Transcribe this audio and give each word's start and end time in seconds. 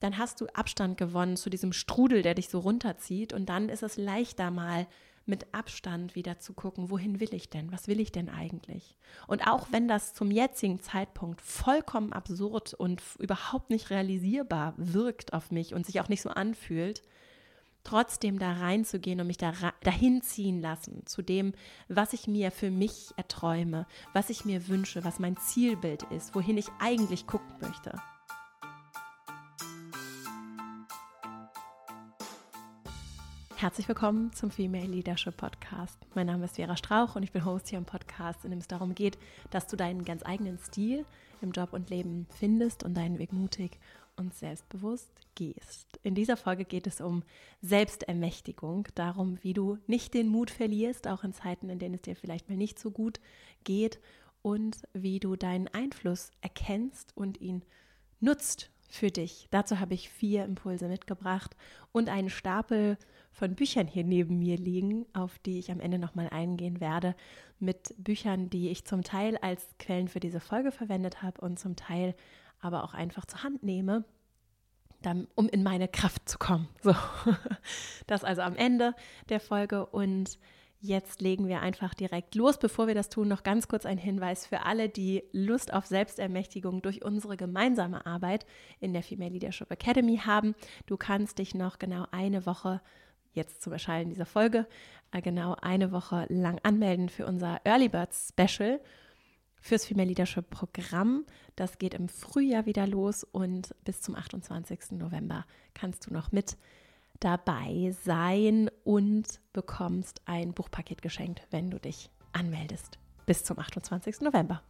dann 0.00 0.18
hast 0.18 0.40
du 0.40 0.46
Abstand 0.54 0.96
gewonnen 0.96 1.36
zu 1.36 1.50
diesem 1.50 1.72
Strudel, 1.72 2.22
der 2.22 2.34
dich 2.34 2.48
so 2.48 2.60
runterzieht. 2.60 3.32
Und 3.32 3.48
dann 3.48 3.68
ist 3.68 3.82
es 3.82 3.96
leichter 3.96 4.50
mal 4.50 4.86
mit 5.26 5.54
Abstand 5.54 6.14
wieder 6.14 6.38
zu 6.38 6.54
gucken, 6.54 6.90
wohin 6.90 7.20
will 7.20 7.34
ich 7.34 7.50
denn? 7.50 7.70
Was 7.70 7.86
will 7.86 8.00
ich 8.00 8.10
denn 8.10 8.30
eigentlich? 8.30 8.96
Und 9.26 9.46
auch 9.46 9.68
wenn 9.70 9.86
das 9.86 10.14
zum 10.14 10.30
jetzigen 10.30 10.80
Zeitpunkt 10.80 11.40
vollkommen 11.42 12.12
absurd 12.12 12.74
und 12.74 13.02
überhaupt 13.18 13.70
nicht 13.70 13.90
realisierbar 13.90 14.74
wirkt 14.76 15.34
auf 15.34 15.50
mich 15.50 15.74
und 15.74 15.84
sich 15.84 16.00
auch 16.00 16.08
nicht 16.08 16.22
so 16.22 16.30
anfühlt, 16.30 17.02
trotzdem 17.84 18.38
da 18.38 18.52
reinzugehen 18.52 19.20
und 19.20 19.26
mich 19.26 19.36
da 19.36 19.52
dahin 19.82 20.22
ziehen 20.22 20.60
lassen 20.60 21.06
zu 21.06 21.22
dem, 21.22 21.52
was 21.88 22.12
ich 22.12 22.26
mir 22.26 22.50
für 22.50 22.70
mich 22.70 23.12
erträume, 23.16 23.86
was 24.14 24.30
ich 24.30 24.44
mir 24.44 24.68
wünsche, 24.68 25.04
was 25.04 25.18
mein 25.18 25.36
Zielbild 25.36 26.04
ist, 26.04 26.34
wohin 26.34 26.56
ich 26.56 26.68
eigentlich 26.80 27.26
gucken 27.26 27.54
möchte. 27.60 27.98
Herzlich 33.60 33.88
willkommen 33.88 34.32
zum 34.34 34.52
Female 34.52 34.86
Leadership 34.86 35.36
Podcast. 35.36 35.98
Mein 36.14 36.28
Name 36.28 36.44
ist 36.44 36.54
Vera 36.54 36.76
Strauch 36.76 37.16
und 37.16 37.24
ich 37.24 37.32
bin 37.32 37.44
Host 37.44 37.66
hier 37.66 37.78
im 37.78 37.84
Podcast, 37.84 38.44
in 38.44 38.50
dem 38.50 38.60
es 38.60 38.68
darum 38.68 38.94
geht, 38.94 39.18
dass 39.50 39.66
du 39.66 39.76
deinen 39.76 40.04
ganz 40.04 40.24
eigenen 40.24 40.60
Stil 40.60 41.04
im 41.42 41.50
Job 41.50 41.72
und 41.72 41.90
Leben 41.90 42.28
findest 42.30 42.84
und 42.84 42.94
deinen 42.94 43.18
Weg 43.18 43.32
mutig 43.32 43.80
und 44.14 44.32
selbstbewusst 44.32 45.10
gehst. 45.34 45.98
In 46.04 46.14
dieser 46.14 46.36
Folge 46.36 46.64
geht 46.64 46.86
es 46.86 47.00
um 47.00 47.24
Selbstermächtigung, 47.60 48.86
darum, 48.94 49.42
wie 49.42 49.54
du 49.54 49.78
nicht 49.88 50.14
den 50.14 50.28
Mut 50.28 50.52
verlierst, 50.52 51.08
auch 51.08 51.24
in 51.24 51.32
Zeiten, 51.32 51.68
in 51.68 51.80
denen 51.80 51.96
es 51.96 52.02
dir 52.02 52.14
vielleicht 52.14 52.48
mal 52.48 52.54
nicht 52.54 52.78
so 52.78 52.92
gut 52.92 53.18
geht 53.64 53.98
und 54.40 54.82
wie 54.92 55.18
du 55.18 55.34
deinen 55.34 55.66
Einfluss 55.66 56.30
erkennst 56.42 57.10
und 57.16 57.40
ihn 57.40 57.64
nutzt 58.20 58.70
für 58.88 59.10
dich. 59.10 59.46
Dazu 59.50 59.78
habe 59.78 59.94
ich 59.94 60.08
vier 60.08 60.44
Impulse 60.44 60.88
mitgebracht 60.88 61.54
und 61.92 62.08
einen 62.08 62.30
Stapel 62.30 62.96
von 63.30 63.54
Büchern 63.54 63.86
hier 63.86 64.04
neben 64.04 64.38
mir 64.38 64.56
liegen, 64.56 65.06
auf 65.12 65.38
die 65.38 65.58
ich 65.58 65.70
am 65.70 65.80
Ende 65.80 65.98
nochmal 65.98 66.28
eingehen 66.30 66.80
werde, 66.80 67.14
mit 67.60 67.94
Büchern, 67.98 68.50
die 68.50 68.70
ich 68.70 68.84
zum 68.84 69.02
Teil 69.02 69.36
als 69.36 69.66
Quellen 69.78 70.08
für 70.08 70.20
diese 70.20 70.40
Folge 70.40 70.72
verwendet 70.72 71.22
habe 71.22 71.40
und 71.40 71.58
zum 71.58 71.76
Teil 71.76 72.14
aber 72.60 72.82
auch 72.82 72.94
einfach 72.94 73.26
zur 73.26 73.44
Hand 73.44 73.62
nehme, 73.62 74.04
dann, 75.02 75.28
um 75.34 75.48
in 75.48 75.62
meine 75.62 75.86
Kraft 75.86 76.28
zu 76.28 76.38
kommen. 76.38 76.68
So, 76.82 76.94
das 78.06 78.24
also 78.24 78.42
am 78.42 78.56
Ende 78.56 78.94
der 79.28 79.38
Folge 79.38 79.86
und 79.86 80.38
Jetzt 80.80 81.20
legen 81.20 81.48
wir 81.48 81.60
einfach 81.60 81.92
direkt 81.92 82.36
los. 82.36 82.58
Bevor 82.58 82.86
wir 82.86 82.94
das 82.94 83.08
tun, 83.08 83.26
noch 83.26 83.42
ganz 83.42 83.66
kurz 83.66 83.84
ein 83.84 83.98
Hinweis 83.98 84.46
für 84.46 84.62
alle, 84.64 84.88
die 84.88 85.24
Lust 85.32 85.72
auf 85.72 85.86
Selbstermächtigung 85.86 86.82
durch 86.82 87.04
unsere 87.04 87.36
gemeinsame 87.36 88.06
Arbeit 88.06 88.46
in 88.78 88.92
der 88.92 89.02
Female 89.02 89.32
Leadership 89.32 89.70
Academy 89.72 90.18
haben. 90.18 90.54
Du 90.86 90.96
kannst 90.96 91.38
dich 91.38 91.54
noch 91.54 91.80
genau 91.80 92.06
eine 92.12 92.46
Woche 92.46 92.80
jetzt 93.32 93.60
zum 93.60 93.72
Erscheinen 93.72 94.10
dieser 94.10 94.26
Folge 94.26 94.66
äh, 95.10 95.22
genau 95.22 95.56
eine 95.60 95.92
Woche 95.92 96.26
lang 96.28 96.60
anmelden 96.62 97.08
für 97.08 97.26
unser 97.26 97.60
Early 97.64 97.88
Bird 97.88 98.10
Special 98.14 98.80
fürs 99.60 99.86
Female 99.86 100.08
Leadership 100.08 100.50
Programm. 100.50 101.24
Das 101.56 101.78
geht 101.78 101.94
im 101.94 102.08
Frühjahr 102.08 102.66
wieder 102.66 102.86
los 102.86 103.24
und 103.24 103.74
bis 103.84 104.00
zum 104.00 104.14
28. 104.14 104.92
November 104.92 105.44
kannst 105.74 106.06
du 106.06 106.12
noch 106.12 106.30
mit 106.30 106.56
dabei 107.20 107.94
sein 108.04 108.67
und 108.88 109.42
bekommst 109.52 110.22
ein 110.24 110.54
Buchpaket 110.54 111.02
geschenkt, 111.02 111.42
wenn 111.50 111.70
du 111.70 111.78
dich 111.78 112.08
anmeldest. 112.32 112.98
Bis 113.26 113.44
zum 113.44 113.58
28. 113.58 114.22
November. 114.22 114.62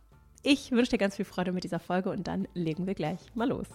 Ich 0.42 0.72
wünsche 0.72 0.90
dir 0.90 0.98
ganz 0.98 1.14
viel 1.14 1.24
Freude 1.24 1.52
mit 1.52 1.62
dieser 1.62 1.78
Folge 1.78 2.10
und 2.10 2.26
dann 2.26 2.48
legen 2.52 2.88
wir 2.88 2.94
gleich 2.94 3.20
mal 3.36 3.48
los. 3.48 3.68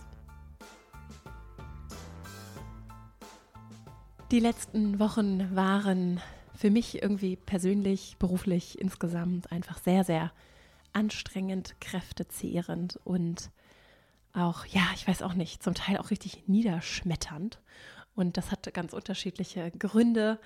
Die 4.32 4.42
letzten 4.42 5.00
Wochen 5.00 5.56
waren 5.56 6.20
für 6.54 6.72
mich 6.72 7.02
irgendwie 7.02 7.38
persönlich, 7.38 8.18
beruflich 8.20 8.82
insgesamt 8.82 9.50
einfach 9.50 9.78
sehr, 9.78 10.04
sehr 10.04 10.34
anstrengend, 10.92 11.80
kräftezehrend 11.80 13.00
und 13.06 13.50
auch, 14.34 14.66
ja, 14.66 14.82
ich 14.94 15.08
weiß 15.08 15.22
auch 15.22 15.36
nicht, 15.36 15.64
zum 15.64 15.74
Teil 15.74 15.98
auch 16.00 16.12
richtig 16.12 16.50
niederschmetternd. 16.50 17.62
Und 18.16 18.38
das 18.38 18.52
hatte 18.52 18.72
ganz 18.72 18.94
unterschiedliche 18.94 19.72
Gründe, 19.72 20.40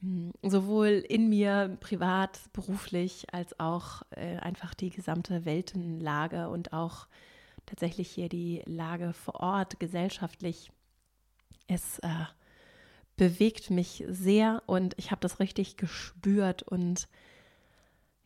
hm, 0.00 0.32
sowohl 0.42 1.04
in 1.08 1.28
mir, 1.28 1.76
privat, 1.80 2.38
beruflich, 2.52 3.26
als 3.32 3.58
auch 3.58 4.02
äh, 4.10 4.36
einfach 4.36 4.74
die 4.74 4.90
gesamte 4.90 5.44
Weltenlage 5.44 6.48
und 6.48 6.72
auch 6.72 7.06
tatsächlich 7.64 8.10
hier 8.10 8.28
die 8.28 8.62
Lage 8.66 9.12
vor 9.12 9.36
Ort, 9.36 9.80
gesellschaftlich. 9.80 10.70
Es 11.66 11.98
äh, 12.00 12.26
bewegt 13.16 13.70
mich 13.70 14.04
sehr 14.08 14.62
und 14.66 14.94
ich 14.98 15.10
habe 15.10 15.20
das 15.20 15.40
richtig 15.40 15.76
gespürt 15.76 16.62
und 16.62 17.08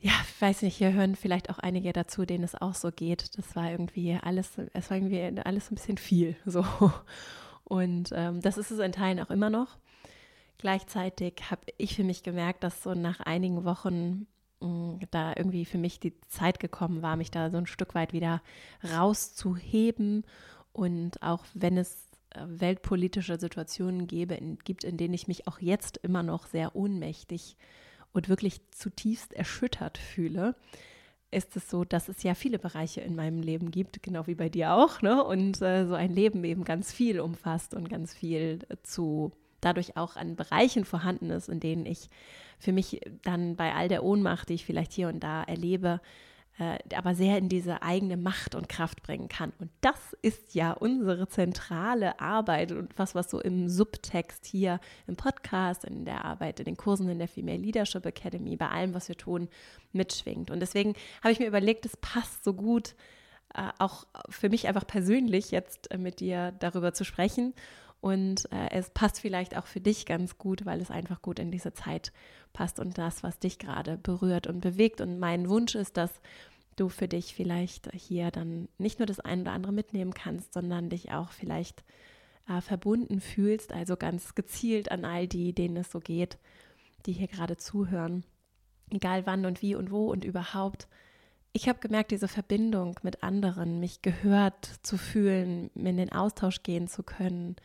ja, 0.03 0.13
ich 0.23 0.41
weiß 0.41 0.63
nicht, 0.63 0.77
hier 0.77 0.93
hören 0.95 1.15
vielleicht 1.15 1.51
auch 1.51 1.59
einige 1.59 1.93
dazu, 1.93 2.25
denen 2.25 2.43
es 2.43 2.55
auch 2.55 2.75
so 2.75 2.91
geht. 2.91 3.37
Das 3.37 3.55
war 3.55 3.71
irgendwie 3.71 4.19
alles, 4.21 4.53
es 4.73 4.89
war 4.91 4.97
irgendwie 4.97 5.23
alles 5.43 5.71
ein 5.71 5.75
bisschen 5.75 5.99
viel 5.99 6.37
so. 6.47 6.65
Und 7.71 8.11
ähm, 8.17 8.41
das 8.41 8.59
ist 8.59 8.73
es 8.73 8.81
in 8.81 8.91
Teilen 8.91 9.21
auch 9.21 9.31
immer 9.31 9.49
noch. 9.49 9.79
Gleichzeitig 10.59 11.35
habe 11.53 11.63
ich 11.79 11.95
für 11.95 12.03
mich 12.03 12.25
gemerkt, 12.25 12.65
dass 12.65 12.83
so 12.83 12.95
nach 12.95 13.21
einigen 13.21 13.65
Wochen 13.65 14.27
mh, 14.59 14.67
mm, 14.67 15.01
da 15.13 15.33
irgendwie 15.37 15.65
für 15.65 15.79
mich 15.79 16.01
die 16.01 16.21
Zeit 16.27 16.59
gekommen 16.59 17.01
war, 17.01 17.15
mich 17.15 17.31
da 17.31 17.49
so 17.49 17.59
ein 17.59 17.69
Stück 17.69 17.95
weit 17.95 18.13
wieder 18.13 18.43
rauszuheben. 18.83 20.25
Und 20.73 21.23
auch 21.23 21.45
wenn 21.55 21.79
es 21.79 22.09
äh, 22.31 22.41
weltpolitische 22.45 23.39
Situationen 23.39 24.09
gebe, 24.09 24.35
in, 24.35 24.59
gibt, 24.59 24.83
in 24.83 24.97
denen 24.97 25.15
ich 25.15 25.29
mich 25.29 25.47
auch 25.47 25.61
jetzt 25.61 25.97
immer 25.99 26.25
noch 26.25 26.49
sehr 26.49 26.75
ohnmächtig 26.75 27.57
und 28.13 28.29
wirklich 28.29 28.63
zutiefst 28.73 29.33
erschüttert 29.33 29.97
fühle, 29.97 30.57
ist 31.31 31.57
es 31.57 31.71
so, 31.71 31.85
dass 31.85 32.09
es 32.09 32.23
ja 32.23 32.35
viele 32.35 32.59
Bereiche 32.59 33.01
in 33.01 33.15
meinem 33.15 33.41
Leben 33.43 33.71
gibt, 33.71 34.03
genau 34.03 34.27
wie 34.27 34.35
bei 34.35 34.49
dir 34.49 34.75
auch, 34.75 35.01
ne? 35.03 35.23
Und 35.23 35.63
äh, 35.63 35.87
so 35.87 35.95
ein 35.95 36.13
Leben 36.13 36.43
eben 36.45 36.65
ganz 36.65 36.93
viel 36.93 37.21
umfasst 37.21 37.75
und 37.75 37.89
ganz 37.89 38.13
viel 38.13 38.61
zu 38.83 39.33
dadurch 39.61 39.97
auch 39.97 40.17
an 40.17 40.37
Bereichen 40.37 40.85
vorhanden 40.85 41.31
ist, 41.31 41.49
in 41.49 41.61
denen 41.61 41.87
ich 41.87 42.09
für 42.59 42.73
mich 42.73 43.01
dann 43.23 43.57
bei 43.57 43.75
all 43.75 43.89
der 43.89 44.05
Ohnmacht, 44.05 44.49
die 44.49 44.55
ich 44.55 44.65
vielleicht 44.65 44.93
hier 44.93 45.09
und 45.09 45.21
da 45.21 45.43
erlebe, 45.43 46.01
äh, 46.61 46.79
aber 46.95 47.15
sehr 47.15 47.39
in 47.39 47.49
diese 47.49 47.81
eigene 47.81 48.19
Macht 48.19 48.55
und 48.55 48.69
Kraft 48.69 49.03
bringen 49.03 49.29
kann. 49.29 49.53
Und 49.59 49.71
das 49.81 50.15
ist 50.21 50.55
ja 50.55 50.73
unsere 50.73 51.27
zentrale 51.27 52.21
Arbeit 52.21 52.71
und 52.71 52.93
was, 52.99 53.15
was 53.15 53.31
so 53.31 53.41
im 53.41 53.71
Subtext 53.71 54.45
hier 54.45 54.79
im 55.07 55.17
Podcast, 55.17 55.87
in 55.87 56.05
der 56.05 56.27
Arbeit, 56.27 56.61
in 56.61 56.67
den 56.67 56.77
Kursen 56.77 57.09
in 57.09 57.19
der 57.19 57.29
Female 57.29 57.57
Leadership 57.57 58.05
Academy, 58.05 58.57
bei 58.57 58.69
allem, 58.69 58.93
was 58.93 59.09
wir 59.09 59.17
tun, 59.17 59.49
mitschwingt. 59.93 60.51
Und 60.51 60.61
deswegen 60.61 60.95
habe 61.23 61.33
ich 61.33 61.39
mir 61.39 61.49
überlegt, 61.49 61.87
es 61.87 61.97
passt 61.97 62.45
so 62.45 62.53
gut, 62.53 62.95
äh, 63.55 63.71
auch 63.79 64.07
für 64.29 64.51
mich 64.51 64.69
einfach 64.69 64.87
persönlich 64.87 65.51
jetzt 65.51 65.91
äh, 65.91 65.97
mit 65.97 66.21
dir 66.21 66.53
darüber 66.59 66.93
zu 66.93 67.05
sprechen. 67.05 67.55
Und 68.03 68.51
äh, 68.53 68.71
es 68.71 68.91
passt 68.91 69.21
vielleicht 69.21 69.57
auch 69.57 69.67
für 69.67 69.81
dich 69.81 70.05
ganz 70.05 70.39
gut, 70.39 70.65
weil 70.67 70.81
es 70.81 70.91
einfach 70.91 71.23
gut 71.23 71.39
in 71.39 71.51
diese 71.51 71.73
Zeit 71.73 72.13
passt 72.53 72.81
und 72.81 72.99
das, 72.99 73.23
was 73.23 73.39
dich 73.39 73.59
gerade 73.59 73.99
berührt 73.99 74.47
und 74.47 74.61
bewegt. 74.61 75.01
Und 75.01 75.19
mein 75.19 75.49
Wunsch 75.49 75.75
ist, 75.75 75.97
dass 75.97 76.21
du 76.77 76.89
für 76.89 77.09
dich 77.09 77.35
vielleicht 77.35 77.91
hier 77.93 78.31
dann 78.31 78.69
nicht 78.79 78.99
nur 78.99 79.07
das 79.07 79.21
eine 79.21 79.43
oder 79.43 79.53
andere 79.53 79.73
mitnehmen 79.73 80.15
kannst, 80.15 80.55
sondern 80.55 80.89
dich 80.89 81.13
auch 81.13 81.31
vielleicht 81.31 81.85
äh, 82.49 82.61
verbunden 82.61 83.21
fühlst, 83.21 83.73
also 83.73 83.97
ganz 83.97 84.35
gezielt 84.35 84.91
an 84.91 85.05
all 85.05 85.27
die, 85.29 85.53
denen 85.53 85.77
es 85.77 85.91
so 85.91 86.01
geht, 86.01 86.39
die 87.07 87.13
hier 87.13 87.29
gerade 87.29 87.57
zuhören, 87.57 88.25
egal 88.91 89.27
wann 89.27 89.47
und 89.47 89.63
wie 89.63 89.75
und 89.75 89.91
wo 89.91 90.11
und 90.11 90.25
überhaupt. 90.25 90.89
Ich 91.53 91.69
habe 91.69 91.81
gemerkt, 91.81 92.13
diese 92.13 92.29
Verbindung 92.29 92.99
mit 93.03 93.23
anderen, 93.23 93.81
mich 93.81 94.03
gehört 94.03 94.65
zu 94.83 94.97
fühlen, 94.97 95.71
in 95.75 95.97
den 95.97 96.13
Austausch 96.13 96.63
gehen 96.63 96.87
zu 96.87 97.03
können, 97.03 97.57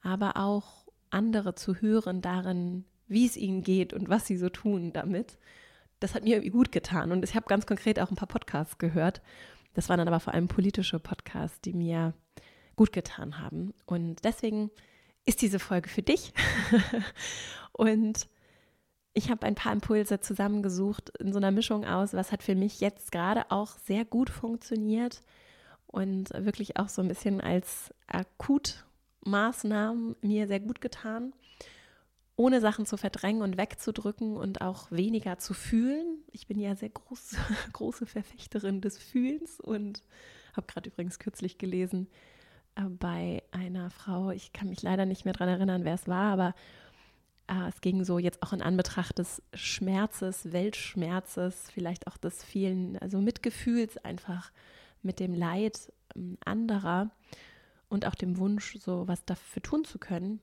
aber 0.00 0.36
auch 0.36 0.86
andere 1.10 1.54
zu 1.54 1.76
hören 1.76 2.20
darin, 2.20 2.84
wie 3.08 3.26
es 3.26 3.36
ihnen 3.36 3.62
geht 3.62 3.92
und 3.92 4.08
was 4.08 4.26
sie 4.26 4.36
so 4.36 4.48
tun 4.48 4.92
damit 4.92 5.38
das 6.00 6.14
hat 6.14 6.24
mir 6.24 6.36
irgendwie 6.36 6.50
gut 6.50 6.72
getan. 6.72 7.12
Und 7.12 7.24
ich 7.24 7.34
habe 7.34 7.46
ganz 7.46 7.66
konkret 7.66 8.00
auch 8.00 8.10
ein 8.10 8.16
paar 8.16 8.28
Podcasts 8.28 8.78
gehört. 8.78 9.20
Das 9.74 9.88
waren 9.88 9.98
dann 9.98 10.08
aber 10.08 10.20
vor 10.20 10.34
allem 10.34 10.48
politische 10.48 10.98
Podcasts, 10.98 11.60
die 11.60 11.72
mir 11.72 12.14
gut 12.76 12.92
getan 12.92 13.38
haben. 13.38 13.74
Und 13.86 14.24
deswegen 14.24 14.70
ist 15.24 15.42
diese 15.42 15.58
Folge 15.58 15.88
für 15.88 16.02
dich. 16.02 16.32
und 17.72 18.28
ich 19.12 19.30
habe 19.30 19.46
ein 19.46 19.54
paar 19.54 19.72
Impulse 19.72 20.20
zusammengesucht 20.20 21.10
in 21.18 21.32
so 21.32 21.38
einer 21.38 21.50
Mischung 21.50 21.84
aus, 21.84 22.14
was 22.14 22.32
hat 22.32 22.42
für 22.42 22.54
mich 22.54 22.80
jetzt 22.80 23.12
gerade 23.12 23.50
auch 23.50 23.76
sehr 23.78 24.04
gut 24.04 24.30
funktioniert 24.30 25.22
und 25.86 26.30
wirklich 26.30 26.76
auch 26.76 26.88
so 26.88 27.02
ein 27.02 27.08
bisschen 27.08 27.40
als 27.40 27.92
Akutmaßnahmen 28.06 30.16
mir 30.22 30.46
sehr 30.46 30.60
gut 30.60 30.80
getan, 30.80 31.32
ohne 32.38 32.60
Sachen 32.60 32.86
zu 32.86 32.96
verdrängen 32.96 33.42
und 33.42 33.58
wegzudrücken 33.58 34.36
und 34.36 34.60
auch 34.60 34.92
weniger 34.92 35.38
zu 35.38 35.54
fühlen. 35.54 36.22
Ich 36.30 36.46
bin 36.46 36.60
ja 36.60 36.76
sehr 36.76 36.88
groß, 36.88 37.34
große 37.72 38.06
Verfechterin 38.06 38.80
des 38.80 38.96
Fühlens 38.96 39.58
und 39.58 40.04
habe 40.54 40.68
gerade 40.68 40.88
übrigens 40.88 41.18
kürzlich 41.18 41.58
gelesen 41.58 42.06
äh, 42.76 42.82
bei 42.82 43.42
einer 43.50 43.90
Frau, 43.90 44.30
ich 44.30 44.52
kann 44.52 44.68
mich 44.68 44.82
leider 44.82 45.04
nicht 45.04 45.24
mehr 45.24 45.34
daran 45.34 45.48
erinnern, 45.48 45.84
wer 45.84 45.94
es 45.94 46.06
war, 46.06 46.32
aber 46.32 46.54
äh, 47.48 47.68
es 47.68 47.80
ging 47.80 48.04
so 48.04 48.20
jetzt 48.20 48.40
auch 48.44 48.52
in 48.52 48.62
Anbetracht 48.62 49.18
des 49.18 49.42
Schmerzes, 49.52 50.52
Weltschmerzes, 50.52 51.72
vielleicht 51.72 52.06
auch 52.06 52.16
des 52.16 52.44
vielen, 52.44 52.98
also 52.98 53.20
Mitgefühls 53.20 53.96
einfach 53.98 54.52
mit 55.02 55.18
dem 55.18 55.34
Leid 55.34 55.92
ähm, 56.14 56.38
anderer 56.44 57.10
und 57.88 58.06
auch 58.06 58.14
dem 58.14 58.38
Wunsch, 58.38 58.76
so 58.78 59.08
was 59.08 59.24
dafür 59.24 59.60
tun 59.60 59.84
zu 59.84 59.98
können. 59.98 60.40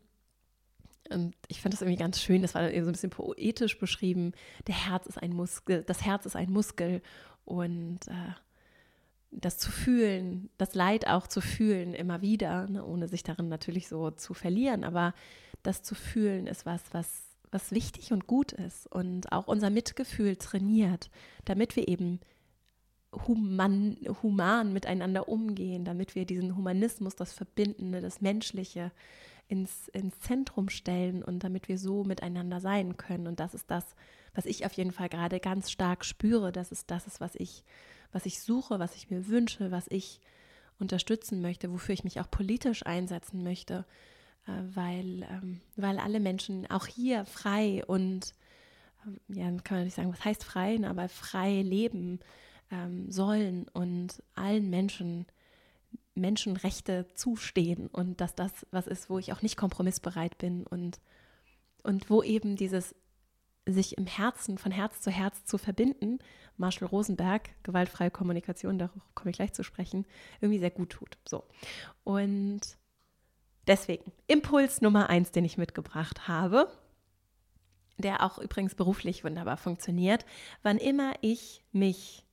Und 1.09 1.35
ich 1.47 1.61
fand 1.61 1.73
das 1.73 1.81
irgendwie 1.81 1.99
ganz 1.99 2.21
schön, 2.21 2.41
das 2.41 2.55
war 2.55 2.63
dann 2.63 2.83
so 2.83 2.89
ein 2.89 2.93
bisschen 2.93 3.11
poetisch 3.11 3.77
beschrieben. 3.77 4.33
Der 4.67 4.87
Herz 4.87 5.05
ist 5.05 5.21
ein 5.21 5.33
Muskel, 5.33 5.83
das 5.83 6.03
Herz 6.03 6.25
ist 6.25 6.35
ein 6.35 6.51
Muskel 6.51 7.01
und 7.45 8.07
äh, 8.07 8.33
das 9.31 9.57
zu 9.57 9.71
fühlen, 9.71 10.49
das 10.57 10.73
Leid 10.75 11.07
auch 11.07 11.27
zu 11.27 11.41
fühlen, 11.41 11.93
immer 11.93 12.21
wieder, 12.21 12.67
ne, 12.67 12.83
ohne 12.83 13.07
sich 13.07 13.23
darin 13.23 13.49
natürlich 13.49 13.87
so 13.87 14.11
zu 14.11 14.33
verlieren, 14.33 14.83
aber 14.83 15.13
das 15.63 15.83
zu 15.83 15.95
fühlen 15.95 16.47
ist 16.47 16.65
was, 16.65 16.81
was, 16.91 17.23
was 17.51 17.71
wichtig 17.71 18.11
und 18.11 18.27
gut 18.27 18.53
ist 18.53 18.87
und 18.87 19.31
auch 19.31 19.47
unser 19.47 19.69
Mitgefühl 19.69 20.37
trainiert, 20.37 21.09
damit 21.43 21.75
wir 21.75 21.87
eben 21.87 22.19
human, 23.27 23.97
human 24.21 24.73
miteinander 24.73 25.27
umgehen, 25.27 25.85
damit 25.85 26.15
wir 26.15 26.25
diesen 26.25 26.55
Humanismus, 26.55 27.15
das 27.15 27.33
Verbindende, 27.33 28.01
das 28.01 28.21
Menschliche 28.21 28.91
ins, 29.47 29.87
ins 29.89 30.19
Zentrum 30.19 30.69
stellen 30.69 31.23
und 31.23 31.43
damit 31.43 31.67
wir 31.67 31.77
so 31.77 32.03
miteinander 32.03 32.59
sein 32.59 32.97
können. 32.97 33.27
Und 33.27 33.39
das 33.39 33.53
ist 33.53 33.69
das, 33.69 33.95
was 34.33 34.45
ich 34.45 34.65
auf 34.65 34.73
jeden 34.73 34.91
Fall 34.91 35.09
gerade 35.09 35.39
ganz 35.39 35.71
stark 35.71 36.03
spüre. 36.05 36.51
Das 36.51 36.71
ist 36.71 36.89
das, 36.91 37.07
ist, 37.07 37.21
was 37.21 37.35
ich, 37.35 37.63
was 38.11 38.25
ich 38.25 38.41
suche, 38.41 38.79
was 38.79 38.95
ich 38.95 39.09
mir 39.09 39.27
wünsche, 39.27 39.71
was 39.71 39.87
ich 39.89 40.19
unterstützen 40.79 41.41
möchte, 41.41 41.71
wofür 41.71 41.93
ich 41.93 42.03
mich 42.03 42.19
auch 42.19 42.29
politisch 42.29 42.85
einsetzen 42.85 43.43
möchte, 43.43 43.85
äh, 44.47 44.51
weil, 44.73 45.23
ähm, 45.29 45.61
weil 45.75 45.99
alle 45.99 46.19
Menschen 46.19 46.69
auch 46.69 46.87
hier 46.87 47.25
frei 47.25 47.83
und 47.85 48.33
äh, 49.05 49.39
ja, 49.39 49.45
kann 49.63 49.77
man 49.77 49.83
nicht 49.85 49.95
sagen, 49.95 50.11
was 50.11 50.25
heißt 50.25 50.43
frei, 50.43 50.79
aber 50.85 51.07
frei 51.07 51.61
leben 51.61 52.19
ähm, 52.71 53.11
sollen 53.11 53.67
und 53.73 54.21
allen 54.33 54.69
Menschen 54.69 55.25
Menschenrechte 56.15 57.07
zustehen 57.13 57.87
und 57.87 58.21
dass 58.21 58.35
das 58.35 58.65
was 58.71 58.87
ist, 58.87 59.09
wo 59.09 59.19
ich 59.19 59.33
auch 59.33 59.41
nicht 59.41 59.57
kompromissbereit 59.57 60.37
bin 60.37 60.65
und, 60.65 60.99
und 61.83 62.09
wo 62.09 62.23
eben 62.23 62.55
dieses 62.55 62.95
sich 63.67 63.97
im 63.97 64.05
Herzen, 64.05 64.57
von 64.57 64.71
Herz 64.71 65.01
zu 65.01 65.11
Herz 65.11 65.43
zu 65.45 65.57
verbinden, 65.57 66.19
Marshall 66.57 66.87
Rosenberg, 66.87 67.49
gewaltfreie 67.63 68.11
Kommunikation, 68.11 68.77
darauf 68.77 69.01
komme 69.15 69.31
ich 69.31 69.37
gleich 69.37 69.53
zu 69.53 69.63
sprechen, 69.63 70.05
irgendwie 70.39 70.59
sehr 70.59 70.71
gut 70.71 70.91
tut. 70.91 71.17
So. 71.27 71.43
Und 72.03 72.61
deswegen, 73.67 74.11
Impuls 74.27 74.81
Nummer 74.81 75.09
eins, 75.09 75.31
den 75.31 75.45
ich 75.45 75.57
mitgebracht 75.57 76.27
habe, 76.27 76.69
der 77.97 78.23
auch 78.23 78.37
übrigens 78.37 78.75
beruflich 78.75 79.23
wunderbar 79.23 79.57
funktioniert, 79.57 80.25
wann 80.63 80.77
immer 80.77 81.13
ich 81.21 81.63
mich 81.71 82.25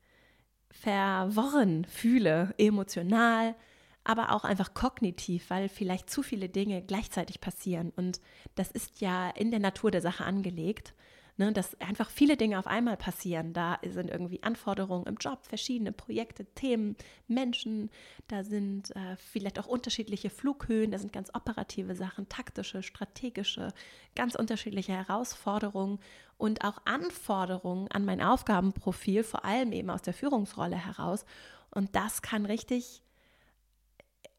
verworren 0.71 1.85
fühle, 1.85 2.55
emotional, 2.59 3.55
aber 4.05 4.33
auch 4.33 4.45
einfach 4.45 4.75
kognitiv, 4.75 5.51
weil 5.51 5.69
vielleicht 5.69 6.11
zu 6.11 6.23
viele 6.23 6.49
Dinge 6.49 6.83
gleichzeitig 6.83 7.41
passieren. 7.41 7.93
Und 7.95 8.21
das 8.55 8.71
ist 8.71 9.01
ja 9.01 9.31
in 9.31 9.51
der 9.51 9.61
Natur 9.61 9.91
der 9.91 10.01
Sache 10.01 10.25
angelegt, 10.25 10.95
ne, 11.37 11.53
dass 11.53 11.81
einfach 11.81 12.11
viele 12.11 12.37
Dinge 12.37 12.59
auf 12.59 12.67
einmal 12.67 12.97
passieren. 12.97 13.53
Da 13.53 13.79
sind 13.87 14.11
irgendwie 14.11 14.43
Anforderungen 14.43 15.07
im 15.07 15.17
Job, 15.17 15.45
verschiedene 15.47 15.93
Projekte, 15.93 16.45
Themen, 16.45 16.97
Menschen, 17.29 17.91
da 18.29 18.45
sind 18.45 18.95
äh, 18.97 19.17
vielleicht 19.17 19.59
auch 19.59 19.67
unterschiedliche 19.67 20.31
Flughöhen, 20.31 20.91
da 20.91 20.99
sind 20.99 21.13
ganz 21.13 21.31
operative 21.35 21.95
Sachen, 21.95 22.29
taktische, 22.29 22.83
strategische, 22.83 23.69
ganz 24.15 24.35
unterschiedliche 24.35 24.93
Herausforderungen 24.93 25.99
und 26.39 26.65
auch 26.65 26.79
Anforderungen 26.85 27.89
an 27.89 28.05
mein 28.05 28.21
Aufgabenprofil, 28.21 29.23
vor 29.23 29.45
allem 29.45 29.73
eben 29.73 29.91
aus 29.91 30.03
der 30.03 30.15
Führungsrolle 30.15 30.77
heraus. 30.77 31.25
Und 31.71 31.95
das 31.95 32.21
kann 32.21 32.45
richtig 32.45 33.03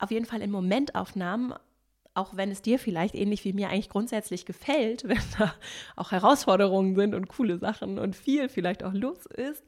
auf 0.04 0.12
jeden 0.12 0.26
Fall 0.26 0.42
in 0.42 0.52
Momentaufnahmen, 0.52 1.54
auch 2.14 2.36
wenn 2.36 2.52
es 2.52 2.62
dir 2.62 2.78
vielleicht 2.78 3.16
ähnlich 3.16 3.44
wie 3.46 3.54
mir 3.54 3.70
eigentlich 3.70 3.90
grundsätzlich 3.90 4.46
gefällt, 4.46 5.04
wenn 5.08 5.22
da 5.38 5.54
auch 5.96 6.12
Herausforderungen 6.12 6.96
sind 6.96 7.16
und 7.16 7.28
coole 7.28 7.58
Sachen 7.58 7.98
und 7.98 8.16
viel 8.16 8.50
vielleicht 8.50 8.84
auch 8.84 8.94
los 8.94 9.26
ist, 9.26 9.64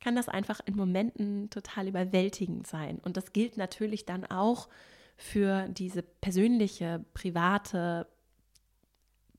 kann 0.00 0.16
das 0.16 0.28
einfach 0.28 0.60
in 0.66 0.76
Momenten 0.76 1.50
total 1.50 1.88
überwältigend 1.88 2.66
sein. 2.66 2.98
Und 3.02 3.16
das 3.16 3.32
gilt 3.32 3.56
natürlich 3.56 4.04
dann 4.04 4.24
auch 4.24 4.68
für 5.16 5.68
diese 5.68 6.02
persönliche, 6.02 7.04
private, 7.14 8.06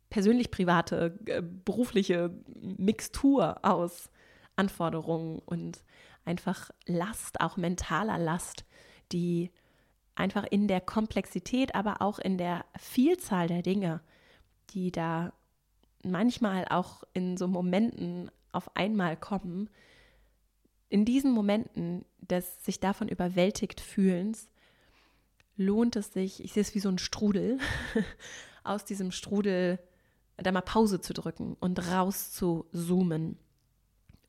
persönlich 0.09 0.49
private, 0.49 1.19
äh, 1.25 1.41
berufliche 1.41 2.31
Mixtur 2.55 3.63
aus 3.63 4.09
Anforderungen 4.55 5.39
und 5.45 5.83
einfach 6.25 6.71
Last, 6.85 7.39
auch 7.41 7.57
mentaler 7.57 8.17
Last, 8.17 8.65
die 9.11 9.51
einfach 10.17 10.45
in 10.49 10.67
der 10.67 10.81
Komplexität, 10.81 11.75
aber 11.75 12.01
auch 12.01 12.19
in 12.19 12.37
der 12.37 12.65
Vielzahl 12.77 13.47
der 13.47 13.61
Dinge, 13.61 14.01
die 14.71 14.91
da 14.91 15.33
manchmal 16.03 16.65
auch 16.65 17.03
in 17.13 17.37
so 17.37 17.47
Momenten 17.47 18.31
auf 18.51 18.75
einmal 18.75 19.17
kommen, 19.17 19.69
in 20.89 21.05
diesen 21.05 21.31
Momenten 21.31 22.05
des 22.21 22.63
sich 22.63 22.79
davon 22.79 23.09
überwältigt 23.09 23.81
fühlens, 23.81 24.49
lohnt 25.57 25.95
es 25.95 26.13
sich, 26.13 26.43
ich 26.43 26.53
sehe 26.53 26.61
es 26.61 26.75
wie 26.75 26.79
so 26.79 26.89
ein 26.89 26.97
Strudel, 26.97 27.59
aus 28.63 28.85
diesem 28.85 29.11
Strudel 29.11 29.79
da 30.37 30.51
mal 30.51 30.61
Pause 30.61 31.01
zu 31.01 31.13
drücken 31.13 31.57
und 31.59 31.91
raus 31.91 32.31
zu 32.31 32.67
zoomen. 32.71 33.37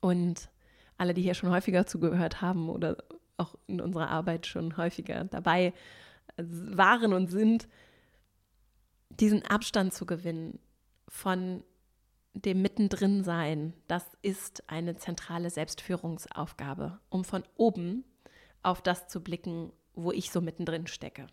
Und 0.01 0.49
alle, 0.97 1.13
die 1.13 1.21
hier 1.21 1.33
schon 1.35 1.51
häufiger 1.51 1.85
zugehört 1.85 2.41
haben 2.41 2.69
oder 2.69 2.97
auch 3.39 3.55
in 3.67 3.81
unserer 3.81 4.09
Arbeit 4.09 4.47
schon 4.47 4.77
häufiger 4.77 5.25
dabei 5.25 5.73
waren 6.37 7.13
und 7.13 7.31
sind, 7.31 7.67
diesen 9.09 9.45
Abstand 9.45 9.93
zu 9.93 10.05
gewinnen 10.05 10.59
von 11.07 11.63
dem 12.33 12.61
Mittendrin 12.61 13.23
sein, 13.23 13.73
das 13.87 14.05
ist 14.21 14.69
eine 14.69 14.95
zentrale 14.95 15.49
Selbstführungsaufgabe, 15.49 16.99
um 17.09 17.25
von 17.25 17.43
oben 17.55 18.05
auf 18.61 18.81
das 18.81 19.07
zu 19.07 19.21
blicken, 19.21 19.71
wo 19.93 20.11
ich 20.11 20.31
so 20.31 20.41
mittendrin 20.41 20.87
stecke. 20.87 21.27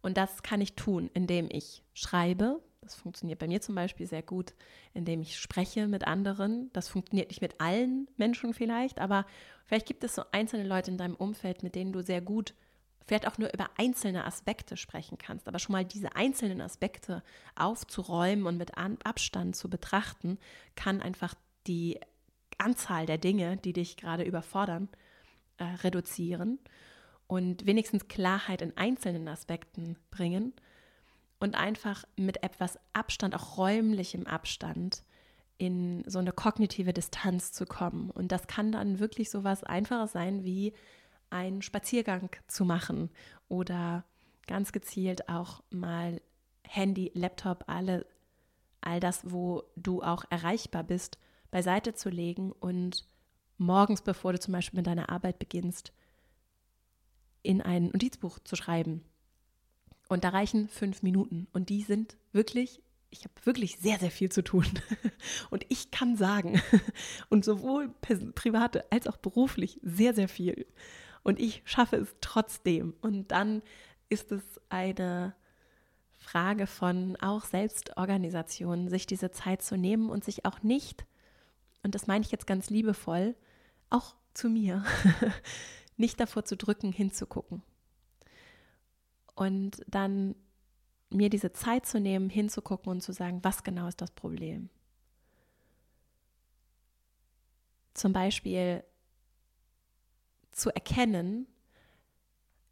Und 0.00 0.16
das 0.16 0.42
kann 0.42 0.60
ich 0.60 0.74
tun, 0.74 1.10
indem 1.14 1.48
ich 1.50 1.84
schreibe. 1.94 2.60
Das 2.82 2.96
funktioniert 2.96 3.38
bei 3.38 3.46
mir 3.46 3.60
zum 3.60 3.76
Beispiel 3.76 4.06
sehr 4.06 4.22
gut, 4.22 4.54
indem 4.92 5.22
ich 5.22 5.38
spreche 5.38 5.86
mit 5.86 6.06
anderen. 6.06 6.70
Das 6.72 6.88
funktioniert 6.88 7.30
nicht 7.30 7.40
mit 7.40 7.60
allen 7.60 8.08
Menschen 8.16 8.52
vielleicht, 8.52 8.98
aber 8.98 9.24
vielleicht 9.66 9.86
gibt 9.86 10.02
es 10.02 10.16
so 10.16 10.24
einzelne 10.32 10.66
Leute 10.66 10.90
in 10.90 10.98
deinem 10.98 11.14
Umfeld, 11.14 11.62
mit 11.62 11.76
denen 11.76 11.92
du 11.92 12.02
sehr 12.02 12.20
gut 12.20 12.54
vielleicht 13.06 13.26
auch 13.26 13.38
nur 13.38 13.52
über 13.52 13.70
einzelne 13.76 14.24
Aspekte 14.24 14.76
sprechen 14.76 15.18
kannst, 15.18 15.48
aber 15.48 15.58
schon 15.58 15.72
mal 15.72 15.84
diese 15.84 16.14
einzelnen 16.14 16.60
Aspekte 16.60 17.22
aufzuräumen 17.56 18.46
und 18.46 18.58
mit 18.58 18.78
Abstand 18.78 19.56
zu 19.56 19.68
betrachten, 19.68 20.38
kann 20.76 21.02
einfach 21.02 21.34
die 21.66 21.98
Anzahl 22.58 23.06
der 23.06 23.18
Dinge, 23.18 23.56
die 23.56 23.72
dich 23.72 23.96
gerade 23.96 24.22
überfordern, 24.22 24.88
äh, 25.58 25.64
reduzieren 25.64 26.58
und 27.26 27.66
wenigstens 27.66 28.08
Klarheit 28.08 28.62
in 28.62 28.76
einzelnen 28.76 29.26
Aspekten 29.28 29.96
bringen 30.10 30.52
und 31.42 31.56
einfach 31.56 32.04
mit 32.16 32.44
etwas 32.44 32.78
Abstand, 32.92 33.34
auch 33.34 33.58
räumlichem 33.58 34.28
Abstand, 34.28 35.02
in 35.58 36.04
so 36.06 36.20
eine 36.20 36.30
kognitive 36.30 36.92
Distanz 36.92 37.50
zu 37.50 37.66
kommen. 37.66 38.10
Und 38.10 38.30
das 38.30 38.46
kann 38.46 38.70
dann 38.70 39.00
wirklich 39.00 39.28
so 39.28 39.42
was 39.42 39.64
Einfaches 39.64 40.12
sein, 40.12 40.44
wie 40.44 40.72
einen 41.30 41.60
Spaziergang 41.60 42.30
zu 42.46 42.64
machen 42.64 43.10
oder 43.48 44.04
ganz 44.46 44.70
gezielt 44.70 45.28
auch 45.28 45.64
mal 45.70 46.22
Handy, 46.62 47.10
Laptop, 47.12 47.64
alle, 47.66 48.06
all 48.80 49.00
das, 49.00 49.28
wo 49.28 49.64
du 49.74 50.00
auch 50.00 50.24
erreichbar 50.30 50.84
bist, 50.84 51.18
beiseite 51.50 51.92
zu 51.94 52.08
legen 52.08 52.52
und 52.52 53.04
morgens, 53.58 54.02
bevor 54.02 54.32
du 54.32 54.38
zum 54.38 54.52
Beispiel 54.52 54.78
mit 54.78 54.86
deiner 54.86 55.10
Arbeit 55.10 55.40
beginnst, 55.40 55.92
in 57.42 57.60
ein 57.60 57.86
Notizbuch 57.86 58.38
zu 58.44 58.54
schreiben 58.54 59.04
Und 60.12 60.24
da 60.24 60.28
reichen 60.28 60.68
fünf 60.68 61.02
Minuten. 61.02 61.48
Und 61.54 61.70
die 61.70 61.80
sind 61.80 62.18
wirklich, 62.32 62.82
ich 63.08 63.24
habe 63.24 63.32
wirklich 63.44 63.78
sehr, 63.78 63.98
sehr 63.98 64.10
viel 64.10 64.30
zu 64.30 64.44
tun. 64.44 64.66
Und 65.50 65.64
ich 65.70 65.90
kann 65.90 66.16
sagen, 66.16 66.60
und 67.30 67.46
sowohl 67.46 67.88
private 68.34 68.84
als 68.92 69.06
auch 69.06 69.16
beruflich 69.16 69.80
sehr, 69.82 70.12
sehr 70.12 70.28
viel. 70.28 70.66
Und 71.22 71.40
ich 71.40 71.62
schaffe 71.64 71.96
es 71.96 72.14
trotzdem. 72.20 72.92
Und 73.00 73.30
dann 73.30 73.62
ist 74.10 74.32
es 74.32 74.42
eine 74.68 75.34
Frage 76.18 76.66
von 76.66 77.16
auch 77.16 77.44
Selbstorganisation, 77.44 78.88
sich 78.88 79.06
diese 79.06 79.30
Zeit 79.30 79.62
zu 79.62 79.78
nehmen 79.78 80.10
und 80.10 80.24
sich 80.24 80.44
auch 80.44 80.62
nicht, 80.62 81.06
und 81.82 81.94
das 81.94 82.06
meine 82.06 82.22
ich 82.22 82.30
jetzt 82.30 82.46
ganz 82.46 82.68
liebevoll, 82.68 83.34
auch 83.88 84.14
zu 84.34 84.50
mir, 84.50 84.84
nicht 85.96 86.20
davor 86.20 86.44
zu 86.44 86.56
drücken, 86.56 86.92
hinzugucken. 86.92 87.62
Und 89.34 89.82
dann 89.86 90.34
mir 91.10 91.30
diese 91.30 91.52
Zeit 91.52 91.86
zu 91.86 92.00
nehmen, 92.00 92.30
hinzugucken 92.30 92.90
und 92.90 93.00
zu 93.02 93.12
sagen, 93.12 93.40
was 93.42 93.62
genau 93.62 93.88
ist 93.88 94.00
das 94.00 94.10
Problem. 94.10 94.70
Zum 97.94 98.12
Beispiel 98.12 98.82
zu 100.50 100.70
erkennen, 100.70 101.46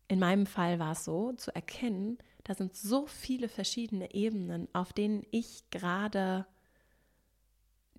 in 0.09 0.19
meinem 0.19 0.47
Fall 0.47 0.79
war 0.79 0.93
es 0.93 1.05
so, 1.05 1.33
zu 1.33 1.55
erkennen, 1.55 2.19
da 2.45 2.55
sind 2.55 2.75
so 2.75 3.07
viele 3.07 3.49
verschiedene 3.49 4.15
Ebenen, 4.15 4.69
auf 4.73 4.93
denen 4.93 5.25
ich 5.31 5.69
gerade 5.71 6.47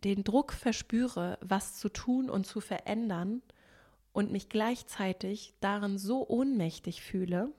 den 0.04 0.24
Druck 0.24 0.52
verspüre, 0.52 1.38
was 1.42 1.78
zu 1.80 1.90
tun 1.90 2.30
und 2.30 2.46
zu 2.46 2.60
verändern 2.60 3.42
und 4.14 4.32
mich 4.32 4.50
gleichzeitig 4.50 5.54
darin 5.62 5.98
so 5.98 6.28
ohnmächtig 6.28 7.02
fühle 7.02 7.54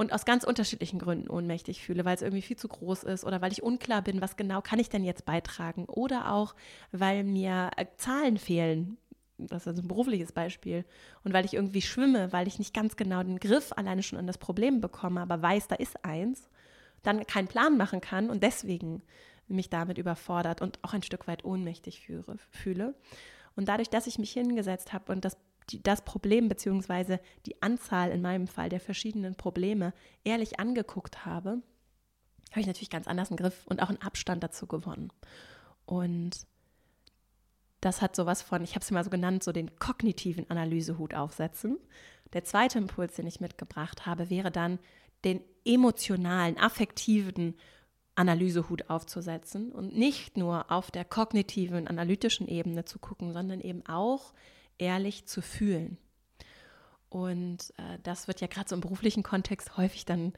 und 0.00 0.14
aus 0.14 0.24
ganz 0.24 0.44
unterschiedlichen 0.44 0.98
Gründen 0.98 1.28
ohnmächtig 1.28 1.82
fühle, 1.82 2.06
weil 2.06 2.14
es 2.14 2.22
irgendwie 2.22 2.40
viel 2.40 2.56
zu 2.56 2.68
groß 2.68 3.02
ist 3.02 3.22
oder 3.22 3.42
weil 3.42 3.52
ich 3.52 3.62
unklar 3.62 4.00
bin, 4.00 4.22
was 4.22 4.38
genau 4.38 4.62
kann 4.62 4.78
ich 4.78 4.88
denn 4.88 5.04
jetzt 5.04 5.26
beitragen 5.26 5.84
oder 5.84 6.32
auch, 6.32 6.54
weil 6.90 7.22
mir 7.22 7.70
äh, 7.76 7.84
Zahlen 7.98 8.38
fehlen. 8.38 8.96
Das 9.36 9.66
ist 9.66 9.78
ein 9.78 9.88
berufliches 9.88 10.32
Beispiel. 10.32 10.86
Und 11.22 11.34
weil 11.34 11.44
ich 11.44 11.52
irgendwie 11.52 11.82
schwimme, 11.82 12.32
weil 12.32 12.48
ich 12.48 12.58
nicht 12.58 12.72
ganz 12.72 12.96
genau 12.96 13.22
den 13.22 13.38
Griff 13.38 13.74
alleine 13.76 14.02
schon 14.02 14.18
an 14.18 14.26
das 14.26 14.38
Problem 14.38 14.80
bekomme, 14.80 15.20
aber 15.20 15.42
weiß, 15.42 15.68
da 15.68 15.74
ist 15.74 16.02
eins, 16.02 16.48
dann 17.02 17.26
keinen 17.26 17.48
Plan 17.48 17.76
machen 17.76 18.00
kann 18.00 18.30
und 18.30 18.42
deswegen 18.42 19.02
mich 19.48 19.68
damit 19.68 19.98
überfordert 19.98 20.62
und 20.62 20.78
auch 20.80 20.94
ein 20.94 21.02
Stück 21.02 21.26
weit 21.26 21.44
ohnmächtig 21.44 22.00
führe, 22.00 22.38
fühle. 22.48 22.94
Und 23.54 23.68
dadurch, 23.68 23.90
dass 23.90 24.06
ich 24.06 24.18
mich 24.18 24.32
hingesetzt 24.32 24.94
habe 24.94 25.12
und 25.12 25.26
das, 25.26 25.36
die, 25.72 25.82
das 25.82 26.02
Problem 26.02 26.48
bzw. 26.48 27.18
die 27.46 27.62
Anzahl 27.62 28.10
in 28.10 28.22
meinem 28.22 28.46
Fall 28.46 28.68
der 28.68 28.80
verschiedenen 28.80 29.34
Probleme 29.34 29.92
ehrlich 30.24 30.60
angeguckt 30.60 31.24
habe, 31.24 31.62
habe 32.50 32.60
ich 32.60 32.66
natürlich 32.66 32.90
ganz 32.90 33.06
anders 33.06 33.30
einen 33.30 33.36
Griff 33.36 33.66
und 33.66 33.82
auch 33.82 33.88
einen 33.88 34.02
Abstand 34.02 34.42
dazu 34.42 34.66
gewonnen. 34.66 35.12
Und 35.86 36.46
das 37.80 38.02
hat 38.02 38.14
sowas 38.14 38.42
von, 38.42 38.62
ich 38.62 38.74
habe 38.74 38.82
es 38.82 38.90
mal 38.90 39.04
so 39.04 39.10
genannt, 39.10 39.42
so 39.42 39.52
den 39.52 39.78
kognitiven 39.78 40.48
Analysehut 40.50 41.14
aufsetzen. 41.14 41.78
Der 42.32 42.44
zweite 42.44 42.78
Impuls, 42.78 43.14
den 43.16 43.26
ich 43.26 43.40
mitgebracht 43.40 44.06
habe, 44.06 44.30
wäre 44.30 44.50
dann 44.50 44.78
den 45.24 45.40
emotionalen, 45.64 46.58
affektiven 46.58 47.54
Analysehut 48.14 48.90
aufzusetzen 48.90 49.72
und 49.72 49.96
nicht 49.96 50.36
nur 50.36 50.70
auf 50.70 50.90
der 50.90 51.04
kognitiven, 51.04 51.88
analytischen 51.88 52.48
Ebene 52.48 52.84
zu 52.84 52.98
gucken, 52.98 53.32
sondern 53.32 53.60
eben 53.60 53.86
auch 53.86 54.34
ehrlich 54.80 55.26
zu 55.26 55.42
fühlen. 55.42 55.98
Und 57.08 57.72
äh, 57.76 57.98
das 58.02 58.28
wird 58.28 58.40
ja 58.40 58.46
gerade 58.46 58.68
so 58.68 58.74
im 58.74 58.80
beruflichen 58.80 59.22
Kontext 59.22 59.76
häufig 59.76 60.04
dann 60.04 60.32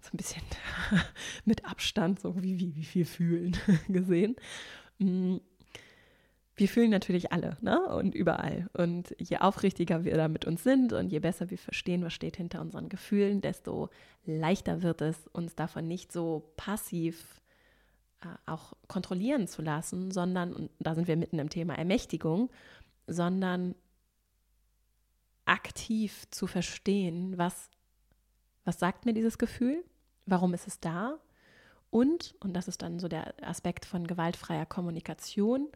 so 0.00 0.10
ein 0.12 0.16
bisschen 0.16 0.42
mit 1.44 1.64
Abstand, 1.64 2.20
so 2.20 2.42
wie, 2.42 2.58
wie, 2.58 2.76
wie 2.76 2.84
viel 2.84 3.04
fühlen 3.04 3.56
gesehen. 3.88 4.36
Mm 4.98 5.38
wir 6.56 6.68
fühlen 6.68 6.90
natürlich 6.90 7.32
alle 7.32 7.56
ne? 7.60 7.80
und 7.88 8.14
überall. 8.14 8.68
Und 8.74 9.14
je 9.18 9.38
aufrichtiger 9.38 10.04
wir 10.04 10.16
da 10.16 10.28
mit 10.28 10.44
uns 10.44 10.62
sind 10.62 10.92
und 10.92 11.10
je 11.10 11.18
besser 11.18 11.50
wir 11.50 11.58
verstehen, 11.58 12.04
was 12.04 12.12
steht 12.12 12.36
hinter 12.36 12.60
unseren 12.60 12.88
Gefühlen, 12.88 13.40
desto 13.40 13.90
leichter 14.24 14.82
wird 14.82 15.00
es, 15.00 15.26
uns 15.32 15.56
davon 15.56 15.88
nicht 15.88 16.12
so 16.12 16.52
passiv 16.56 17.40
äh, 18.22 18.26
auch 18.46 18.74
kontrollieren 18.86 19.48
zu 19.48 19.62
lassen, 19.62 20.12
sondern, 20.12 20.52
und 20.52 20.70
da 20.78 20.94
sind 20.94 21.08
wir 21.08 21.16
mitten 21.16 21.40
im 21.40 21.50
Thema 21.50 21.74
Ermächtigung, 21.74 22.50
sondern 23.06 23.74
aktiv 25.44 26.24
zu 26.30 26.46
verstehen, 26.46 27.36
was, 27.36 27.70
was 28.64 28.78
sagt 28.78 29.04
mir 29.04 29.12
dieses 29.12 29.38
Gefühl, 29.38 29.84
warum 30.26 30.54
ist 30.54 30.66
es 30.66 30.80
da 30.80 31.18
und, 31.90 32.34
und 32.40 32.54
das 32.54 32.68
ist 32.68 32.82
dann 32.82 32.98
so 32.98 33.08
der 33.08 33.34
Aspekt 33.42 33.84
von 33.84 34.06
gewaltfreier 34.06 34.66
Kommunikation, 34.66 35.68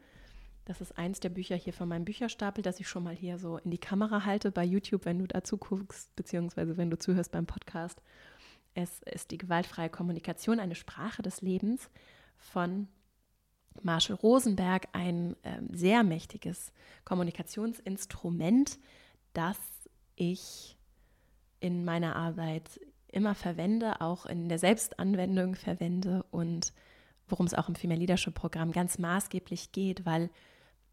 das 0.65 0.83
ist 0.83 0.99
eins 0.99 1.19
der 1.21 1.31
Bücher 1.31 1.57
hier 1.57 1.73
von 1.73 1.89
meinem 1.89 2.05
Bücherstapel, 2.05 2.61
das 2.63 2.79
ich 2.79 2.89
schon 2.89 3.03
mal 3.03 3.15
hier 3.15 3.39
so 3.39 3.57
in 3.57 3.71
die 3.71 3.79
Kamera 3.79 4.27
halte 4.27 4.51
bei 4.51 4.65
YouTube, 4.65 5.07
wenn 5.07 5.19
du 5.19 5.27
dazu 5.27 5.57
guckst, 5.57 6.15
beziehungsweise 6.15 6.77
wenn 6.77 6.91
du 6.91 6.99
zuhörst 6.99 7.33
beim 7.33 7.47
Podcast. 7.47 8.03
Es 8.75 9.01
ist 9.03 9.31
die 9.31 9.39
gewaltfreie 9.39 9.89
Kommunikation, 9.89 10.61
eine 10.61 10.75
Sprache 10.75 11.23
des 11.23 11.41
Lebens 11.41 11.89
von 12.37 12.87
Marshall 13.83 14.17
Rosenberg, 14.17 14.89
ein 14.93 15.37
äh, 15.43 15.61
sehr 15.73 16.05
mächtiges 16.05 16.73
Kommunikationsinstrument, 17.05 18.79
das 19.33 19.59
ich 20.17 20.77
in 21.61 21.85
meiner 21.85 22.17
Arbeit 22.17 22.81
immer 23.11 23.35
verwende, 23.35 24.01
auch 24.01 24.27
in 24.27 24.49
der 24.49 24.59
Selbstanwendung 24.59 25.55
verwende 25.55 26.25
und 26.31 26.73
worum 27.27 27.47
es 27.47 27.55
auch 27.55 27.69
im 27.69 27.75
Female 27.75 28.01
Leadership 28.01 28.35
Programm 28.35 28.73
ganz 28.73 28.99
maßgeblich 28.99 29.73
geht, 29.73 30.07
weil 30.07 30.31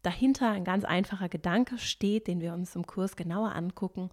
dahinter 0.02 0.50
ein 0.50 0.64
ganz 0.64 0.84
einfacher 0.84 1.28
Gedanke 1.28 1.78
steht, 1.78 2.26
den 2.26 2.40
wir 2.40 2.52
uns 2.52 2.76
im 2.76 2.86
Kurs 2.86 3.16
genauer 3.16 3.54
angucken. 3.54 4.10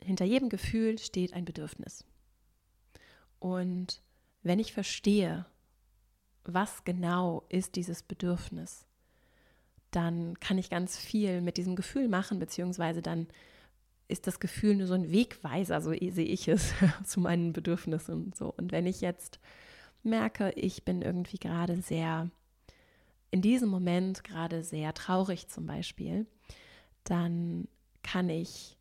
Hinter 0.00 0.24
jedem 0.24 0.48
Gefühl 0.48 0.98
steht 0.98 1.32
ein 1.32 1.44
Bedürfnis. 1.44 2.04
Und 3.38 4.02
wenn 4.42 4.58
ich 4.58 4.72
verstehe, 4.72 5.46
was 6.46 6.84
genau 6.84 7.44
ist 7.48 7.76
dieses 7.76 8.02
Bedürfnis, 8.02 8.86
dann 9.90 10.38
kann 10.40 10.58
ich 10.58 10.70
ganz 10.70 10.96
viel 10.96 11.40
mit 11.40 11.56
diesem 11.56 11.76
Gefühl 11.76 12.08
machen, 12.08 12.38
beziehungsweise 12.38 13.00
dann 13.00 13.28
ist 14.08 14.26
das 14.26 14.40
Gefühl 14.40 14.76
nur 14.76 14.86
so 14.86 14.94
ein 14.94 15.10
Wegweiser, 15.10 15.80
so 15.80 15.90
sehe 15.90 16.26
ich 16.26 16.48
es, 16.48 16.72
zu 17.04 17.20
meinen 17.20 17.52
Bedürfnissen 17.52 18.26
und 18.26 18.36
so. 18.36 18.52
Und 18.56 18.72
wenn 18.72 18.86
ich 18.86 19.00
jetzt 19.00 19.38
merke, 20.02 20.50
ich 20.52 20.84
bin 20.84 21.02
irgendwie 21.02 21.38
gerade 21.38 21.80
sehr 21.80 22.30
in 23.30 23.42
diesem 23.42 23.68
Moment 23.68 24.22
gerade 24.22 24.62
sehr 24.62 24.94
traurig 24.94 25.48
zum 25.48 25.66
Beispiel, 25.66 26.26
dann 27.02 27.66
kann 28.02 28.28
ich 28.28 28.76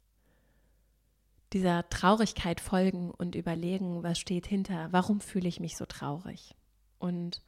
dieser 1.53 1.87
Traurigkeit 1.89 2.59
folgen 2.59 3.11
und 3.11 3.35
überlegen, 3.35 4.03
was 4.03 4.19
steht 4.19 4.45
hinter, 4.45 4.89
warum 4.91 5.21
fühle 5.21 5.47
ich 5.47 5.59
mich 5.59 5.77
so 5.77 5.85
traurig. 5.85 6.53
Und 6.99 7.41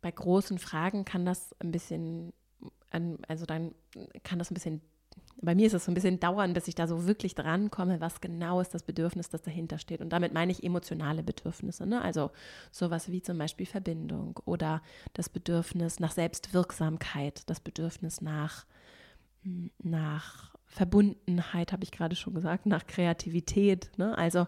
bei 0.00 0.10
großen 0.10 0.58
Fragen 0.58 1.04
kann 1.04 1.24
das 1.24 1.54
ein 1.60 1.72
bisschen, 1.72 2.32
also 3.26 3.46
dann 3.46 3.74
kann 4.22 4.38
das 4.38 4.50
ein 4.50 4.54
bisschen 4.54 4.80
bei 5.40 5.54
mir 5.54 5.66
ist 5.66 5.74
es 5.74 5.84
so 5.84 5.90
ein 5.90 5.94
bisschen 5.94 6.18
dauern, 6.18 6.52
bis 6.52 6.68
ich 6.68 6.74
da 6.74 6.86
so 6.86 7.06
wirklich 7.06 7.34
drankomme, 7.34 8.00
was 8.00 8.20
genau 8.20 8.60
ist 8.60 8.74
das 8.74 8.82
Bedürfnis, 8.82 9.28
das 9.28 9.42
dahinter 9.42 9.78
steht. 9.78 10.00
Und 10.00 10.10
damit 10.10 10.32
meine 10.32 10.50
ich 10.50 10.64
emotionale 10.64 11.22
Bedürfnisse. 11.22 11.86
Ne? 11.86 12.02
Also 12.02 12.30
sowas 12.72 13.10
wie 13.10 13.22
zum 13.22 13.38
Beispiel 13.38 13.66
Verbindung 13.66 14.40
oder 14.44 14.82
das 15.14 15.28
Bedürfnis 15.28 16.00
nach 16.00 16.10
Selbstwirksamkeit, 16.10 17.48
das 17.48 17.60
Bedürfnis 17.60 18.20
nach, 18.20 18.66
nach 19.78 20.54
Verbundenheit, 20.66 21.72
habe 21.72 21.84
ich 21.84 21.92
gerade 21.92 22.16
schon 22.16 22.34
gesagt, 22.34 22.66
nach 22.66 22.86
Kreativität. 22.86 23.90
Ne? 23.96 24.18
Also 24.18 24.46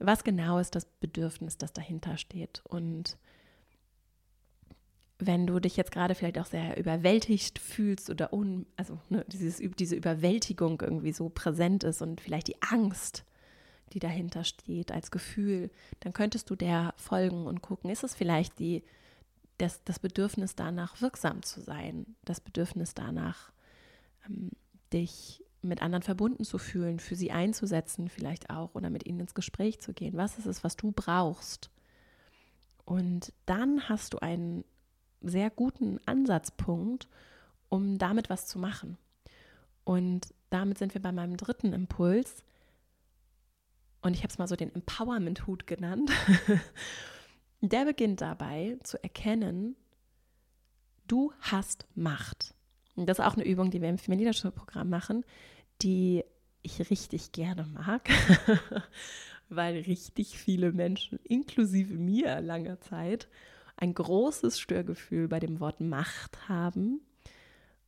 was 0.00 0.24
genau 0.24 0.58
ist 0.58 0.74
das 0.74 0.84
Bedürfnis, 0.84 1.58
das 1.58 1.72
dahinter 1.72 2.16
steht? 2.16 2.62
Und 2.64 3.18
wenn 5.18 5.46
du 5.46 5.58
dich 5.58 5.76
jetzt 5.76 5.90
gerade 5.90 6.14
vielleicht 6.14 6.38
auch 6.38 6.46
sehr 6.46 6.76
überwältigt 6.78 7.58
fühlst 7.58 8.08
oder 8.08 8.32
un, 8.32 8.66
also 8.76 8.98
ne, 9.08 9.24
dieses, 9.28 9.60
diese 9.76 9.96
Überwältigung 9.96 10.80
irgendwie 10.80 11.12
so 11.12 11.28
präsent 11.28 11.82
ist 11.82 12.02
und 12.02 12.20
vielleicht 12.20 12.46
die 12.48 12.62
Angst, 12.62 13.24
die 13.92 13.98
dahinter 13.98 14.44
steht 14.44 14.92
als 14.92 15.10
Gefühl, 15.10 15.70
dann 16.00 16.12
könntest 16.12 16.50
du 16.50 16.56
der 16.56 16.94
folgen 16.96 17.46
und 17.46 17.62
gucken, 17.62 17.90
ist 17.90 18.04
es 18.04 18.14
vielleicht 18.14 18.58
die, 18.58 18.84
das, 19.56 19.82
das 19.84 19.98
Bedürfnis 19.98 20.54
danach, 20.54 21.00
wirksam 21.00 21.42
zu 21.42 21.60
sein, 21.60 22.14
das 22.24 22.40
Bedürfnis 22.40 22.94
danach, 22.94 23.50
ähm, 24.26 24.50
dich 24.92 25.42
mit 25.62 25.82
anderen 25.82 26.02
verbunden 26.02 26.44
zu 26.44 26.58
fühlen, 26.58 27.00
für 27.00 27.16
sie 27.16 27.32
einzusetzen 27.32 28.08
vielleicht 28.08 28.50
auch 28.50 28.76
oder 28.76 28.90
mit 28.90 29.06
ihnen 29.06 29.20
ins 29.20 29.34
Gespräch 29.34 29.80
zu 29.80 29.92
gehen. 29.92 30.16
Was 30.16 30.38
ist 30.38 30.46
es, 30.46 30.62
was 30.62 30.76
du 30.76 30.92
brauchst? 30.92 31.70
Und 32.84 33.32
dann 33.46 33.88
hast 33.88 34.14
du 34.14 34.18
einen 34.20 34.64
sehr 35.20 35.50
guten 35.50 35.98
Ansatzpunkt, 36.06 37.08
um 37.68 37.98
damit 37.98 38.30
was 38.30 38.46
zu 38.46 38.58
machen. 38.58 38.98
Und 39.84 40.34
damit 40.50 40.78
sind 40.78 40.94
wir 40.94 41.02
bei 41.02 41.12
meinem 41.12 41.36
dritten 41.36 41.72
Impuls. 41.72 42.44
und 44.02 44.14
ich 44.14 44.22
habe 44.22 44.30
es 44.30 44.38
mal 44.38 44.48
so 44.48 44.56
den 44.56 44.74
Empowerment-Hut 44.74 45.66
genannt, 45.66 46.10
der 47.60 47.84
beginnt 47.84 48.20
dabei 48.20 48.78
zu 48.82 49.02
erkennen, 49.02 49.76
du 51.06 51.32
hast 51.40 51.86
Macht. 51.94 52.54
Und 52.94 53.06
das 53.06 53.18
ist 53.18 53.24
auch 53.24 53.34
eine 53.34 53.44
Übung, 53.44 53.70
die 53.70 53.80
wir 53.80 53.88
im 53.88 53.98
Female 53.98 54.20
Leadership 54.20 54.54
Programm 54.54 54.88
machen, 54.88 55.24
die 55.82 56.24
ich 56.62 56.90
richtig 56.90 57.32
gerne 57.32 57.64
mag, 57.64 58.08
weil 59.48 59.80
richtig 59.80 60.38
viele 60.38 60.72
Menschen, 60.72 61.18
inklusive 61.24 61.94
mir 61.94 62.40
langer 62.40 62.80
Zeit, 62.80 63.28
ein 63.78 63.94
großes 63.94 64.58
Störgefühl 64.58 65.28
bei 65.28 65.38
dem 65.38 65.60
Wort 65.60 65.80
Macht 65.80 66.48
haben. 66.48 67.00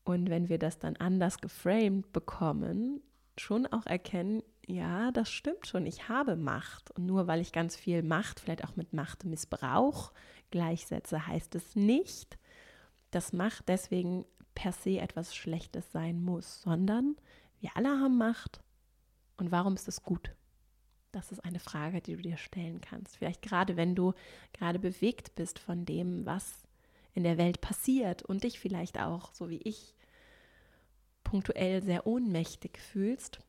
Und 0.05 0.31
wenn 0.31 0.49
wir 0.49 0.59
das 0.59 0.79
dann 0.79 0.97
anders 0.97 1.39
geframed 1.39 2.13
bekommen, 2.13 3.03
schon 3.37 3.67
auch 3.67 3.87
erkennen, 3.87 4.43
ja, 4.67 5.11
das 5.11 5.31
stimmt 5.31 5.67
schon, 5.67 5.87
ich 5.87 6.09
habe 6.09 6.37
Macht. 6.37 6.93
Und 6.93 7.07
nur 7.07 7.27
weil 7.27 7.41
ich 7.41 7.53
ganz 7.53 7.75
viel 7.75 8.03
Macht, 8.03 8.39
vielleicht 8.41 8.65
auch 8.65 8.77
mit 8.77 8.93
Machtmissbrauch 8.93 10.13
gleichsetze, 10.51 11.27
heißt 11.27 11.55
es 11.57 11.75
nicht, 11.75 12.39
dass 13.11 13.33
Macht 13.33 13.69
deswegen 13.69 14.25
per 14.55 14.73
se 14.73 15.01
etwas 15.01 15.35
Schlechtes 15.35 15.91
sein 15.91 16.23
muss, 16.23 16.63
sondern 16.63 17.17
wir 17.59 17.71
alle 17.75 17.89
haben 17.89 18.17
Macht. 18.17 18.61
Und 19.37 19.51
warum 19.51 19.75
ist 19.75 19.89
es 19.89 20.03
gut? 20.03 20.35
Das 21.13 21.33
ist 21.33 21.45
eine 21.45 21.59
Frage, 21.59 22.01
die 22.01 22.17
du 22.17 22.23
dir 22.23 22.37
stellen 22.37 22.81
kannst. 22.81 23.17
Vielleicht 23.17 23.43
gerade, 23.43 23.77
wenn 23.77 23.95
du 23.95 24.13
gerade 24.53 24.79
bewegt 24.79 25.35
bist 25.35 25.59
von 25.59 25.85
dem, 25.85 26.25
was 26.25 26.63
in 27.15 27.25
der 27.25 27.39
Welt 27.39 27.61
passiert 27.61 28.23
und 28.23 28.45
dich 28.45 28.61
vielleicht 28.61 28.99
auch, 28.99 29.33
so 29.33 29.51
wie 29.51 29.61
ich, 29.63 29.95
punktuell 31.25 31.83
sehr 31.83 32.07
ohnmächtig 32.07 32.79
fühlst, 32.79 33.41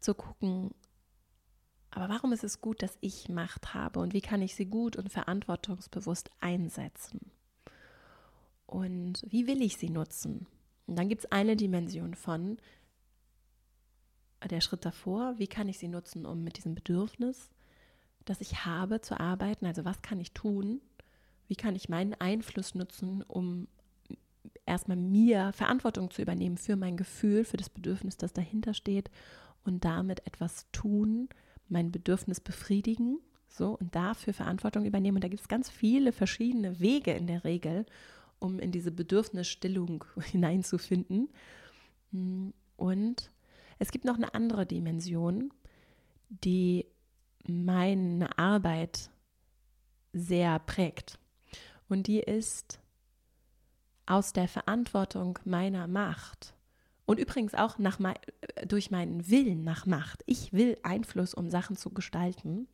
zu 0.00 0.14
gucken, 0.14 0.72
aber 1.90 2.08
warum 2.08 2.32
ist 2.32 2.42
es 2.42 2.60
gut, 2.60 2.82
dass 2.82 2.98
ich 3.00 3.28
Macht 3.28 3.72
habe 3.72 4.00
und 4.00 4.14
wie 4.14 4.20
kann 4.20 4.42
ich 4.42 4.56
sie 4.56 4.66
gut 4.66 4.96
und 4.96 5.12
verantwortungsbewusst 5.12 6.28
einsetzen? 6.40 7.30
Und 8.66 9.22
wie 9.28 9.46
will 9.46 9.62
ich 9.62 9.76
sie 9.76 9.90
nutzen? 9.90 10.48
Und 10.86 10.96
dann 10.96 11.08
gibt 11.08 11.24
es 11.24 11.32
eine 11.32 11.56
Dimension 11.56 12.14
von, 12.14 12.58
der 14.48 14.60
Schritt 14.60 14.84
davor, 14.84 15.34
wie 15.38 15.46
kann 15.46 15.68
ich 15.68 15.78
sie 15.78 15.88
nutzen, 15.88 16.26
um 16.26 16.44
mit 16.44 16.56
diesem 16.56 16.74
Bedürfnis, 16.74 17.50
das 18.24 18.40
ich 18.40 18.64
habe, 18.64 19.00
zu 19.00 19.18
arbeiten? 19.18 19.66
Also 19.66 19.84
was 19.84 20.02
kann 20.02 20.20
ich 20.20 20.32
tun? 20.32 20.80
Wie 21.48 21.56
kann 21.56 21.76
ich 21.76 21.88
meinen 21.88 22.14
Einfluss 22.14 22.74
nutzen, 22.74 23.22
um 23.22 23.68
erstmal 24.66 24.96
mir 24.96 25.52
Verantwortung 25.52 26.10
zu 26.10 26.22
übernehmen 26.22 26.56
für 26.56 26.76
mein 26.76 26.96
Gefühl, 26.96 27.44
für 27.44 27.56
das 27.56 27.70
Bedürfnis, 27.70 28.16
das 28.16 28.32
dahinter 28.32 28.74
steht 28.74 29.10
und 29.64 29.84
damit 29.84 30.26
etwas 30.26 30.66
tun, 30.72 31.28
mein 31.68 31.90
Bedürfnis 31.90 32.40
befriedigen, 32.40 33.18
so 33.48 33.76
und 33.78 33.94
dafür 33.94 34.32
Verantwortung 34.32 34.84
übernehmen. 34.84 35.16
Und 35.16 35.24
da 35.24 35.28
gibt 35.28 35.42
es 35.42 35.48
ganz 35.48 35.70
viele 35.70 36.12
verschiedene 36.12 36.80
Wege 36.80 37.12
in 37.12 37.26
der 37.26 37.44
Regel, 37.44 37.86
um 38.38 38.58
in 38.58 38.72
diese 38.72 38.90
Bedürfnisstillung 38.90 40.04
hineinzufinden. 40.20 41.28
Und 42.76 43.30
es 43.78 43.90
gibt 43.90 44.04
noch 44.04 44.16
eine 44.16 44.34
andere 44.34 44.66
Dimension, 44.66 45.52
die 46.28 46.86
meine 47.46 48.38
Arbeit 48.38 49.10
sehr 50.12 50.58
prägt. 50.60 51.18
Und 51.88 52.06
die 52.06 52.20
ist 52.20 52.80
aus 54.06 54.32
der 54.32 54.48
Verantwortung 54.48 55.38
meiner 55.44 55.86
Macht 55.86 56.54
und 57.06 57.18
übrigens 57.18 57.54
auch 57.54 57.78
nach, 57.78 57.98
durch 58.66 58.90
meinen 58.90 59.28
Willen 59.28 59.62
nach 59.62 59.86
Macht. 59.86 60.22
Ich 60.26 60.52
will 60.52 60.78
Einfluss, 60.82 61.34
um 61.34 61.50
Sachen 61.50 61.76
zu 61.76 61.90
gestalten. 61.90 62.68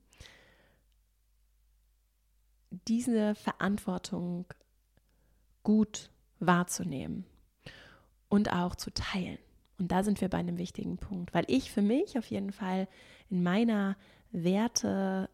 Diese 2.87 3.35
Verantwortung 3.35 4.47
gut 5.63 6.11
wahrzunehmen 6.39 7.27
und 8.29 8.53
auch 8.53 8.77
zu 8.77 8.93
teilen. 8.93 9.39
Und 9.81 9.91
da 9.91 10.03
sind 10.05 10.21
wir 10.21 10.29
bei 10.29 10.39
einem 10.39 10.59
wichtigen 10.59 10.99
Punkt, 10.99 11.33
weil 11.33 11.45
ich 11.49 11.73
für 11.73 11.81
mich 11.81 12.19
auf 12.19 12.27
jeden 12.27 12.53
Fall 12.53 12.87
in 13.31 13.43
meiner 13.43 13.97
Werte, 14.31 15.31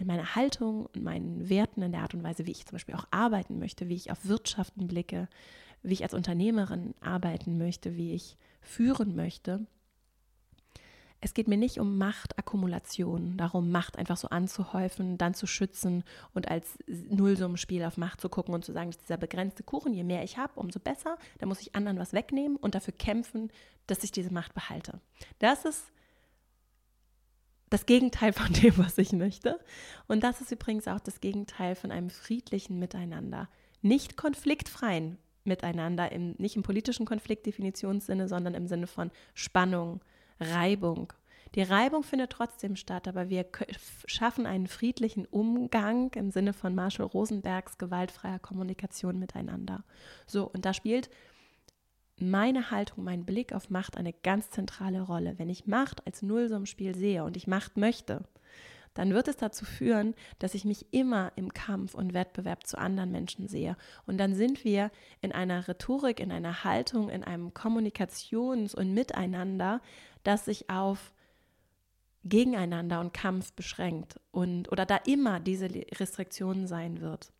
in 0.00 0.08
meiner 0.08 0.34
Haltung 0.34 0.86
und 0.86 1.04
meinen 1.04 1.48
Werten, 1.48 1.80
in 1.80 1.92
der 1.92 2.02
Art 2.02 2.12
und 2.12 2.24
Weise, 2.24 2.44
wie 2.44 2.50
ich 2.50 2.66
zum 2.66 2.74
Beispiel 2.74 2.96
auch 2.96 3.06
arbeiten 3.12 3.60
möchte, 3.60 3.88
wie 3.88 3.94
ich 3.94 4.10
auf 4.10 4.26
Wirtschaften 4.26 4.88
blicke, 4.88 5.28
wie 5.84 5.92
ich 5.92 6.02
als 6.02 6.12
Unternehmerin 6.12 6.94
arbeiten 7.00 7.56
möchte, 7.56 7.96
wie 7.96 8.14
ich 8.14 8.36
führen 8.60 9.14
möchte, 9.14 9.64
es 11.24 11.32
geht 11.32 11.48
mir 11.48 11.56
nicht 11.56 11.80
um 11.80 11.96
Machtakkumulation, 11.96 13.38
darum, 13.38 13.70
Macht 13.70 13.96
einfach 13.96 14.18
so 14.18 14.28
anzuhäufen, 14.28 15.16
dann 15.16 15.32
zu 15.32 15.46
schützen 15.46 16.04
und 16.34 16.48
als 16.48 16.76
Nullsummenspiel 16.86 17.82
auf 17.84 17.96
Macht 17.96 18.20
zu 18.20 18.28
gucken 18.28 18.54
und 18.54 18.62
zu 18.62 18.74
sagen, 18.74 18.90
dass 18.90 19.00
dieser 19.00 19.16
begrenzte 19.16 19.62
Kuchen, 19.62 19.94
je 19.94 20.04
mehr 20.04 20.22
ich 20.22 20.36
habe, 20.36 20.52
umso 20.60 20.80
besser, 20.80 21.16
da 21.38 21.46
muss 21.46 21.62
ich 21.62 21.74
anderen 21.74 21.98
was 21.98 22.12
wegnehmen 22.12 22.56
und 22.56 22.74
dafür 22.74 22.92
kämpfen, 22.92 23.50
dass 23.86 24.04
ich 24.04 24.12
diese 24.12 24.34
Macht 24.34 24.52
behalte. 24.52 25.00
Das 25.38 25.64
ist 25.64 25.86
das 27.70 27.86
Gegenteil 27.86 28.34
von 28.34 28.52
dem, 28.62 28.76
was 28.76 28.98
ich 28.98 29.12
möchte. 29.12 29.58
Und 30.06 30.22
das 30.22 30.42
ist 30.42 30.52
übrigens 30.52 30.86
auch 30.88 31.00
das 31.00 31.22
Gegenteil 31.22 31.74
von 31.74 31.90
einem 31.90 32.10
friedlichen 32.10 32.78
Miteinander. 32.78 33.48
Nicht 33.80 34.18
konfliktfreien 34.18 35.16
Miteinander, 35.44 36.12
im, 36.12 36.34
nicht 36.36 36.56
im 36.56 36.62
politischen 36.62 37.06
Konfliktdefinitionssinne, 37.06 38.28
sondern 38.28 38.52
im 38.52 38.66
Sinne 38.66 38.86
von 38.86 39.10
Spannung, 39.32 40.02
Reibung. 40.40 41.12
Die 41.54 41.62
Reibung 41.62 42.02
findet 42.02 42.30
trotzdem 42.30 42.74
statt, 42.74 43.06
aber 43.06 43.30
wir 43.30 43.46
schaffen 44.06 44.44
einen 44.44 44.66
friedlichen 44.66 45.24
Umgang 45.26 46.12
im 46.14 46.30
Sinne 46.32 46.52
von 46.52 46.74
Marshall 46.74 47.06
Rosenbergs 47.06 47.78
gewaltfreier 47.78 48.40
Kommunikation 48.40 49.18
miteinander. 49.20 49.84
So, 50.26 50.48
und 50.48 50.64
da 50.64 50.74
spielt 50.74 51.10
meine 52.18 52.70
Haltung, 52.70 53.04
mein 53.04 53.24
Blick 53.24 53.52
auf 53.52 53.70
Macht 53.70 53.96
eine 53.96 54.12
ganz 54.12 54.50
zentrale 54.50 55.02
Rolle. 55.02 55.38
Wenn 55.38 55.48
ich 55.48 55.66
Macht 55.66 56.06
als 56.06 56.22
Nullsummspiel 56.22 56.96
sehe 56.96 57.24
und 57.24 57.36
ich 57.36 57.46
Macht 57.46 57.76
möchte, 57.76 58.24
dann 58.94 59.12
wird 59.12 59.28
es 59.28 59.36
dazu 59.36 59.64
führen, 59.64 60.14
dass 60.38 60.54
ich 60.54 60.64
mich 60.64 60.86
immer 60.92 61.32
im 61.36 61.52
Kampf 61.52 61.94
und 61.94 62.14
Wettbewerb 62.14 62.66
zu 62.66 62.78
anderen 62.78 63.10
Menschen 63.10 63.48
sehe. 63.48 63.76
Und 64.06 64.18
dann 64.18 64.34
sind 64.34 64.64
wir 64.64 64.90
in 65.20 65.32
einer 65.32 65.68
Rhetorik, 65.68 66.20
in 66.20 66.32
einer 66.32 66.64
Haltung, 66.64 67.10
in 67.10 67.24
einem 67.24 67.48
Kommunikations- 67.48 68.74
und 68.74 68.94
Miteinander, 68.94 69.80
das 70.22 70.44
sich 70.44 70.70
auf 70.70 71.12
Gegeneinander 72.24 73.00
und 73.00 73.12
Kampf 73.12 73.52
beschränkt 73.52 74.18
und 74.30 74.72
oder 74.72 74.86
da 74.86 74.96
immer 74.96 75.40
diese 75.40 75.68
Restriktion 75.68 76.66
sein 76.66 77.00
wird. 77.00 77.32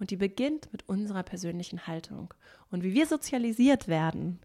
Und 0.00 0.10
die 0.10 0.16
beginnt 0.16 0.70
mit 0.72 0.88
unserer 0.88 1.22
persönlichen 1.22 1.86
Haltung 1.86 2.34
und 2.70 2.82
wie 2.82 2.92
wir 2.92 3.06
sozialisiert 3.06 3.86
werden, 3.86 4.40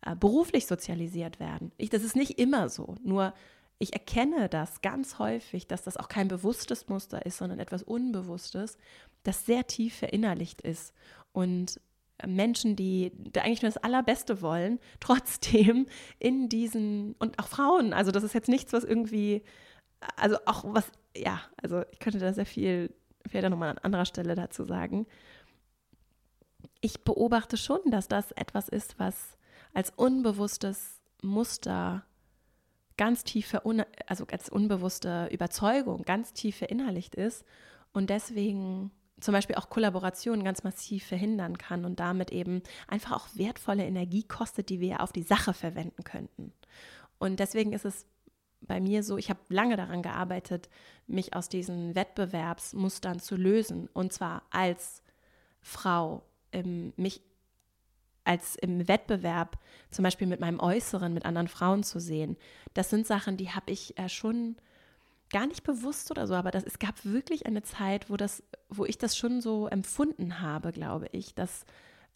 äh, 0.00 0.16
beruflich 0.16 0.66
sozialisiert 0.66 1.40
werden. 1.40 1.72
Ich, 1.76 1.90
das 1.90 2.02
ist 2.02 2.16
nicht 2.16 2.38
immer 2.38 2.68
so, 2.68 2.96
nur 3.04 3.34
ich 3.78 3.92
erkenne 3.92 4.48
das 4.48 4.80
ganz 4.82 5.18
häufig, 5.18 5.66
dass 5.66 5.82
das 5.82 5.96
auch 5.96 6.08
kein 6.08 6.28
bewusstes 6.28 6.88
Muster 6.88 7.26
ist, 7.26 7.38
sondern 7.38 7.58
etwas 7.58 7.82
Unbewusstes, 7.82 8.78
das 9.24 9.46
sehr 9.46 9.66
tief 9.66 9.94
verinnerlicht 9.94 10.60
ist 10.62 10.94
und 11.32 11.80
Menschen, 12.24 12.76
die, 12.76 13.10
die 13.14 13.40
eigentlich 13.40 13.62
nur 13.62 13.70
das 13.70 13.82
Allerbeste 13.82 14.40
wollen, 14.40 14.78
trotzdem 15.00 15.86
in 16.18 16.48
diesen, 16.48 17.14
und 17.18 17.38
auch 17.38 17.48
Frauen, 17.48 17.92
also 17.92 18.10
das 18.12 18.22
ist 18.22 18.34
jetzt 18.34 18.48
nichts, 18.48 18.72
was 18.72 18.84
irgendwie, 18.84 19.42
also 20.16 20.36
auch 20.46 20.64
was, 20.66 20.90
ja, 21.16 21.40
also 21.60 21.82
ich 21.90 21.98
könnte 21.98 22.18
da 22.18 22.32
sehr 22.32 22.46
viel, 22.46 22.94
vielleicht 23.26 23.48
nochmal 23.48 23.70
an 23.70 23.78
anderer 23.78 24.04
Stelle 24.04 24.34
dazu 24.34 24.64
sagen. 24.64 25.06
Ich 26.80 27.02
beobachte 27.02 27.56
schon, 27.56 27.80
dass 27.86 28.08
das 28.08 28.30
etwas 28.32 28.68
ist, 28.68 28.98
was 28.98 29.36
als 29.72 29.90
unbewusstes 29.90 31.00
Muster 31.22 32.04
ganz 32.96 33.24
tief, 33.24 33.56
also 34.06 34.26
als 34.30 34.48
unbewusste 34.48 35.28
Überzeugung 35.32 36.02
ganz 36.02 36.32
tief 36.32 36.56
verinnerlicht 36.56 37.14
ist 37.14 37.44
und 37.92 38.10
deswegen 38.10 38.90
zum 39.20 39.32
Beispiel 39.32 39.56
auch 39.56 39.70
Kollaborationen 39.70 40.44
ganz 40.44 40.64
massiv 40.64 41.06
verhindern 41.06 41.56
kann 41.56 41.84
und 41.84 42.00
damit 42.00 42.30
eben 42.30 42.62
einfach 42.88 43.12
auch 43.12 43.28
wertvolle 43.34 43.84
Energie 43.84 44.24
kostet, 44.24 44.68
die 44.68 44.80
wir 44.80 45.00
auf 45.00 45.12
die 45.12 45.22
Sache 45.22 45.54
verwenden 45.54 46.04
könnten. 46.04 46.52
Und 47.18 47.40
deswegen 47.40 47.72
ist 47.72 47.84
es 47.84 48.06
bei 48.60 48.80
mir 48.80 49.02
so, 49.02 49.16
ich 49.16 49.30
habe 49.30 49.40
lange 49.48 49.76
daran 49.76 50.02
gearbeitet, 50.02 50.68
mich 51.06 51.34
aus 51.34 51.48
diesen 51.48 51.94
Wettbewerbsmustern 51.94 53.20
zu 53.20 53.36
lösen. 53.36 53.88
Und 53.92 54.12
zwar 54.12 54.42
als 54.50 55.02
Frau, 55.60 56.22
ähm, 56.52 56.92
mich 56.96 57.22
als 58.24 58.56
im 58.56 58.88
Wettbewerb 58.88 59.58
zum 59.90 60.02
Beispiel 60.02 60.26
mit 60.26 60.40
meinem 60.40 60.60
Äußeren, 60.60 61.12
mit 61.12 61.24
anderen 61.24 61.48
Frauen 61.48 61.82
zu 61.82 62.00
sehen. 62.00 62.36
Das 62.72 62.90
sind 62.90 63.06
Sachen, 63.06 63.36
die 63.36 63.50
habe 63.50 63.70
ich 63.70 63.98
äh, 63.98 64.08
schon 64.08 64.56
gar 65.30 65.46
nicht 65.46 65.64
bewusst 65.64 66.10
oder 66.10 66.26
so, 66.26 66.34
aber 66.34 66.50
das, 66.50 66.64
es 66.64 66.78
gab 66.78 67.04
wirklich 67.04 67.46
eine 67.46 67.62
Zeit, 67.62 68.08
wo, 68.10 68.16
das, 68.16 68.42
wo 68.68 68.84
ich 68.84 68.98
das 68.98 69.16
schon 69.16 69.40
so 69.40 69.66
empfunden 69.66 70.40
habe, 70.40 70.72
glaube 70.72 71.08
ich, 71.12 71.34
dass 71.34 71.64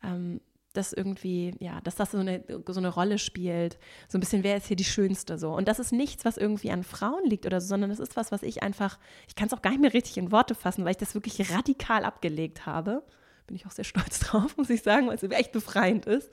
ähm, 0.02 0.40
das 0.72 0.92
irgendwie, 0.92 1.54
ja, 1.58 1.80
dass 1.80 1.96
das 1.96 2.12
so 2.12 2.18
eine, 2.18 2.44
so 2.66 2.78
eine 2.78 2.88
Rolle 2.88 3.18
spielt. 3.18 3.78
So 4.08 4.18
ein 4.18 4.20
bisschen, 4.20 4.44
wer 4.44 4.56
ist 4.56 4.66
hier 4.66 4.76
die 4.76 4.84
Schönste 4.84 5.38
so. 5.38 5.52
Und 5.52 5.66
das 5.66 5.78
ist 5.78 5.92
nichts, 5.92 6.24
was 6.24 6.36
irgendwie 6.36 6.70
an 6.70 6.84
Frauen 6.84 7.24
liegt 7.24 7.46
oder 7.46 7.60
so, 7.60 7.68
sondern 7.68 7.90
das 7.90 7.98
ist 7.98 8.16
was, 8.16 8.30
was 8.30 8.42
ich 8.42 8.62
einfach, 8.62 8.98
ich 9.26 9.34
kann 9.34 9.48
es 9.48 9.54
auch 9.54 9.62
gar 9.62 9.70
nicht 9.70 9.80
mehr 9.80 9.94
richtig 9.94 10.18
in 10.18 10.30
Worte 10.30 10.54
fassen, 10.54 10.84
weil 10.84 10.92
ich 10.92 10.98
das 10.98 11.14
wirklich 11.14 11.50
radikal 11.50 12.04
abgelegt 12.04 12.66
habe. 12.66 13.02
Bin 13.48 13.56
ich 13.56 13.66
auch 13.66 13.72
sehr 13.72 13.84
stolz 13.84 14.20
drauf, 14.20 14.56
muss 14.56 14.70
ich 14.70 14.82
sagen, 14.82 15.08
weil 15.08 15.16
es 15.16 15.22
echt 15.22 15.52
befreiend 15.52 16.06
ist. 16.06 16.30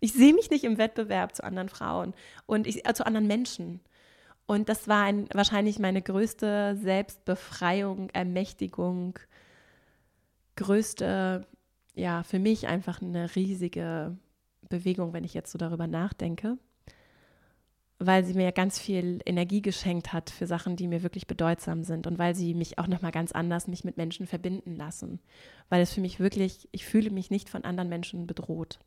Ich 0.00 0.12
sehe 0.12 0.34
mich 0.34 0.50
nicht 0.50 0.64
im 0.64 0.76
Wettbewerb 0.76 1.36
zu 1.36 1.44
anderen 1.44 1.68
Frauen 1.68 2.12
und 2.46 2.66
ich, 2.66 2.86
äh, 2.86 2.94
zu 2.94 3.06
anderen 3.06 3.28
Menschen. 3.28 3.80
Und 4.46 4.68
das 4.68 4.88
war 4.88 5.04
ein, 5.04 5.28
wahrscheinlich 5.32 5.78
meine 5.78 6.02
größte 6.02 6.76
Selbstbefreiung, 6.82 8.10
Ermächtigung, 8.10 9.18
größte 10.56 11.46
ja, 11.94 12.22
für 12.24 12.38
mich 12.38 12.66
einfach 12.66 13.00
eine 13.00 13.34
riesige 13.34 14.16
Bewegung, 14.68 15.12
wenn 15.12 15.24
ich 15.24 15.34
jetzt 15.34 15.52
so 15.52 15.58
darüber 15.58 15.86
nachdenke, 15.86 16.58
weil 17.98 18.24
sie 18.24 18.34
mir 18.34 18.50
ganz 18.52 18.78
viel 18.78 19.20
Energie 19.24 19.62
geschenkt 19.62 20.12
hat 20.12 20.30
für 20.30 20.46
Sachen, 20.46 20.76
die 20.76 20.88
mir 20.88 21.02
wirklich 21.02 21.26
bedeutsam 21.26 21.84
sind 21.84 22.06
und 22.06 22.18
weil 22.18 22.34
sie 22.34 22.54
mich 22.54 22.78
auch 22.78 22.86
noch 22.86 23.02
mal 23.02 23.12
ganz 23.12 23.32
anders 23.32 23.68
mich 23.68 23.84
mit 23.84 23.96
Menschen 23.96 24.26
verbinden 24.26 24.74
lassen, 24.76 25.20
weil 25.68 25.80
es 25.80 25.92
für 25.92 26.00
mich 26.00 26.20
wirklich, 26.20 26.68
ich 26.72 26.84
fühle 26.84 27.10
mich 27.10 27.30
nicht 27.30 27.48
von 27.48 27.64
anderen 27.64 27.88
Menschen 27.88 28.26
bedroht. 28.26 28.78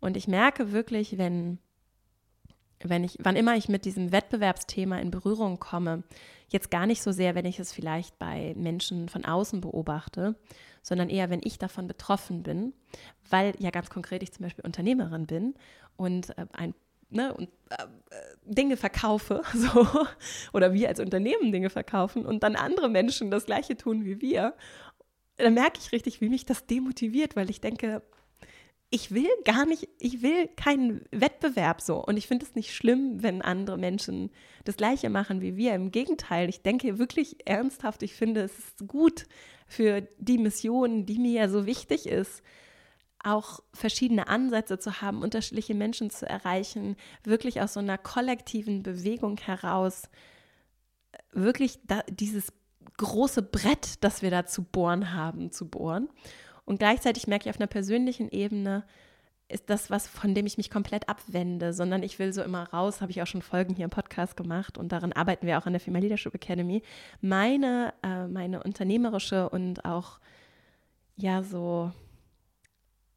Und 0.00 0.16
ich 0.16 0.28
merke 0.28 0.72
wirklich, 0.72 1.16
wenn 1.18 1.58
wenn 2.80 3.04
ich, 3.04 3.16
wann 3.22 3.36
immer 3.36 3.56
ich 3.56 3.68
mit 3.68 3.84
diesem 3.84 4.12
Wettbewerbsthema 4.12 4.98
in 4.98 5.10
Berührung 5.10 5.58
komme, 5.58 6.02
jetzt 6.48 6.70
gar 6.70 6.86
nicht 6.86 7.02
so 7.02 7.12
sehr, 7.12 7.34
wenn 7.34 7.46
ich 7.46 7.58
es 7.58 7.72
vielleicht 7.72 8.18
bei 8.18 8.54
Menschen 8.56 9.08
von 9.08 9.24
außen 9.24 9.60
beobachte, 9.60 10.36
sondern 10.82 11.08
eher, 11.08 11.30
wenn 11.30 11.40
ich 11.42 11.58
davon 11.58 11.86
betroffen 11.86 12.42
bin, 12.42 12.72
weil 13.30 13.54
ja 13.58 13.70
ganz 13.70 13.90
konkret 13.90 14.22
ich 14.22 14.32
zum 14.32 14.44
Beispiel 14.44 14.64
Unternehmerin 14.64 15.26
bin 15.26 15.54
und 15.96 16.36
äh, 16.38 16.46
ein 16.52 16.74
Ne, 17.08 17.32
und 17.32 17.48
äh, 17.70 17.86
Dinge 18.44 18.76
verkaufe, 18.76 19.42
so, 19.54 19.86
oder 20.52 20.72
wir 20.72 20.88
als 20.88 20.98
Unternehmen 20.98 21.52
Dinge 21.52 21.70
verkaufen 21.70 22.26
und 22.26 22.42
dann 22.42 22.56
andere 22.56 22.88
Menschen 22.88 23.30
das 23.30 23.46
Gleiche 23.46 23.76
tun 23.76 24.04
wie 24.04 24.20
wir, 24.20 24.54
dann 25.36 25.54
merke 25.54 25.78
ich 25.80 25.92
richtig, 25.92 26.20
wie 26.20 26.28
mich 26.28 26.46
das 26.46 26.66
demotiviert, 26.66 27.36
weil 27.36 27.48
ich 27.48 27.60
denke, 27.60 28.02
ich 28.90 29.12
will 29.12 29.28
gar 29.44 29.66
nicht, 29.66 29.88
ich 29.98 30.22
will 30.22 30.48
keinen 30.56 31.04
Wettbewerb 31.10 31.80
so. 31.80 32.02
Und 32.02 32.16
ich 32.16 32.26
finde 32.26 32.46
es 32.46 32.54
nicht 32.54 32.74
schlimm, 32.74 33.22
wenn 33.22 33.42
andere 33.42 33.78
Menschen 33.78 34.30
das 34.64 34.76
Gleiche 34.76 35.10
machen 35.10 35.40
wie 35.40 35.56
wir. 35.56 35.74
Im 35.74 35.90
Gegenteil, 35.90 36.48
ich 36.48 36.62
denke 36.62 36.98
wirklich 36.98 37.36
ernsthaft, 37.46 38.02
ich 38.02 38.14
finde 38.14 38.42
es 38.42 38.74
gut 38.86 39.26
für 39.66 40.02
die 40.18 40.38
Mission, 40.38 41.04
die 41.04 41.18
mir 41.18 41.32
ja 41.32 41.48
so 41.48 41.66
wichtig 41.66 42.06
ist, 42.06 42.42
auch 43.26 43.60
verschiedene 43.72 44.28
Ansätze 44.28 44.78
zu 44.78 45.00
haben, 45.00 45.22
unterschiedliche 45.22 45.74
Menschen 45.74 46.10
zu 46.10 46.28
erreichen, 46.28 46.96
wirklich 47.24 47.60
aus 47.60 47.74
so 47.74 47.80
einer 47.80 47.98
kollektiven 47.98 48.82
Bewegung 48.82 49.36
heraus, 49.38 50.08
wirklich 51.32 51.78
da, 51.84 52.02
dieses 52.08 52.52
große 52.96 53.42
Brett, 53.42 54.02
das 54.04 54.22
wir 54.22 54.30
da 54.30 54.46
zu 54.46 54.62
bohren 54.62 55.12
haben, 55.12 55.50
zu 55.50 55.68
bohren. 55.68 56.08
Und 56.64 56.78
gleichzeitig 56.78 57.26
merke 57.26 57.48
ich 57.48 57.54
auf 57.54 57.60
einer 57.60 57.66
persönlichen 57.66 58.30
Ebene, 58.30 58.84
ist 59.48 59.70
das 59.70 59.90
was, 59.90 60.08
von 60.08 60.34
dem 60.34 60.46
ich 60.46 60.56
mich 60.56 60.70
komplett 60.70 61.08
abwende, 61.08 61.72
sondern 61.72 62.02
ich 62.02 62.18
will 62.18 62.32
so 62.32 62.42
immer 62.42 62.64
raus, 62.72 63.00
habe 63.00 63.12
ich 63.12 63.22
auch 63.22 63.26
schon 63.26 63.42
Folgen 63.42 63.74
hier 63.74 63.84
im 63.84 63.90
Podcast 63.90 64.36
gemacht 64.36 64.76
und 64.76 64.90
daran 64.90 65.12
arbeiten 65.12 65.46
wir 65.46 65.58
auch 65.58 65.66
an 65.66 65.72
der 65.72 65.80
Female 65.80 66.02
Leadership 66.02 66.34
Academy. 66.34 66.82
Meine, 67.20 67.94
äh, 68.02 68.26
meine 68.26 68.62
unternehmerische 68.62 69.48
und 69.48 69.84
auch 69.84 70.18
ja 71.16 71.44
so 71.44 71.92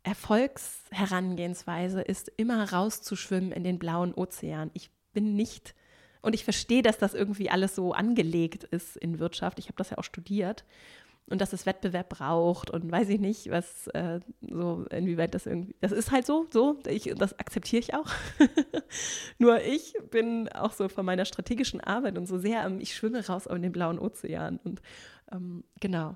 Erfolgsherangehensweise 0.03 2.01
ist 2.01 2.31
immer 2.37 2.71
rauszuschwimmen 2.71 3.51
in 3.51 3.63
den 3.63 3.79
blauen 3.79 4.13
Ozean. 4.13 4.71
Ich 4.73 4.91
bin 5.13 5.35
nicht 5.35 5.75
und 6.21 6.35
ich 6.35 6.43
verstehe, 6.43 6.81
dass 6.81 6.97
das 6.97 7.13
irgendwie 7.13 7.49
alles 7.49 7.75
so 7.75 7.93
angelegt 7.93 8.63
ist 8.65 8.97
in 8.97 9.19
Wirtschaft. 9.19 9.59
Ich 9.59 9.65
habe 9.65 9.77
das 9.77 9.89
ja 9.89 9.97
auch 9.97 10.03
studiert 10.03 10.65
und 11.29 11.41
dass 11.41 11.53
es 11.53 11.65
Wettbewerb 11.65 12.09
braucht 12.09 12.69
und 12.69 12.91
weiß 12.91 13.09
ich 13.09 13.19
nicht, 13.19 13.49
was 13.49 13.87
äh, 13.89 14.19
so, 14.41 14.85
inwieweit 14.89 15.35
das 15.35 15.45
irgendwie, 15.45 15.75
das 15.79 15.91
ist 15.91 16.11
halt 16.11 16.25
so, 16.25 16.47
so, 16.51 16.79
ich, 16.87 17.13
das 17.15 17.37
akzeptiere 17.37 17.79
ich 17.79 17.93
auch. 17.93 18.07
Nur 19.37 19.61
ich 19.61 19.93
bin 20.09 20.49
auch 20.49 20.73
so 20.73 20.89
von 20.89 21.05
meiner 21.05 21.25
strategischen 21.25 21.81
Arbeit 21.81 22.17
und 22.17 22.25
so 22.25 22.37
sehr, 22.37 22.69
ich 22.79 22.95
schwimme 22.95 23.25
raus 23.25 23.47
auf 23.47 23.59
den 23.59 23.71
blauen 23.71 23.99
Ozean 23.99 24.59
und 24.63 24.81
ähm, 25.31 25.63
genau. 25.79 26.15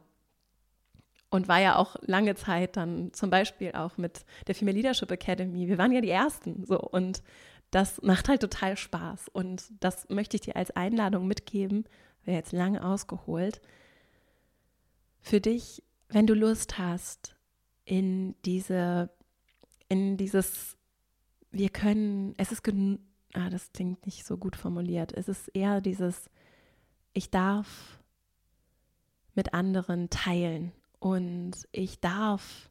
Und 1.33 1.47
war 1.47 1.59
ja 1.59 1.77
auch 1.77 1.95
lange 2.01 2.35
Zeit 2.35 2.77
dann 2.77 3.11
zum 3.11 3.31
Beispiel 3.31 3.71
auch 3.71 3.97
mit 3.97 4.23
der 4.45 4.53
Female 4.53 4.77
Leadership 4.77 5.09
Academy. 5.09 5.67
Wir 5.67 5.79
waren 5.79 5.91
ja 5.91 5.99
die 5.99 6.11
Ersten 6.11 6.63
so. 6.63 6.79
Und 6.79 7.23
das 7.71 8.03
macht 8.03 8.29
halt 8.29 8.41
total 8.41 8.77
Spaß. 8.77 9.29
Und 9.29 9.63
das 9.79 10.07
möchte 10.09 10.37
ich 10.37 10.41
dir 10.41 10.55
als 10.55 10.69
Einladung 10.75 11.25
mitgeben. 11.25 11.85
Wäre 12.23 12.37
jetzt 12.37 12.51
lange 12.51 12.85
ausgeholt. 12.85 13.61
Für 15.21 15.41
dich, 15.41 15.81
wenn 16.07 16.27
du 16.27 16.35
Lust 16.35 16.77
hast, 16.77 17.35
in 17.83 18.35
diese, 18.45 19.09
in 19.89 20.17
dieses, 20.17 20.77
wir 21.49 21.69
können, 21.69 22.35
es 22.37 22.51
ist 22.51 22.63
genug, 22.63 22.99
ah, 23.33 23.49
das 23.49 23.71
klingt 23.71 24.05
nicht 24.05 24.23
so 24.23 24.37
gut 24.37 24.55
formuliert, 24.55 25.11
es 25.13 25.27
ist 25.27 25.47
eher 25.47 25.81
dieses, 25.81 26.29
ich 27.13 27.31
darf 27.31 27.99
mit 29.33 29.55
anderen 29.55 30.11
teilen 30.11 30.73
und 31.03 31.51
ich 31.73 31.99
darf 31.99 32.69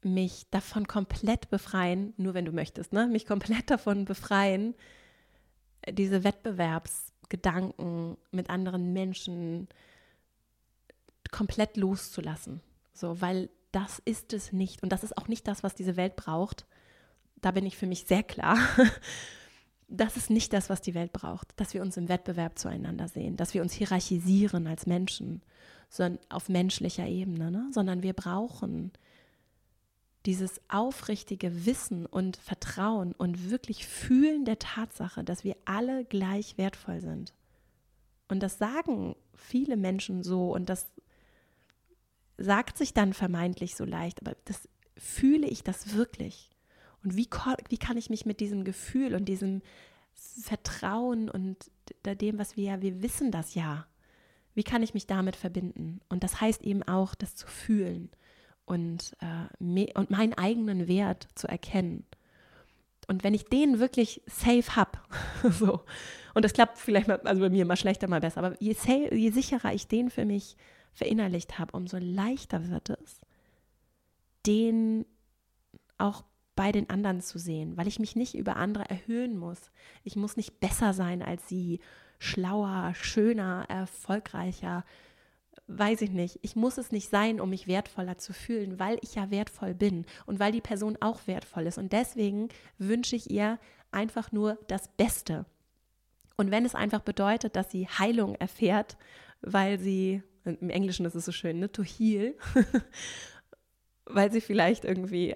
mich 0.00 0.46
davon 0.50 0.88
komplett 0.88 1.50
befreien, 1.50 2.14
nur 2.16 2.32
wenn 2.32 2.46
du 2.46 2.52
möchtest, 2.52 2.94
ne? 2.94 3.06
mich 3.06 3.26
komplett 3.26 3.68
davon 3.68 4.06
befreien, 4.06 4.74
diese 5.90 6.24
Wettbewerbsgedanken 6.24 8.16
mit 8.30 8.48
anderen 8.48 8.94
Menschen, 8.94 9.68
komplett 11.30 11.76
loszulassen. 11.76 12.62
So, 12.94 13.20
weil 13.20 13.50
das 13.70 13.98
ist 14.06 14.32
es 14.32 14.52
nicht. 14.52 14.82
Und 14.82 14.90
das 14.90 15.04
ist 15.04 15.18
auch 15.18 15.28
nicht 15.28 15.46
das, 15.46 15.62
was 15.62 15.74
diese 15.74 15.98
Welt 15.98 16.16
braucht. 16.16 16.64
Da 17.42 17.50
bin 17.50 17.66
ich 17.66 17.76
für 17.76 17.86
mich 17.86 18.06
sehr 18.06 18.22
klar. 18.22 18.56
Das 19.88 20.16
ist 20.16 20.30
nicht 20.30 20.52
das, 20.52 20.70
was 20.70 20.80
die 20.80 20.94
Welt 20.94 21.12
braucht, 21.12 21.48
dass 21.56 21.74
wir 21.74 21.82
uns 21.82 21.96
im 21.96 22.08
Wettbewerb 22.08 22.58
zueinander 22.58 23.08
sehen, 23.08 23.36
dass 23.36 23.54
wir 23.54 23.62
uns 23.62 23.72
hierarchisieren 23.72 24.66
als 24.66 24.86
Menschen, 24.86 25.42
sondern 25.88 26.18
auf 26.30 26.48
menschlicher 26.48 27.06
Ebene, 27.06 27.50
ne? 27.50 27.68
sondern 27.70 28.02
wir 28.02 28.14
brauchen 28.14 28.92
dieses 30.26 30.60
aufrichtige 30.68 31.66
Wissen 31.66 32.06
und 32.06 32.36
Vertrauen 32.38 33.12
und 33.12 33.50
wirklich 33.50 33.86
Fühlen 33.86 34.44
der 34.44 34.58
Tatsache, 34.58 35.22
dass 35.22 35.44
wir 35.44 35.56
alle 35.66 36.04
gleich 36.04 36.56
wertvoll 36.56 37.00
sind. 37.00 37.34
Und 38.28 38.42
das 38.42 38.58
sagen 38.58 39.16
viele 39.34 39.76
Menschen 39.76 40.22
so 40.22 40.54
und 40.54 40.68
das 40.70 40.86
sagt 42.38 42.78
sich 42.78 42.94
dann 42.94 43.12
vermeintlich 43.12 43.76
so 43.76 43.84
leicht, 43.84 44.20
aber 44.22 44.36
das 44.46 44.68
fühle 44.96 45.46
ich 45.46 45.62
das 45.62 45.94
wirklich? 45.94 46.50
Und 47.04 47.16
wie, 47.16 47.28
wie 47.68 47.78
kann 47.78 47.96
ich 47.96 48.10
mich 48.10 48.26
mit 48.26 48.40
diesem 48.40 48.64
Gefühl 48.64 49.14
und 49.14 49.26
diesem 49.26 49.62
Vertrauen 50.14 51.28
und 51.28 51.70
dem, 52.04 52.38
was 52.38 52.56
wir 52.56 52.64
ja, 52.64 52.82
wir 52.82 53.02
wissen 53.02 53.30
das 53.30 53.54
ja, 53.54 53.86
wie 54.54 54.62
kann 54.62 54.82
ich 54.82 54.94
mich 54.94 55.06
damit 55.06 55.36
verbinden? 55.36 56.00
Und 56.08 56.24
das 56.24 56.40
heißt 56.40 56.62
eben 56.62 56.82
auch, 56.84 57.14
das 57.14 57.34
zu 57.34 57.46
fühlen 57.46 58.10
und, 58.64 59.16
äh, 59.20 59.92
und 59.94 60.10
meinen 60.10 60.34
eigenen 60.34 60.88
Wert 60.88 61.28
zu 61.34 61.48
erkennen. 61.48 62.06
Und 63.06 63.22
wenn 63.22 63.34
ich 63.34 63.44
den 63.44 63.80
wirklich 63.80 64.22
safe 64.26 64.76
habe, 64.76 64.98
so, 65.50 65.82
und 66.34 66.44
das 66.44 66.54
klappt 66.54 66.78
vielleicht 66.78 67.08
mal, 67.08 67.20
also 67.20 67.40
bei 67.42 67.50
mir 67.50 67.66
mal 67.66 67.76
schlechter, 67.76 68.08
mal 68.08 68.20
besser, 68.20 68.42
aber 68.42 68.62
je, 68.62 68.72
safe, 68.72 69.14
je 69.14 69.30
sicherer 69.30 69.74
ich 69.74 69.88
den 69.88 70.08
für 70.08 70.24
mich 70.24 70.56
verinnerlicht 70.92 71.58
habe, 71.58 71.76
umso 71.76 71.98
leichter 71.98 72.70
wird 72.70 72.90
es, 72.90 73.20
den 74.46 75.04
auch 75.98 76.24
bei 76.56 76.72
den 76.72 76.88
anderen 76.90 77.20
zu 77.20 77.38
sehen, 77.38 77.76
weil 77.76 77.88
ich 77.88 77.98
mich 77.98 78.16
nicht 78.16 78.34
über 78.34 78.56
andere 78.56 78.88
erhöhen 78.88 79.36
muss. 79.36 79.70
Ich 80.04 80.16
muss 80.16 80.36
nicht 80.36 80.60
besser 80.60 80.92
sein 80.92 81.22
als 81.22 81.48
sie, 81.48 81.80
schlauer, 82.18 82.94
schöner, 82.94 83.66
erfolgreicher, 83.68 84.84
weiß 85.66 86.02
ich 86.02 86.10
nicht. 86.10 86.38
Ich 86.42 86.56
muss 86.56 86.78
es 86.78 86.92
nicht 86.92 87.10
sein, 87.10 87.40
um 87.40 87.50
mich 87.50 87.66
wertvoller 87.66 88.18
zu 88.18 88.32
fühlen, 88.32 88.78
weil 88.78 88.98
ich 89.02 89.14
ja 89.14 89.30
wertvoll 89.30 89.74
bin 89.74 90.04
und 90.26 90.38
weil 90.38 90.52
die 90.52 90.60
Person 90.60 90.96
auch 91.00 91.26
wertvoll 91.26 91.66
ist. 91.66 91.78
Und 91.78 91.92
deswegen 91.92 92.48
wünsche 92.78 93.16
ich 93.16 93.30
ihr 93.30 93.58
einfach 93.90 94.32
nur 94.32 94.58
das 94.68 94.88
Beste. 94.88 95.46
Und 96.36 96.50
wenn 96.50 96.64
es 96.64 96.74
einfach 96.74 97.00
bedeutet, 97.00 97.56
dass 97.56 97.70
sie 97.70 97.86
Heilung 97.86 98.34
erfährt, 98.36 98.96
weil 99.40 99.78
sie 99.78 100.22
im 100.44 100.70
Englischen 100.70 101.06
ist 101.06 101.14
es 101.14 101.24
so 101.24 101.32
schön, 101.32 101.58
ne? 101.58 101.70
to 101.72 101.82
heal, 101.82 102.34
weil 104.04 104.30
sie 104.30 104.40
vielleicht 104.40 104.84
irgendwie 104.84 105.34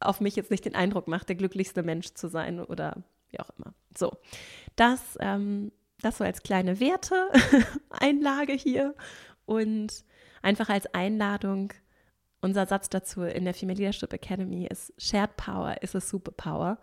auf 0.00 0.20
mich 0.20 0.36
jetzt 0.36 0.50
nicht 0.50 0.64
den 0.64 0.74
Eindruck 0.74 1.08
macht, 1.08 1.28
der 1.28 1.36
glücklichste 1.36 1.82
Mensch 1.82 2.14
zu 2.14 2.28
sein 2.28 2.60
oder 2.60 3.02
wie 3.30 3.40
auch 3.40 3.50
immer. 3.58 3.74
So, 3.96 4.16
das, 4.76 5.18
ähm, 5.20 5.72
das 6.00 6.18
so 6.18 6.24
als 6.24 6.42
kleine 6.42 6.80
Werte-Einlage 6.80 8.52
hier 8.52 8.94
und 9.46 10.04
einfach 10.42 10.68
als 10.68 10.92
Einladung, 10.94 11.72
unser 12.40 12.66
Satz 12.66 12.88
dazu 12.88 13.22
in 13.22 13.44
der 13.44 13.54
Female 13.54 13.78
Leadership 13.78 14.12
Academy 14.12 14.66
ist, 14.66 14.92
Shared 14.98 15.36
Power 15.36 15.82
is 15.82 15.96
a 15.96 16.00
Superpower 16.00 16.78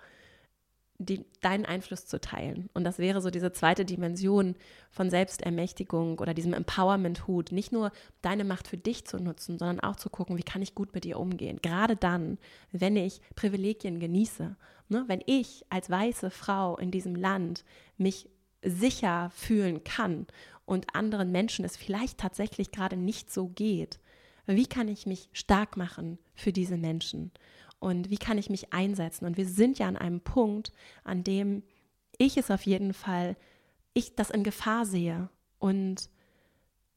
die, 0.97 1.25
deinen 1.41 1.65
Einfluss 1.65 2.05
zu 2.05 2.21
teilen. 2.21 2.69
Und 2.73 2.83
das 2.85 2.99
wäre 2.99 3.21
so 3.21 3.29
diese 3.29 3.51
zweite 3.51 3.85
Dimension 3.85 4.55
von 4.91 5.09
Selbstermächtigung 5.09 6.19
oder 6.19 6.33
diesem 6.33 6.53
Empowerment-Hut. 6.53 7.51
Nicht 7.51 7.71
nur 7.71 7.91
deine 8.21 8.45
Macht 8.45 8.67
für 8.67 8.77
dich 8.77 9.05
zu 9.05 9.17
nutzen, 9.17 9.57
sondern 9.57 9.81
auch 9.81 9.97
zu 9.97 10.09
gucken, 10.09 10.37
wie 10.37 10.43
kann 10.43 10.61
ich 10.61 10.75
gut 10.75 10.93
mit 10.93 11.03
dir 11.03 11.19
umgehen. 11.19 11.59
Gerade 11.61 11.95
dann, 11.95 12.37
wenn 12.71 12.95
ich 12.95 13.19
Privilegien 13.35 13.99
genieße. 13.99 14.55
Ne? 14.89 15.03
Wenn 15.07 15.21
ich 15.25 15.65
als 15.69 15.89
weiße 15.89 16.29
Frau 16.29 16.77
in 16.77 16.91
diesem 16.91 17.15
Land 17.15 17.65
mich 17.97 18.29
sicher 18.61 19.31
fühlen 19.35 19.83
kann 19.83 20.27
und 20.65 20.95
anderen 20.95 21.31
Menschen 21.31 21.65
es 21.65 21.77
vielleicht 21.77 22.19
tatsächlich 22.19 22.71
gerade 22.71 22.97
nicht 22.97 23.31
so 23.31 23.47
geht. 23.49 23.99
Wie 24.47 24.67
kann 24.67 24.87
ich 24.87 25.05
mich 25.05 25.29
stark 25.33 25.75
machen 25.75 26.19
für 26.35 26.51
diese 26.51 26.77
Menschen? 26.77 27.31
Und 27.79 28.09
wie 28.09 28.17
kann 28.17 28.37
ich 28.37 28.49
mich 28.49 28.73
einsetzen. 28.73 29.25
Und 29.25 29.37
wir 29.37 29.47
sind 29.47 29.79
ja 29.79 29.87
an 29.87 29.97
einem 29.97 30.21
Punkt, 30.21 30.71
an 31.03 31.23
dem 31.23 31.63
ich 32.17 32.37
es 32.37 32.51
auf 32.51 32.65
jeden 32.65 32.93
Fall, 32.93 33.35
ich 33.93 34.15
das 34.15 34.29
in 34.29 34.43
Gefahr 34.43 34.85
sehe 34.85 35.29
und 35.59 36.09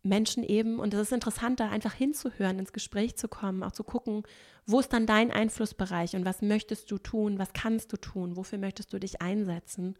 Menschen 0.02 0.42
eben, 0.42 0.78
und 0.78 0.94
es 0.94 1.00
ist 1.00 1.12
interessant, 1.12 1.60
da 1.60 1.68
einfach 1.68 1.92
hinzuhören, 1.92 2.58
ins 2.58 2.72
Gespräch 2.72 3.16
zu 3.16 3.28
kommen, 3.28 3.62
auch 3.62 3.72
zu 3.72 3.84
gucken, 3.84 4.22
wo 4.66 4.80
ist 4.80 4.92
dann 4.92 5.06
dein 5.06 5.30
Einflussbereich 5.30 6.14
und 6.14 6.24
was 6.24 6.42
möchtest 6.42 6.90
du 6.90 6.98
tun, 6.98 7.38
was 7.38 7.52
kannst 7.52 7.92
du 7.92 7.96
tun, 7.96 8.36
wofür 8.36 8.58
möchtest 8.58 8.92
du 8.92 8.98
dich 8.98 9.20
einsetzen, 9.20 9.96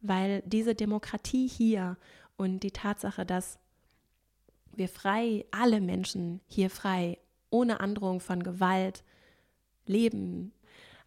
weil 0.00 0.42
diese 0.46 0.74
Demokratie 0.74 1.48
hier 1.48 1.96
und 2.36 2.62
die 2.62 2.70
Tatsache, 2.70 3.26
dass 3.26 3.58
wir 4.74 4.88
frei, 4.88 5.44
alle 5.50 5.80
Menschen 5.80 6.40
hier 6.46 6.70
frei, 6.70 7.18
ohne 7.50 7.80
Androhung 7.80 8.20
von 8.20 8.42
Gewalt, 8.42 9.02
leben, 9.88 10.52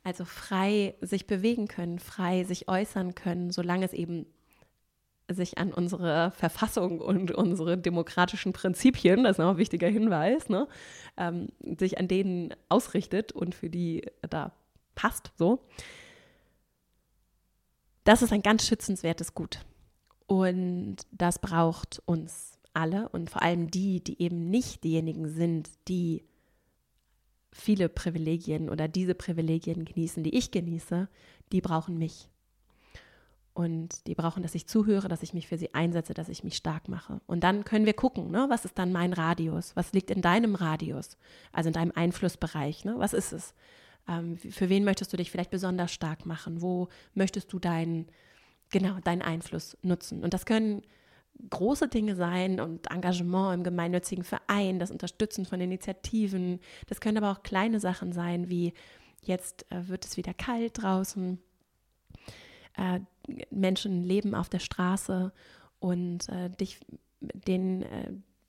also 0.03 0.25
frei 0.25 0.95
sich 1.01 1.27
bewegen 1.27 1.67
können, 1.67 1.99
frei 1.99 2.43
sich 2.43 2.67
äußern 2.67 3.15
können, 3.15 3.51
solange 3.51 3.85
es 3.85 3.93
eben 3.93 4.25
sich 5.29 5.57
an 5.57 5.73
unsere 5.73 6.31
Verfassung 6.31 6.99
und 6.99 7.31
unsere 7.31 7.77
demokratischen 7.77 8.53
Prinzipien, 8.53 9.23
das 9.23 9.33
ist 9.33 9.37
noch 9.37 9.51
ein 9.51 9.57
wichtiger 9.57 9.87
Hinweis, 9.87 10.49
ne, 10.49 10.67
ähm, 11.17 11.49
sich 11.79 11.97
an 11.97 12.07
denen 12.07 12.53
ausrichtet 12.69 13.31
und 13.31 13.55
für 13.55 13.69
die 13.69 14.05
da 14.29 14.51
passt, 14.95 15.31
so. 15.37 15.59
Das 18.03 18.21
ist 18.21 18.33
ein 18.33 18.41
ganz 18.41 18.67
schützenswertes 18.67 19.35
Gut. 19.35 19.59
Und 20.25 20.97
das 21.11 21.39
braucht 21.39 22.01
uns 22.05 22.57
alle 22.73 23.09
und 23.09 23.29
vor 23.29 23.41
allem 23.41 23.69
die, 23.69 24.03
die 24.03 24.21
eben 24.21 24.49
nicht 24.49 24.83
diejenigen 24.83 25.27
sind, 25.27 25.69
die 25.87 26.23
viele 27.51 27.89
Privilegien 27.89 28.69
oder 28.69 28.87
diese 28.87 29.15
Privilegien 29.15 29.85
genießen, 29.85 30.23
die 30.23 30.35
ich 30.35 30.51
genieße, 30.51 31.09
die 31.51 31.61
brauchen 31.61 31.97
mich. 31.97 32.29
Und 33.53 34.07
die 34.07 34.15
brauchen, 34.15 34.43
dass 34.43 34.55
ich 34.55 34.67
zuhöre, 34.67 35.09
dass 35.09 35.23
ich 35.23 35.33
mich 35.33 35.47
für 35.47 35.57
sie 35.57 35.73
einsetze, 35.73 36.13
dass 36.13 36.29
ich 36.29 36.45
mich 36.45 36.55
stark 36.55 36.87
mache. 36.87 37.19
Und 37.27 37.43
dann 37.43 37.65
können 37.65 37.85
wir 37.85 37.93
gucken, 37.93 38.31
ne, 38.31 38.45
was 38.49 38.63
ist 38.63 38.79
dann 38.79 38.93
mein 38.93 39.11
Radius? 39.11 39.75
Was 39.75 39.91
liegt 39.91 40.09
in 40.09 40.21
deinem 40.21 40.55
Radius? 40.55 41.17
Also 41.51 41.67
in 41.67 41.73
deinem 41.73 41.91
Einflussbereich. 41.93 42.85
Ne? 42.85 42.95
Was 42.97 43.11
ist 43.11 43.33
es? 43.33 43.53
Ähm, 44.07 44.37
für 44.37 44.69
wen 44.69 44.85
möchtest 44.85 45.11
du 45.11 45.17
dich 45.17 45.31
vielleicht 45.31 45.51
besonders 45.51 45.91
stark 45.91 46.25
machen? 46.25 46.61
Wo 46.61 46.87
möchtest 47.13 47.51
du 47.51 47.59
deinen, 47.59 48.07
genau, 48.69 48.99
deinen 49.03 49.21
Einfluss 49.21 49.77
nutzen? 49.81 50.23
Und 50.23 50.33
das 50.33 50.45
können 50.45 50.83
große 51.49 51.88
Dinge 51.88 52.15
sein 52.15 52.60
und 52.60 52.91
Engagement 52.91 53.56
im 53.56 53.63
gemeinnützigen 53.63 54.23
Verein, 54.23 54.80
das 54.80 54.91
Unterstützen 54.91 55.45
von 55.45 55.60
Initiativen. 55.62 56.60
Das 56.88 57.01
können 57.01 57.17
aber 57.17 57.32
auch 57.32 57.43
kleine 57.43 57.80
Sachen 57.80 58.12
sein, 58.13 58.49
wie 58.49 58.73
jetzt 59.23 59.65
äh, 59.71 59.88
wird 59.88 60.06
es 60.06 60.17
wieder 60.17 60.34
kalt 60.34 60.82
draußen. 60.82 61.39
Äh, 62.77 62.99
Menschen 63.49 64.04
leben 64.04 64.36
auf 64.36 64.49
der 64.49 64.60
Straße 64.60 65.32
und 65.80 66.30
äh, 66.30 66.49
dich 66.49 66.80
den, 67.19 67.86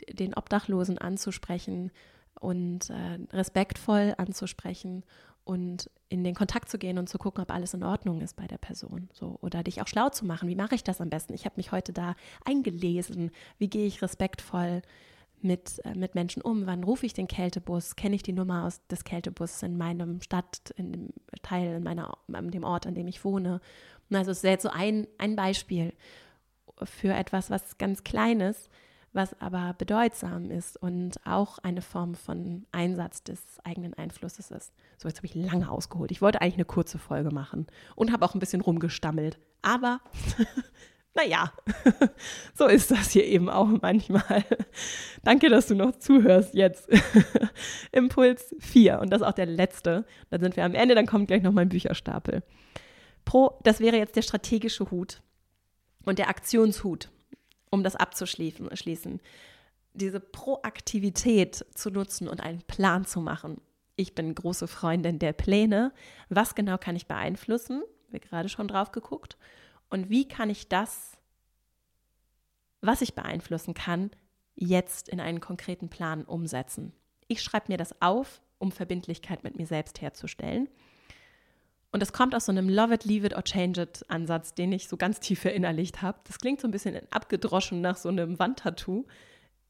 den 0.09 0.35
Obdachlosen 0.35 0.97
anzusprechen 0.97 1.91
und 2.41 2.91
respektvoll 3.33 4.15
anzusprechen 4.17 5.05
und 5.45 5.91
in 6.09 6.25
den 6.25 6.35
Kontakt 6.35 6.69
zu 6.69 6.79
gehen 6.79 6.99
und 6.99 7.09
zu 7.09 7.19
gucken, 7.19 7.43
ob 7.43 7.51
alles 7.51 7.75
in 7.75 7.83
Ordnung 7.83 8.21
ist 8.21 8.37
bei 8.37 8.47
der 8.47 8.59
Person. 8.59 9.09
So, 9.13 9.39
oder 9.41 9.63
dich 9.63 9.81
auch 9.83 9.89
schlau 9.89 10.09
zu 10.09 10.25
machen. 10.25 10.49
Wie 10.49 10.55
mache 10.55 10.75
ich 10.75 10.85
das 10.85 11.01
am 11.01 11.11
besten? 11.11 11.35
Ich 11.35 11.45
habe 11.45 11.55
mich 11.57 11.73
heute 11.73 11.93
da 11.93 12.15
eingelesen. 12.45 13.31
Wie 13.59 13.69
gehe 13.69 13.87
ich 13.87 14.03
respektvoll 14.03 14.83
mit, 15.41 15.81
äh, 15.85 15.95
mit 15.95 16.15
Menschen 16.15 16.43
um? 16.43 16.67
Wann 16.67 16.85
rufe 16.85 17.07
ich 17.07 17.15
den 17.15 17.27
Kältebus? 17.27 17.97
Kenne 17.97 18.15
ich 18.15 18.23
die 18.23 18.33
Nummer 18.33 18.65
aus 18.65 18.87
des 18.87 19.05
Kältebus 19.05 19.63
in 19.63 19.77
meinem 19.77 20.21
Stadt, 20.21 20.73
in 20.77 20.93
dem 20.93 21.09
Teil, 21.43 21.77
in 21.77 21.83
meiner, 21.83 22.17
an 22.33 22.51
dem 22.51 22.65
Ort, 22.65 22.87
an 22.87 22.95
dem 22.95 23.09
ich 23.09 23.25
wohne? 23.25 23.61
Also 24.13 24.31
es 24.31 24.39
ist 24.39 24.45
jetzt 24.45 24.63
so 24.63 24.71
ein, 24.71 25.09
ein 25.19 25.35
Beispiel 25.35 25.93
für 26.83 27.15
etwas, 27.15 27.51
was 27.51 27.79
ganz 27.79 28.05
Kleines, 28.05 28.69
was 29.13 29.39
aber 29.41 29.75
bedeutsam 29.77 30.51
ist 30.51 30.77
und 30.77 31.17
auch 31.27 31.59
eine 31.59 31.83
Form 31.83 32.15
von 32.15 32.67
Einsatz 32.73 33.23
des 33.23 33.43
eigenen 33.65 33.95
Einflusses 33.95 34.51
ist. 34.51 34.73
So, 34.97 35.09
jetzt 35.09 35.19
habe 35.19 35.27
ich 35.27 35.35
lange 35.35 35.71
ausgeholt. 35.71 36.11
Ich 36.11 36.23
wollte 36.23 36.41
eigentlich 36.41 36.55
eine 36.55 36.65
kurze 36.65 36.99
Folge 36.99 37.31
machen 37.31 37.67
und 37.95 38.13
habe 38.13 38.25
auch 38.25 38.35
ein 38.35 38.41
bisschen 38.41 38.63
rumgestammelt. 38.63 39.39
Aber 39.61 40.01
naja, 41.15 41.53
so 42.55 42.67
ist 42.67 42.91
das 42.91 43.11
hier 43.11 43.27
eben 43.27 43.51
auch 43.51 43.67
manchmal. 43.67 44.45
Danke, 45.23 45.51
dass 45.51 45.67
du 45.67 45.75
noch 45.75 45.93
zuhörst 45.97 46.55
jetzt. 46.55 46.89
Impuls 47.93 48.55
4 48.61 49.01
und 49.01 49.11
das 49.11 49.21
ist 49.21 49.27
auch 49.27 49.33
der 49.33 49.47
letzte. 49.47 50.07
Dann 50.31 50.41
sind 50.41 50.57
wir 50.57 50.65
am 50.65 50.75
Ende, 50.75 50.95
dann 50.95 51.07
kommt 51.07 51.29
gleich 51.29 51.43
noch 51.43 51.53
mein 51.53 51.69
Bücherstapel. 51.69 52.43
Pro, 53.25 53.59
das 53.63 53.81
wäre 53.81 53.99
jetzt 53.99 54.17
der 54.17 54.23
strategische 54.23 54.91
Hut 54.91 55.21
und 56.05 56.19
der 56.19 56.29
Aktionshut 56.29 57.11
um 57.73 57.83
das 57.83 57.97
abzuschließen, 57.97 59.21
diese 59.95 60.21
Proaktivität 60.21 61.67
zu 61.75 61.91
nutzen 61.91 62.29
und 62.29 62.41
einen 62.41 62.63
Plan 62.63 63.05
zu 63.05 63.21
machen. 63.21 63.61
Ich 63.97 64.15
bin 64.15 64.35
große 64.35 64.69
Freundin 64.69 65.19
der 65.19 65.33
Pläne. 65.33 65.93
Was 66.29 66.55
genau 66.55 66.79
kann 66.79 66.97
ich 66.97 67.07
beeinflussen? 67.07 67.83
Wir 68.11 68.21
gerade 68.21 68.49
schon 68.49 68.69
drauf 68.69 68.93
geguckt. 68.93 69.37
Und 69.91 70.11
wie 70.11 70.29
kann 70.29 70.51
ich 70.51 70.69
das, 70.69 71.13
was 72.81 73.01
ich 73.01 73.15
beeinflussen 73.15 73.75
kann, 73.75 74.11
jetzt 74.55 75.09
in 75.09 75.21
einen 75.21 75.41
konkreten 75.41 75.89
Plan 75.89 76.25
umsetzen? 76.25 76.93
Ich 77.27 77.43
schreibe 77.43 77.73
mir 77.73 77.79
das 77.79 78.01
auf, 78.03 78.43
um 78.59 78.71
Verbindlichkeit 78.71 79.45
mit 79.45 79.57
mir 79.57 79.67
selbst 79.67 80.01
herzustellen. 80.01 80.69
Und 81.93 82.01
das 82.01 82.13
kommt 82.15 82.35
aus 82.35 82.47
so 82.47 82.53
einem 82.53 82.71
Love 82.71 82.95
it, 82.95 83.05
leave 83.05 83.27
it 83.27 83.37
or 83.37 83.45
change 83.45 83.81
it 83.81 84.05
Ansatz, 84.09 84.55
den 84.55 84.73
ich 84.73 84.89
so 84.89 84.97
ganz 84.97 85.21
tief 85.21 85.41
verinnerlicht 85.41 86.01
habe. 86.01 86.19
Das 86.25 86.39
klingt 86.39 86.61
so 86.61 86.67
ein 86.67 86.71
bisschen 86.71 86.99
abgedroschen 87.13 87.83
nach 87.83 87.97
so 87.99 88.09
einem 88.09 88.39
Wandtattoo, 88.39 89.05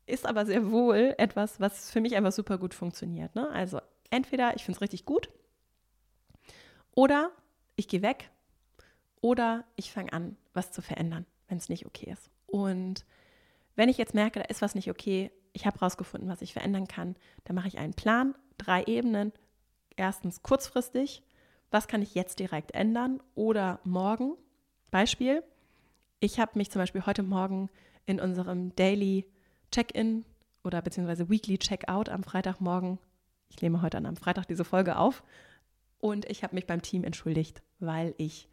ist 0.06 0.24
aber 0.24 0.46
sehr 0.46 0.70
wohl 0.70 1.14
etwas, 1.18 1.58
was 1.58 1.90
für 1.90 2.00
mich 2.00 2.14
einfach 2.14 2.32
super 2.32 2.58
gut 2.58 2.74
funktioniert. 2.74 3.34
Ne? 3.34 3.48
Also 3.50 3.80
entweder 4.10 4.54
ich 4.54 4.64
finde 4.64 4.76
es 4.76 4.80
richtig 4.80 5.04
gut 5.04 5.30
oder 6.94 7.32
ich 7.74 7.88
gehe 7.88 8.02
weg 8.02 8.30
oder 9.20 9.64
ich 9.74 9.90
fange 9.90 10.12
an, 10.12 10.36
was 10.54 10.70
zu 10.70 10.80
verändern, 10.80 11.26
wenn 11.48 11.58
es 11.58 11.68
nicht 11.68 11.86
okay 11.86 12.10
ist. 12.12 12.30
Und 12.46 13.04
wenn 13.74 13.88
ich 13.88 13.98
jetzt 13.98 14.14
merke, 14.14 14.38
da 14.38 14.44
ist 14.46 14.62
was 14.62 14.76
nicht 14.76 14.90
okay, 14.90 15.32
ich 15.52 15.66
habe 15.66 15.78
rausgefunden, 15.80 16.28
was 16.28 16.42
ich 16.42 16.52
verändern 16.52 16.86
kann, 16.86 17.16
dann 17.44 17.56
mache 17.56 17.68
ich 17.68 17.78
einen 17.78 17.94
Plan, 17.94 18.34
drei 18.58 18.84
Ebenen. 18.84 19.32
Erstens 19.96 20.42
kurzfristig, 20.42 21.22
was 21.72 21.88
kann 21.88 22.02
ich 22.02 22.14
jetzt 22.14 22.38
direkt 22.38 22.72
ändern 22.72 23.20
oder 23.34 23.80
morgen. 23.84 24.34
Beispiel, 24.90 25.42
ich 26.20 26.38
habe 26.38 26.52
mich 26.54 26.70
zum 26.70 26.80
Beispiel 26.80 27.06
heute 27.06 27.22
Morgen 27.22 27.70
in 28.06 28.20
unserem 28.20 28.76
Daily 28.76 29.26
Check-in 29.72 30.24
oder 30.64 30.82
beziehungsweise 30.82 31.30
Weekly 31.30 31.58
Check-out 31.58 32.08
am 32.08 32.22
Freitagmorgen, 32.22 32.98
ich 33.48 33.60
nehme 33.62 33.82
heute 33.82 33.96
an 33.96 34.06
am 34.06 34.16
Freitag 34.16 34.46
diese 34.46 34.64
Folge 34.64 34.96
auf, 34.96 35.22
und 35.98 36.28
ich 36.28 36.42
habe 36.42 36.54
mich 36.54 36.66
beim 36.66 36.82
Team 36.82 37.04
entschuldigt, 37.04 37.62
weil 37.78 38.14
ich 38.18 38.48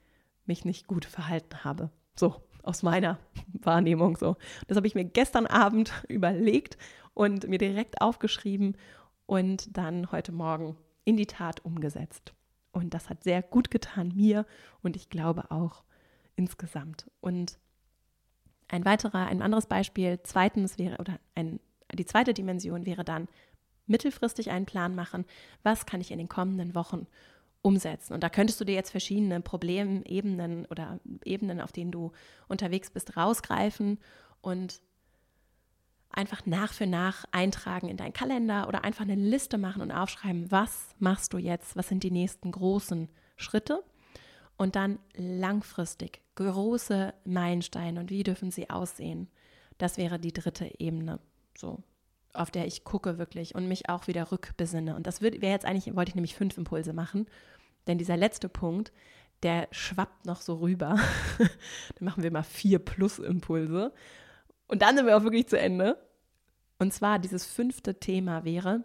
mich 0.46 0.66
nicht 0.66 0.88
gut 0.88 1.06
verhalten 1.06 1.64
habe. 1.64 1.90
So, 2.16 2.36
aus 2.64 2.84
meiner 2.84 3.20
Wahrnehmung 3.54 4.16
so. 4.18 4.38
Das 4.68 4.78
habe 4.78 4.88
ich 4.88 4.96
mir 4.96 5.06
gestern 5.06 5.48
Abend 5.48 5.92
überlegt 6.08 6.78
und 7.14 7.48
mir 7.50 7.58
direkt 7.58 8.02
aufgeschrieben 8.02 8.78
und 9.26 9.76
dann 9.78 10.12
heute 10.12 10.32
Morgen 10.32 10.78
in 11.06 11.18
die 11.18 11.26
Tat 11.26 11.66
umgesetzt. 11.66 12.34
Und 12.72 12.94
das 12.94 13.10
hat 13.10 13.24
sehr 13.24 13.42
gut 13.42 13.72
getan 13.72 14.14
mir 14.16 14.46
und 14.82 14.96
ich 14.96 15.10
glaube 15.10 15.52
auch 15.52 15.84
insgesamt. 16.36 17.10
Und 17.20 17.58
ein 18.68 18.86
weiterer, 18.86 19.26
ein 19.26 19.42
anderes 19.42 19.66
Beispiel, 19.66 20.20
zweitens 20.24 20.78
wäre, 20.78 20.98
oder 20.98 21.20
ein, 21.36 21.60
die 21.94 22.06
zweite 22.06 22.34
Dimension 22.34 22.86
wäre 22.86 23.04
dann 23.04 23.28
mittelfristig 23.88 24.52
einen 24.52 24.68
Plan 24.68 24.96
machen, 24.96 25.26
was 25.64 25.86
kann 25.86 26.02
ich 26.02 26.12
in 26.12 26.20
den 26.20 26.30
kommenden 26.30 26.76
Wochen 26.76 27.08
umsetzen. 27.62 28.14
Und 28.14 28.24
da 28.24 28.30
könntest 28.30 28.62
du 28.62 28.66
dir 28.66 28.76
jetzt 28.76 28.92
verschiedene 28.92 29.42
Problemebenen 29.42 30.66
oder 30.68 31.00
Ebenen, 31.26 31.60
auf 31.60 31.72
denen 31.72 31.92
du 31.92 32.12
unterwegs 32.48 32.90
bist, 32.92 33.18
rausgreifen 33.18 34.00
und 34.42 34.80
einfach 36.20 36.46
nach 36.46 36.74
für 36.74 36.86
nach 36.86 37.26
eintragen 37.32 37.88
in 37.88 37.98
deinen 37.98 38.14
Kalender 38.14 38.68
oder 38.68 38.84
einfach 38.84 39.04
eine 39.04 39.16
Liste 39.16 39.58
machen 39.58 39.82
und 39.82 39.92
aufschreiben, 39.92 40.52
was 40.52 40.94
machst 41.00 41.34
du 41.34 41.38
jetzt, 41.38 41.76
was 41.76 41.88
sind 41.88 42.04
die 42.04 42.12
nächsten 42.12 42.52
großen 42.52 43.10
Schritte 43.38 43.84
und 44.58 44.76
dann 44.76 45.00
langfristig 45.16 46.22
große 46.36 47.14
Meilensteine 47.24 48.00
und 48.00 48.10
wie 48.10 48.24
dürfen 48.24 48.52
sie 48.52 48.70
aussehen. 48.70 49.30
Das 49.78 49.98
wäre 49.98 50.20
die 50.20 50.34
dritte 50.34 50.70
Ebene, 50.80 51.20
so 51.58 51.82
auf 52.34 52.52
der 52.52 52.68
ich 52.68 52.84
gucke 52.84 53.18
wirklich 53.18 53.56
und 53.56 53.68
mich 53.68 53.90
auch 53.90 54.08
wieder 54.08 54.32
rückbesinne. 54.32 54.96
Und 54.96 55.08
das 55.08 55.22
wäre 55.22 55.38
jetzt 55.38 55.66
eigentlich, 55.66 55.96
wollte 55.96 56.10
ich 56.10 56.16
nämlich 56.16 56.36
fünf 56.36 56.58
Impulse 56.58 56.94
machen, 56.94 57.28
denn 57.88 57.98
dieser 57.98 58.18
letzte 58.18 58.50
Punkt, 58.50 58.92
der 59.42 59.68
schwappt 59.72 60.26
noch 60.26 60.42
so 60.42 60.56
rüber. 60.56 60.98
dann 61.38 62.06
machen 62.06 62.24
wir 62.24 62.32
mal 62.32 62.44
vier 62.44 62.80
Plus-Impulse. 62.80 63.94
Und 64.68 64.82
dann 64.82 64.96
sind 64.96 65.06
wir 65.06 65.18
auch 65.18 65.24
wirklich 65.24 65.48
zu 65.48 65.58
Ende. 65.58 65.98
Und 66.80 66.94
zwar 66.94 67.20
dieses 67.20 67.46
fünfte 67.46 68.00
Thema 68.00 68.46
wäre, 68.46 68.84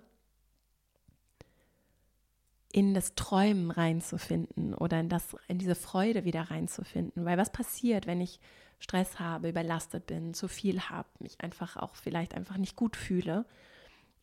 in 2.72 2.92
das 2.92 3.14
Träumen 3.14 3.70
reinzufinden 3.70 4.74
oder 4.74 4.98
in, 4.98 5.08
das, 5.08 5.36
in 5.46 5.58
diese 5.58 5.76
Freude 5.76 6.24
wieder 6.24 6.42
reinzufinden. 6.50 7.24
Weil 7.24 7.38
was 7.38 7.52
passiert, 7.52 8.08
wenn 8.08 8.20
ich 8.20 8.40
Stress 8.80 9.20
habe, 9.20 9.48
überlastet 9.48 10.06
bin, 10.06 10.34
zu 10.34 10.48
viel 10.48 10.80
habe, 10.80 11.08
mich 11.20 11.40
einfach 11.40 11.76
auch 11.76 11.94
vielleicht 11.94 12.34
einfach 12.34 12.56
nicht 12.56 12.74
gut 12.74 12.96
fühle? 12.96 13.46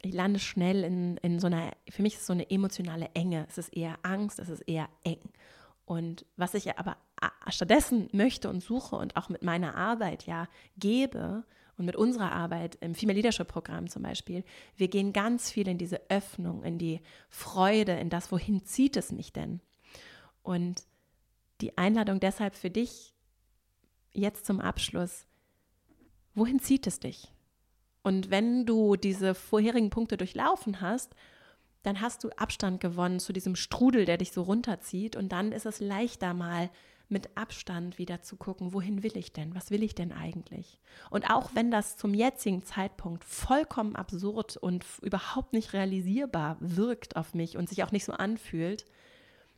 Ich 0.02 0.14
lande 0.14 0.40
schnell 0.40 0.84
in, 0.84 1.16
in 1.18 1.40
so 1.40 1.48
einer, 1.48 1.72
für 1.90 2.02
mich 2.02 2.16
ist 2.16 2.22
es 2.22 2.28
so 2.28 2.34
eine 2.34 2.50
emotionale 2.50 3.10
Enge. 3.14 3.46
Es 3.48 3.58
ist 3.58 3.70
eher 3.70 3.98
Angst, 4.04 4.38
es 4.40 4.50
ist 4.50 4.68
eher 4.68 4.90
eng. 5.06 5.22
Und 5.86 6.26
was 6.36 6.54
ich 6.54 6.78
aber 6.78 6.98
stattdessen 7.48 8.10
möchte 8.12 8.50
und 8.50 8.62
suche 8.62 8.98
und 8.98 9.16
auch 9.16 9.30
mit 9.30 9.44
meiner 9.44 9.76
Arbeit 9.76 10.26
ja 10.26 10.50
gebe 10.78 11.46
und 11.78 11.86
mit 11.86 11.96
unserer 11.96 12.32
Arbeit 12.32 12.76
im 12.82 12.96
Female 12.96 13.16
Leadership 13.16 13.48
Programm 13.48 13.88
zum 13.88 14.04
Beispiel, 14.04 14.44
wir 14.76 14.88
gehen 14.88 15.14
ganz 15.14 15.52
viel 15.52 15.68
in 15.68 15.78
diese 15.78 16.10
Öffnung, 16.10 16.64
in 16.64 16.78
die 16.78 17.02
Freude, 17.30 17.94
in 17.94 18.10
das, 18.10 18.32
wohin 18.32 18.66
zieht 18.66 18.98
es 18.98 19.12
mich 19.12 19.34
denn? 19.34 19.62
Und 20.44 20.84
die 21.62 21.78
Einladung 21.78 22.20
deshalb 22.20 22.56
für 22.56 22.70
dich 22.70 23.14
jetzt 24.12 24.46
zum 24.46 24.60
Abschluss, 24.60 25.26
wohin 26.34 26.60
zieht 26.60 26.88
es 26.88 27.00
dich? 27.00 27.34
Und 28.04 28.32
wenn 28.32 28.66
du 28.66 28.96
diese 28.96 29.36
vorherigen 29.36 29.90
Punkte 29.90 30.18
durchlaufen 30.18 30.82
hast, 30.82 31.16
dann 31.84 32.02
hast 32.02 32.24
du 32.24 32.30
Abstand 32.38 32.80
gewonnen 32.80 33.20
zu 33.20 33.34
diesem 33.34 33.56
Strudel, 33.56 34.06
der 34.06 34.18
dich 34.18 34.32
so 34.32 34.44
runterzieht. 34.44 35.16
Und 35.16 35.32
dann 35.32 35.52
ist 35.52 35.66
es 35.66 35.80
leichter 35.80 36.34
mal 36.34 36.70
mit 37.12 37.38
Abstand 37.38 37.98
wieder 37.98 38.22
zu 38.22 38.36
gucken, 38.36 38.74
wohin 38.74 39.04
will 39.04 39.16
ich 39.18 39.34
denn? 39.34 39.54
Was 39.56 39.72
will 39.72 39.84
ich 39.84 39.96
denn 39.96 40.12
eigentlich? 40.12 40.80
Und 41.10 41.30
auch 41.30 41.52
wenn 41.54 41.72
das 41.72 41.98
zum 41.98 42.14
jetzigen 42.14 42.64
Zeitpunkt 42.64 43.24
vollkommen 43.24 43.96
absurd 43.96 44.58
und 44.58 44.86
überhaupt 45.02 45.54
nicht 45.54 45.74
realisierbar 45.74 46.58
wirkt 46.60 47.16
auf 47.16 47.34
mich 47.34 47.58
und 47.58 47.70
sich 47.70 47.84
auch 47.84 47.92
nicht 47.92 48.06
so 48.06 48.14
anfühlt, 48.14 48.86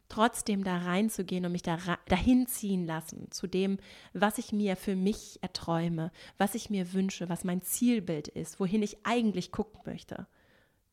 trotzdem 0.10 0.63
da 0.63 0.78
reinzugehen 0.78 1.46
und 1.46 1.52
mich 1.52 1.63
da 1.63 1.78
dahin 2.08 2.48
ziehen 2.48 2.86
lassen 2.86 3.32
zu 3.32 3.48
dem, 3.48 3.78
was 4.13 4.38
ich 4.38 4.52
mir 4.52 4.76
für 4.76 4.96
mich 4.96 5.39
erträume, 5.42 6.12
was 6.38 6.56
ich 6.56 6.70
mir 6.70 6.94
wünsche, 6.94 7.30
was 7.30 7.44
mein 7.44 7.62
Zielbild 7.62 8.28
ist, 8.28 8.60
wohin 8.60 8.84
ich 8.84 9.06
eigentlich 9.06 9.52
gucken 9.52 9.82
möchte 9.86 10.28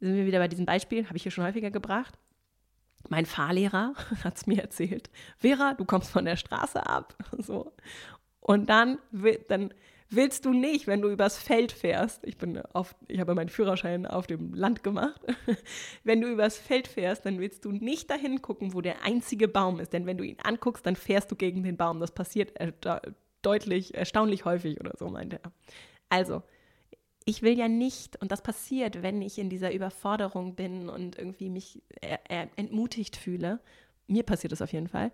sind 0.01 0.17
wir 0.17 0.27
wieder 0.27 0.39
bei 0.39 0.49
diesem 0.49 0.67
Beispiel, 0.67 1.07
habe 1.07 1.17
ich 1.17 1.23
hier 1.23 1.33
schon 1.33 1.45
häufiger 1.45 1.71
gebracht. 1.71 2.19
Mein 3.09 3.27
Fahrlehrer 3.27 3.95
hat 4.25 4.37
es 4.37 4.47
mir 4.47 4.61
erzählt. 4.61 5.11
Vera, 5.39 5.75
du 5.75 5.85
kommst 5.85 6.11
von 6.11 6.25
der 6.25 6.37
Straße 6.37 6.85
ab. 6.87 7.15
So. 7.39 7.73
Und 8.41 8.71
dann, 8.71 8.99
dann 9.49 9.73
willst 10.11 10.45
du 10.45 10.53
nicht, 10.53 10.87
wenn 10.87 11.01
du 11.01 11.09
übers 11.09 11.39
Feld 11.39 11.73
fährst, 11.73 12.25
ich 12.27 12.37
bin 12.37 12.61
auf, 12.73 12.95
ich 13.09 13.21
habe 13.21 13.35
meinen 13.35 13.49
Führerschein 13.49 14.07
auf 14.07 14.27
dem 14.27 14.53
Land 14.55 14.83
gemacht, 14.83 15.21
wenn 16.05 16.21
du 16.21 16.29
übers 16.29 16.59
Feld 16.59 16.89
fährst, 16.89 17.25
dann 17.25 17.39
willst 17.39 17.65
du 17.65 17.73
nicht 17.73 18.11
dahin 18.11 18.43
gucken, 18.43 18.75
wo 18.75 18.81
der 18.81 19.05
einzige 19.05 19.49
Baum 19.49 19.81
ist, 19.81 19.93
denn 19.93 20.07
wenn 20.07 20.19
du 20.19 20.25
ihn 20.25 20.39
anguckst, 20.43 20.85
dann 20.85 20.97
fährst 20.97 21.31
du 21.31 21.37
gegen 21.37 21.63
den 21.63 21.77
Baum. 21.77 22.01
Das 22.01 22.11
passiert 22.11 22.59
äh, 22.61 22.73
deutlich, 23.43 23.95
erstaunlich 23.95 24.45
häufig 24.45 24.81
oder 24.81 24.93
so, 24.99 25.09
meinte 25.09 25.41
er. 25.43 25.53
Also, 26.09 26.43
ich 27.25 27.43
will 27.43 27.59
ja 27.59 27.69
nicht, 27.69 28.21
und 28.21 28.33
das 28.33 28.43
passiert, 28.43 29.03
wenn 29.03 29.23
ich 29.23 29.39
in 29.39 29.51
dieser 29.51 29.73
Überforderung 29.73 30.55
bin 30.55 30.89
und 30.89 31.19
irgendwie 31.19 31.51
mich 31.51 31.83
entmutigt 32.57 33.17
fühle, 33.17 33.61
mir 34.07 34.23
passiert 34.23 34.53
das 34.53 34.63
auf 34.63 34.73
jeden 34.73 34.89
Fall, 34.89 35.13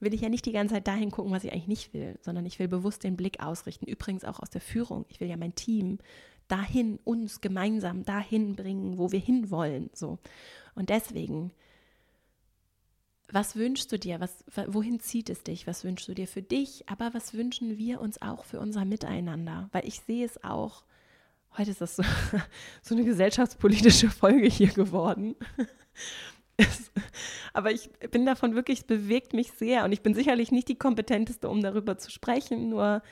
will 0.00 0.12
ich 0.12 0.20
ja 0.20 0.28
nicht 0.28 0.44
die 0.44 0.52
ganze 0.52 0.74
Zeit 0.74 0.86
dahin 0.86 1.10
gucken, 1.10 1.32
was 1.32 1.44
ich 1.44 1.52
eigentlich 1.52 1.68
nicht 1.68 1.94
will, 1.94 2.18
sondern 2.20 2.44
ich 2.44 2.58
will 2.58 2.68
bewusst 2.68 3.04
den 3.04 3.16
Blick 3.16 3.42
ausrichten. 3.42 3.86
Übrigens 3.86 4.24
auch 4.24 4.40
aus 4.40 4.50
der 4.50 4.60
Führung. 4.60 5.06
Ich 5.08 5.20
will 5.20 5.28
ja 5.28 5.36
mein 5.36 5.54
Team 5.54 5.98
dahin, 6.48 6.98
uns 7.04 7.40
gemeinsam 7.40 8.04
dahin 8.04 8.56
bringen, 8.56 8.98
wo 8.98 9.12
wir 9.12 9.20
hinwollen. 9.20 9.88
So. 9.94 10.18
Und 10.74 10.90
deswegen, 10.90 11.52
was 13.30 13.56
wünschst 13.56 13.90
du 13.92 13.98
dir? 13.98 14.20
Was, 14.20 14.44
wohin 14.66 15.00
zieht 15.00 15.30
es 15.30 15.42
dich? 15.42 15.66
Was 15.66 15.84
wünschst 15.84 16.08
du 16.08 16.14
dir 16.14 16.28
für 16.28 16.42
dich? 16.42 16.86
Aber 16.88 17.14
was 17.14 17.32
wünschen 17.32 17.78
wir 17.78 18.00
uns 18.00 18.20
auch 18.20 18.44
für 18.44 18.60
unser 18.60 18.84
Miteinander? 18.84 19.70
Weil 19.72 19.86
ich 19.86 20.00
sehe 20.00 20.26
es 20.26 20.42
auch 20.44 20.82
Heute 21.56 21.70
ist 21.70 21.80
das 21.80 21.96
so, 21.96 22.02
so 22.82 22.94
eine 22.94 23.04
gesellschaftspolitische 23.04 24.10
Folge 24.10 24.48
hier 24.48 24.72
geworden. 24.72 25.36
Es, 26.56 26.92
aber 27.52 27.72
ich 27.72 27.90
bin 28.12 28.24
davon 28.24 28.54
wirklich, 28.54 28.78
es 28.78 28.84
bewegt 28.84 29.32
mich 29.32 29.50
sehr 29.50 29.84
und 29.84 29.90
ich 29.90 30.02
bin 30.02 30.14
sicherlich 30.14 30.52
nicht 30.52 30.68
die 30.68 30.78
kompetenteste, 30.78 31.48
um 31.48 31.60
darüber 31.62 31.98
zu 31.98 32.12
sprechen, 32.12 32.68
nur 32.68 33.02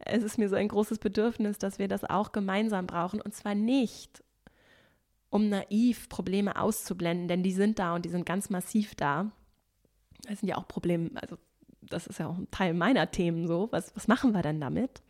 es 0.00 0.22
ist 0.22 0.36
mir 0.36 0.50
so 0.50 0.56
ein 0.56 0.68
großes 0.68 0.98
Bedürfnis, 0.98 1.56
dass 1.56 1.78
wir 1.78 1.88
das 1.88 2.04
auch 2.04 2.32
gemeinsam 2.32 2.86
brauchen 2.86 3.22
und 3.22 3.34
zwar 3.34 3.54
nicht, 3.54 4.22
um 5.30 5.48
naiv 5.48 6.10
Probleme 6.10 6.60
auszublenden, 6.60 7.26
denn 7.26 7.42
die 7.42 7.52
sind 7.52 7.78
da 7.78 7.94
und 7.94 8.04
die 8.04 8.10
sind 8.10 8.26
ganz 8.26 8.50
massiv 8.50 8.94
da. 8.96 9.32
Das 10.28 10.40
sind 10.40 10.50
ja 10.50 10.58
auch 10.58 10.68
Probleme, 10.68 11.10
also 11.14 11.38
das 11.80 12.06
ist 12.06 12.18
ja 12.18 12.26
auch 12.26 12.36
ein 12.36 12.50
Teil 12.50 12.74
meiner 12.74 13.10
Themen 13.10 13.46
so. 13.46 13.68
Was, 13.70 13.96
was 13.96 14.08
machen 14.08 14.32
wir 14.32 14.42
denn 14.42 14.60
damit? 14.60 15.02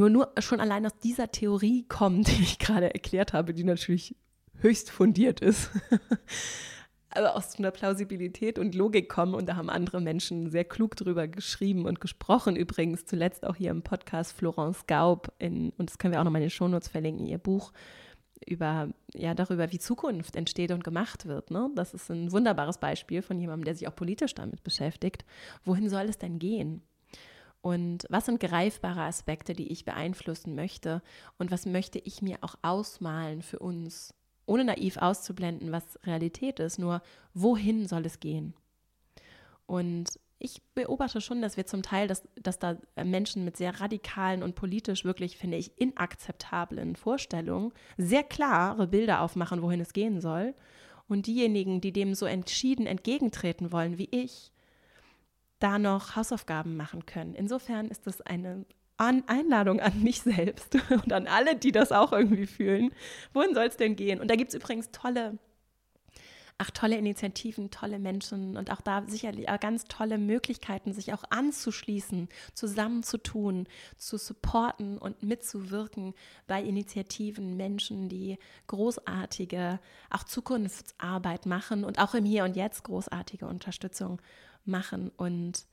Nur, 0.00 0.08
nur 0.08 0.32
schon 0.38 0.60
allein 0.60 0.86
aus 0.86 0.96
dieser 0.96 1.30
Theorie 1.30 1.84
kommt, 1.86 2.28
die 2.38 2.42
ich 2.42 2.58
gerade 2.58 2.94
erklärt 2.94 3.34
habe, 3.34 3.52
die 3.52 3.64
natürlich 3.64 4.16
höchst 4.60 4.90
fundiert 4.90 5.40
ist. 5.40 5.70
also 7.10 7.28
aus 7.28 7.58
einer 7.58 7.70
Plausibilität 7.70 8.58
und 8.58 8.74
Logik 8.74 9.10
kommen. 9.10 9.34
Und 9.34 9.46
da 9.46 9.56
haben 9.56 9.68
andere 9.68 10.00
Menschen 10.00 10.48
sehr 10.48 10.64
klug 10.64 10.96
drüber 10.96 11.28
geschrieben 11.28 11.84
und 11.84 12.00
gesprochen. 12.00 12.56
Übrigens 12.56 13.04
zuletzt 13.04 13.44
auch 13.44 13.56
hier 13.56 13.70
im 13.70 13.82
Podcast 13.82 14.32
Florence 14.32 14.86
Gaub, 14.86 15.34
in, 15.38 15.74
und 15.76 15.90
das 15.90 15.98
können 15.98 16.14
wir 16.14 16.20
auch 16.20 16.24
nochmal 16.24 16.40
in 16.40 16.46
den 16.46 16.50
Shownotes 16.50 16.88
verlinken, 16.88 17.26
ihr 17.26 17.36
Buch 17.36 17.70
über, 18.46 18.88
ja, 19.12 19.34
darüber, 19.34 19.70
wie 19.70 19.78
Zukunft 19.78 20.34
entsteht 20.34 20.70
und 20.70 20.82
gemacht 20.82 21.26
wird. 21.26 21.50
Ne? 21.50 21.68
Das 21.74 21.92
ist 21.92 22.10
ein 22.10 22.32
wunderbares 22.32 22.78
Beispiel 22.78 23.20
von 23.20 23.38
jemandem, 23.38 23.64
der 23.64 23.74
sich 23.74 23.86
auch 23.86 23.94
politisch 23.94 24.32
damit 24.34 24.64
beschäftigt. 24.64 25.26
Wohin 25.66 25.90
soll 25.90 26.04
es 26.04 26.16
denn 26.16 26.38
gehen? 26.38 26.82
Und 27.62 28.06
was 28.08 28.26
sind 28.26 28.40
greifbare 28.40 29.02
Aspekte, 29.02 29.52
die 29.52 29.70
ich 29.70 29.84
beeinflussen 29.84 30.54
möchte? 30.54 31.02
Und 31.38 31.50
was 31.50 31.66
möchte 31.66 31.98
ich 31.98 32.22
mir 32.22 32.38
auch 32.40 32.54
ausmalen 32.62 33.42
für 33.42 33.58
uns, 33.58 34.14
ohne 34.46 34.64
naiv 34.64 34.96
auszublenden, 34.96 35.70
was 35.70 35.98
Realität 36.04 36.58
ist, 36.58 36.78
nur 36.78 37.02
wohin 37.34 37.86
soll 37.86 38.06
es 38.06 38.18
gehen? 38.20 38.54
Und 39.66 40.18
ich 40.40 40.62
beobachte 40.74 41.20
schon, 41.20 41.42
dass 41.42 41.58
wir 41.58 41.66
zum 41.66 41.82
Teil, 41.82 42.08
dass, 42.08 42.26
dass 42.40 42.58
da 42.58 42.78
Menschen 42.96 43.44
mit 43.44 43.58
sehr 43.58 43.78
radikalen 43.78 44.42
und 44.42 44.54
politisch 44.54 45.04
wirklich, 45.04 45.36
finde 45.36 45.58
ich, 45.58 45.78
inakzeptablen 45.78 46.96
Vorstellungen 46.96 47.72
sehr 47.98 48.22
klare 48.22 48.86
Bilder 48.86 49.20
aufmachen, 49.20 49.60
wohin 49.60 49.80
es 49.80 49.92
gehen 49.92 50.20
soll. 50.20 50.54
Und 51.08 51.26
diejenigen, 51.26 51.82
die 51.82 51.92
dem 51.92 52.14
so 52.14 52.24
entschieden 52.24 52.86
entgegentreten 52.86 53.70
wollen 53.70 53.98
wie 53.98 54.08
ich, 54.10 54.50
da 55.60 55.78
noch 55.78 56.16
Hausaufgaben 56.16 56.76
machen 56.76 57.06
können. 57.06 57.34
Insofern 57.34 57.88
ist 57.88 58.06
das 58.06 58.20
eine 58.22 58.64
Einladung 59.00 59.80
an 59.80 60.02
mich 60.02 60.20
selbst 60.20 60.76
und 60.90 61.12
an 61.12 61.26
alle, 61.26 61.56
die 61.56 61.72
das 61.72 61.92
auch 61.92 62.12
irgendwie 62.12 62.46
fühlen. 62.46 62.90
Wohin 63.32 63.54
soll 63.54 63.66
es 63.66 63.76
denn 63.76 63.96
gehen? 63.96 64.20
Und 64.20 64.28
da 64.28 64.36
gibt 64.36 64.50
es 64.50 64.54
übrigens 64.54 64.90
tolle, 64.90 65.38
ach, 66.58 66.70
tolle 66.70 66.98
Initiativen, 66.98 67.70
tolle 67.70 67.98
Menschen 67.98 68.58
und 68.58 68.70
auch 68.70 68.82
da 68.82 69.04
sicherlich 69.06 69.46
ganz 69.60 69.84
tolle 69.84 70.18
Möglichkeiten, 70.18 70.92
sich 70.92 71.14
auch 71.14 71.24
anzuschließen, 71.30 72.28
zusammenzutun, 72.52 73.66
zu 73.96 74.18
supporten 74.18 74.98
und 74.98 75.22
mitzuwirken 75.22 76.12
bei 76.46 76.62
Initiativen, 76.62 77.56
Menschen, 77.56 78.10
die 78.10 78.38
großartige, 78.66 79.80
auch 80.10 80.24
Zukunftsarbeit 80.24 81.46
machen 81.46 81.84
und 81.84 81.98
auch 81.98 82.14
im 82.14 82.26
Hier 82.26 82.44
und 82.44 82.54
Jetzt 82.54 82.84
großartige 82.84 83.46
Unterstützung 83.46 84.20
machen 84.64 85.10
und 85.16 85.66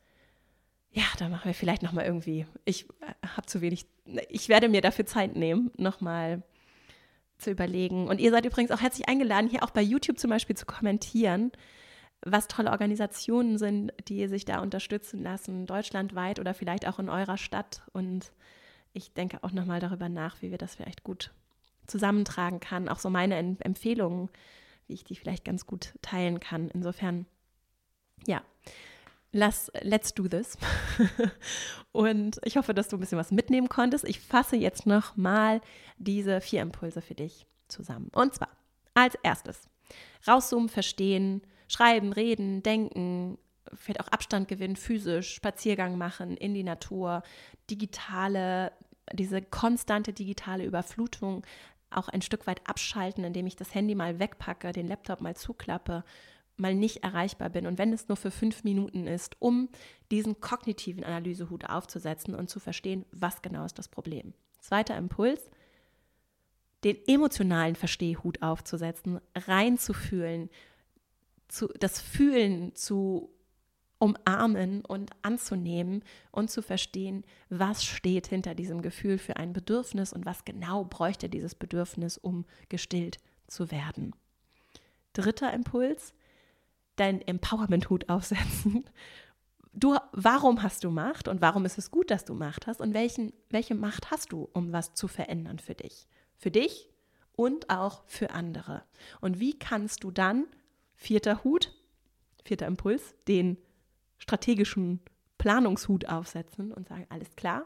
ja, 0.92 1.04
da 1.20 1.30
machen 1.30 1.46
wir 1.46 1.54
vielleicht 1.54 1.84
noch 1.84 1.92
mal 1.92 2.06
irgendwie. 2.06 2.48
Ich 2.66 2.90
äh, 3.02 3.28
habe 3.36 3.46
zu 3.46 3.62
wenig. 3.62 3.86
Ich 4.30 4.50
werde 4.50 4.70
mir 4.70 4.82
dafür 4.82 5.06
Zeit 5.06 5.36
nehmen, 5.36 5.70
noch 5.78 6.02
mal 6.02 6.44
zu 7.38 7.52
überlegen. 7.52 8.08
Und 8.08 8.20
ihr 8.20 8.32
seid 8.32 8.46
übrigens 8.46 8.72
auch 8.72 8.82
herzlich 8.82 9.08
eingeladen, 9.08 9.50
hier 9.50 9.64
auch 9.64 9.70
bei 9.70 9.82
YouTube 9.82 10.18
zum 10.18 10.30
Beispiel 10.30 10.56
zu 10.56 10.66
kommentieren, 10.66 11.52
was 12.22 12.48
tolle 12.48 12.72
Organisationen 12.72 13.58
sind, 13.58 13.92
die 14.08 14.28
sich 14.28 14.46
da 14.46 14.60
unterstützen 14.60 15.22
lassen, 15.22 15.66
deutschlandweit 15.66 16.40
oder 16.40 16.54
vielleicht 16.54 16.88
auch 16.88 17.00
in 17.00 17.10
eurer 17.10 17.38
Stadt. 17.38 17.84
Und 17.94 18.32
ich 18.94 19.14
denke 19.14 19.44
auch 19.44 19.52
nochmal 19.52 19.80
darüber 19.80 20.10
nach, 20.10 20.42
wie 20.42 20.50
wir 20.50 20.58
das 20.58 20.76
vielleicht 20.76 21.04
gut 21.04 21.32
zusammentragen 21.86 22.60
kann. 22.60 22.90
Auch 22.90 23.00
so 23.00 23.10
meine 23.10 23.36
Empfehlungen, 23.60 24.30
wie 24.88 24.94
ich 24.94 25.04
die 25.04 25.16
vielleicht 25.16 25.46
ganz 25.46 25.66
gut 25.66 25.94
teilen 26.02 26.40
kann. 26.40 26.70
Insofern, 26.70 27.28
ja, 28.26 28.42
lass, 29.32 29.72
let's 29.82 30.14
do 30.14 30.28
this. 30.28 30.58
und 31.92 32.40
ich 32.44 32.58
hoffe, 32.58 32.74
dass 32.74 32.88
du 32.88 32.98
ein 32.98 33.00
bisschen 33.00 33.18
was 33.18 33.32
mitnehmen 33.32 33.70
konntest. 33.70 34.06
Ich 34.06 34.20
fasse 34.20 34.56
jetzt 34.56 34.86
nochmal 34.86 35.62
diese 35.98 36.42
vier 36.42 36.62
Impulse 36.62 37.02
für 37.02 37.16
dich 37.16 37.46
zusammen. 37.68 38.10
Und 38.14 38.34
zwar 38.34 38.50
als 38.94 39.16
erstes 39.24 39.70
rauszoomen, 40.28 40.70
verstehen, 40.70 41.42
schreiben, 41.68 42.14
reden, 42.14 42.64
denken, 42.64 43.38
vielleicht 43.74 44.02
auch 44.02 44.08
Abstand 44.08 44.48
gewinnen, 44.48 44.76
physisch, 44.76 45.34
Spaziergang 45.34 45.98
machen 45.98 46.38
in 46.38 46.54
die 46.54 46.64
Natur, 46.64 47.24
digitale, 47.70 48.72
diese 49.14 49.42
konstante 49.42 50.14
digitale 50.14 50.66
Überflutung 50.66 51.46
auch 51.90 52.10
ein 52.10 52.22
Stück 52.22 52.48
weit 52.48 52.62
abschalten, 52.68 53.24
indem 53.24 53.48
ich 53.48 53.56
das 53.56 53.74
Handy 53.74 53.96
mal 53.96 54.20
wegpacke, 54.20 54.72
den 54.72 54.88
Laptop 54.88 55.22
mal 55.22 55.36
zuklappe, 55.36 56.04
mal 56.58 56.76
nicht 56.76 57.04
erreichbar 57.04 57.50
bin 57.50 57.68
und 57.68 57.78
wenn 57.78 57.94
es 57.94 58.08
nur 58.08 58.18
für 58.18 58.32
fünf 58.32 58.64
Minuten 58.64 59.08
ist, 59.08 59.36
um 59.40 59.70
diesen 60.12 60.42
kognitiven 60.42 61.04
Analysehut 61.04 61.66
aufzusetzen 61.66 62.36
und 62.36 62.50
zu 62.50 62.60
verstehen, 62.60 63.06
was 63.12 63.42
genau 63.42 63.66
ist 63.66 63.78
das 63.78 63.88
Problem. 63.88 64.34
Zweiter 64.60 64.98
Impuls, 64.98 65.50
den 66.84 66.98
emotionalen 67.08 67.76
Verstehhut 67.76 68.42
aufzusetzen, 68.42 69.20
reinzufühlen, 69.36 70.50
zu, 71.48 71.68
das 71.80 72.02
Fühlen 72.02 72.76
zu 72.76 73.32
umarmen 74.00 74.86
und 74.86 75.12
anzunehmen 75.24 76.04
und 76.32 76.52
zu 76.52 76.62
verstehen, 76.62 77.24
was 77.50 77.84
steht 77.84 78.28
hinter 78.28 78.54
diesem 78.54 78.82
Gefühl 78.82 79.18
für 79.18 79.38
ein 79.38 79.54
Bedürfnis 79.54 80.14
und 80.14 80.26
was 80.26 80.46
genau 80.46 80.86
bräuchte 80.86 81.30
dieses 81.30 81.56
Bedürfnis, 81.56 82.18
um 82.18 82.46
gestillt 82.70 83.18
zu 83.48 83.72
werden. 83.72 84.14
Dritter 85.14 85.52
Impuls, 85.52 86.14
dein 86.98 87.22
Empowerment-Hut 87.22 88.10
aufsetzen. 88.10 88.86
Du, 89.74 89.96
warum 90.12 90.64
hast 90.64 90.84
du 90.84 90.90
Macht 90.90 91.28
und 91.28 91.40
warum 91.40 91.64
ist 91.64 91.78
es 91.78 91.92
gut, 91.92 92.10
dass 92.10 92.26
du 92.26 92.34
Macht 92.34 92.68
hast 92.68 92.82
und 92.82 92.94
welchen, 92.94 93.32
welche 93.50 93.76
Macht 93.76 94.12
hast 94.12 94.32
du, 94.32 94.50
um 94.54 94.74
was 94.74 94.94
zu 94.94 95.08
verändern 95.08 95.60
für 95.60 95.76
dich? 95.76 96.08
Für 96.36 96.52
dich 96.52 96.90
und 97.36 97.70
auch 97.70 98.04
für 98.08 98.32
andere. 98.32 98.84
Und 99.22 99.40
wie 99.40 99.58
kannst 99.58 100.04
du 100.04 100.12
dann, 100.12 100.46
vierter 100.96 101.44
Hut, 101.44 101.74
vierter 102.44 102.66
Impuls, 102.66 103.14
den 103.28 103.58
strategischen 104.18 105.00
Planungshut 105.38 106.08
aufsetzen 106.08 106.74
und 106.74 106.88
sagen, 106.88 107.06
alles 107.10 107.36
klar, 107.36 107.64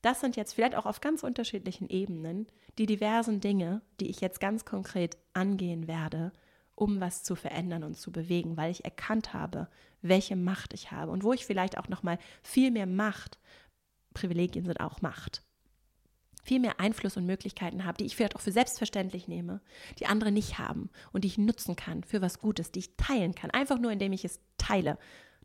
das 0.00 0.20
sind 0.20 0.36
jetzt 0.36 0.54
vielleicht 0.54 0.74
auch 0.74 0.86
auf 0.86 1.00
ganz 1.00 1.22
unterschiedlichen 1.22 1.88
Ebenen 1.88 2.46
die 2.78 2.86
diversen 2.86 3.40
Dinge, 3.40 3.82
die 4.00 4.10
ich 4.10 4.20
jetzt 4.20 4.40
ganz 4.40 4.64
konkret 4.64 5.16
angehen 5.32 5.86
werde, 5.86 6.32
um 6.74 7.00
was 7.00 7.22
zu 7.22 7.36
verändern 7.36 7.84
und 7.84 7.96
zu 7.96 8.10
bewegen, 8.10 8.56
weil 8.56 8.70
ich 8.70 8.84
erkannt 8.84 9.32
habe, 9.32 9.68
welche 10.02 10.36
Macht 10.36 10.74
ich 10.74 10.90
habe 10.90 11.12
und 11.12 11.22
wo 11.22 11.32
ich 11.32 11.46
vielleicht 11.46 11.78
auch 11.78 11.88
noch 11.88 12.02
mal 12.02 12.18
viel 12.42 12.70
mehr 12.70 12.86
Macht, 12.86 13.38
Privilegien 14.12 14.64
sind 14.64 14.80
auch 14.80 15.00
Macht, 15.00 15.42
viel 16.42 16.60
mehr 16.60 16.78
Einfluss 16.78 17.16
und 17.16 17.26
Möglichkeiten 17.26 17.84
habe, 17.84 17.98
die 17.98 18.04
ich 18.04 18.16
vielleicht 18.16 18.36
auch 18.36 18.40
für 18.40 18.52
selbstverständlich 18.52 19.28
nehme, 19.28 19.60
die 19.98 20.06
andere 20.06 20.30
nicht 20.30 20.58
haben 20.58 20.90
und 21.12 21.24
die 21.24 21.28
ich 21.28 21.38
nutzen 21.38 21.74
kann 21.74 22.04
für 22.04 22.20
was 22.20 22.38
Gutes, 22.38 22.70
die 22.70 22.80
ich 22.80 22.96
teilen 22.96 23.34
kann, 23.34 23.50
einfach 23.50 23.78
nur 23.78 23.90
indem 23.90 24.12
ich 24.12 24.24
es 24.24 24.40
teile. 24.58 24.98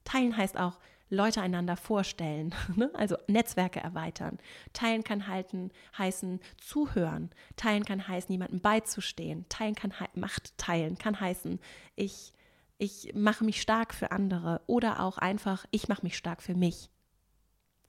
Teilen 0.04 0.36
heißt 0.36 0.58
auch 0.58 0.80
Leute 1.10 1.42
einander 1.42 1.76
vorstellen, 1.76 2.54
ne? 2.76 2.92
also 2.94 3.18
Netzwerke 3.28 3.80
erweitern. 3.80 4.38
Teilen 4.74 5.04
kann 5.04 5.28
halten, 5.28 5.72
heißen 5.98 6.40
zuhören. 6.58 7.32
Teilen 7.56 7.84
kann 7.84 8.08
heißen, 8.08 8.32
jemandem 8.32 8.62
beizustehen. 8.62 9.46
Teilen 9.50 9.76
kann 9.76 9.94
Macht 10.14 10.58
teilen, 10.58 10.98
kann 10.98 11.20
heißen, 11.20 11.60
ich, 11.96 12.34
ich 12.78 13.14
mache 13.16 13.44
mich 13.44 13.62
stark 13.62 13.94
für 13.94 14.12
andere 14.12 14.62
oder 14.68 15.02
auch 15.02 15.18
einfach, 15.18 15.66
ich 15.72 15.88
mache 15.88 16.04
mich 16.04 16.16
stark 16.16 16.42
für 16.42 16.56
mich. 16.56 16.90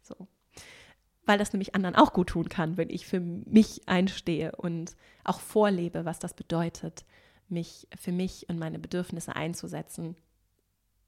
So. 0.01 0.27
Weil 1.27 1.39
das 1.39 1.53
nämlich 1.53 1.75
anderen 1.75 1.97
auch 1.97 2.13
gut 2.13 2.29
tun 2.29 2.49
kann, 2.49 2.77
wenn 2.77 2.91
ich 2.91 3.07
für 3.07 3.21
mich 3.21 3.87
einstehe 3.87 4.57
und 4.57 4.97
auch 5.25 5.41
vorlebe, 5.41 6.05
was 6.05 6.19
das 6.19 6.35
bedeutet, 6.35 7.05
mich 7.49 7.87
für 7.99 8.13
mich 8.13 8.49
und 8.49 8.59
meine 8.59 8.79
Bedürfnisse 8.79 9.37
einzusetzen, 9.37 10.17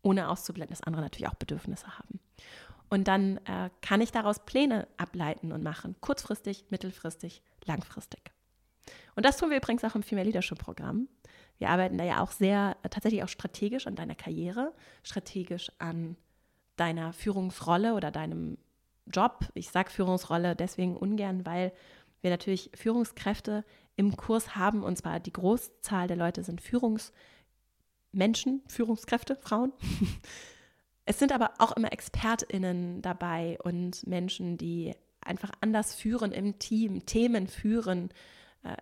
ohne 0.03 0.29
auszublenden, 0.29 0.75
dass 0.75 0.83
andere 0.83 1.03
natürlich 1.03 1.29
auch 1.29 1.35
Bedürfnisse 1.35 1.99
haben. 1.99 2.21
Und 2.91 3.09
dann 3.09 3.39
äh, 3.47 3.71
kann 3.81 4.03
ich 4.03 4.13
daraus 4.13 4.45
Pläne 4.45 4.87
ableiten 4.99 5.53
und 5.53 5.63
machen, 5.63 5.97
kurzfristig, 6.01 6.67
mittelfristig, 6.69 7.43
langfristig. 7.65 8.33
Und 9.15 9.25
das 9.25 9.39
tun 9.39 9.51
wir 9.51 9.57
übrigens 9.57 9.85
auch 9.85 9.95
im 9.95 10.03
Female 10.03 10.27
Leadership 10.27 10.59
Programm. 10.59 11.09
Wir 11.59 11.71
arbeiten 11.71 11.97
da 11.97 12.05
ja 12.05 12.21
auch 12.21 12.33
sehr, 12.33 12.77
äh, 12.83 12.89
tatsächlich 12.91 13.23
auch 13.23 13.29
strategisch 13.29 13.87
an 13.87 13.97
deiner 13.97 14.15
Karriere, 14.15 14.75
strategisch 15.03 15.73
an 15.79 16.17
deiner 16.77 17.13
Führungsrolle 17.13 17.95
oder 17.95 18.11
deinem 18.11 18.59
Job. 19.07 19.49
Ich 19.55 19.71
sage 19.71 19.91
Führungsrolle 19.91 20.55
deswegen 20.55 20.97
ungern, 20.97 21.47
weil 21.47 21.73
wir 22.21 22.31
natürlich 22.31 22.71
Führungskräfte 22.75 23.65
im 23.97 24.17
Kurs 24.17 24.55
haben 24.55 24.83
und 24.83 24.97
zwar 24.97 25.21
die 25.21 25.33
Großzahl 25.33 26.09
der 26.09 26.17
Leute 26.17 26.43
sind 26.45 26.61
Führungskräfte. 26.61 27.17
Menschen, 28.13 28.63
Führungskräfte, 28.69 29.37
Frauen. 29.37 29.73
Es 31.05 31.19
sind 31.19 31.33
aber 31.33 31.55
auch 31.59 31.73
immer 31.73 31.93
ExpertInnen 31.93 33.03
dabei 33.03 33.59
und 33.65 34.07
Menschen, 34.07 34.57
die 34.57 34.95
einfach 35.21 35.51
anders 35.61 35.97
führen 35.97 36.31
im 36.31 36.61
Team, 36.61 37.05
Themen 37.07 37.49
führen, 37.49 38.11
äh, 38.63 38.77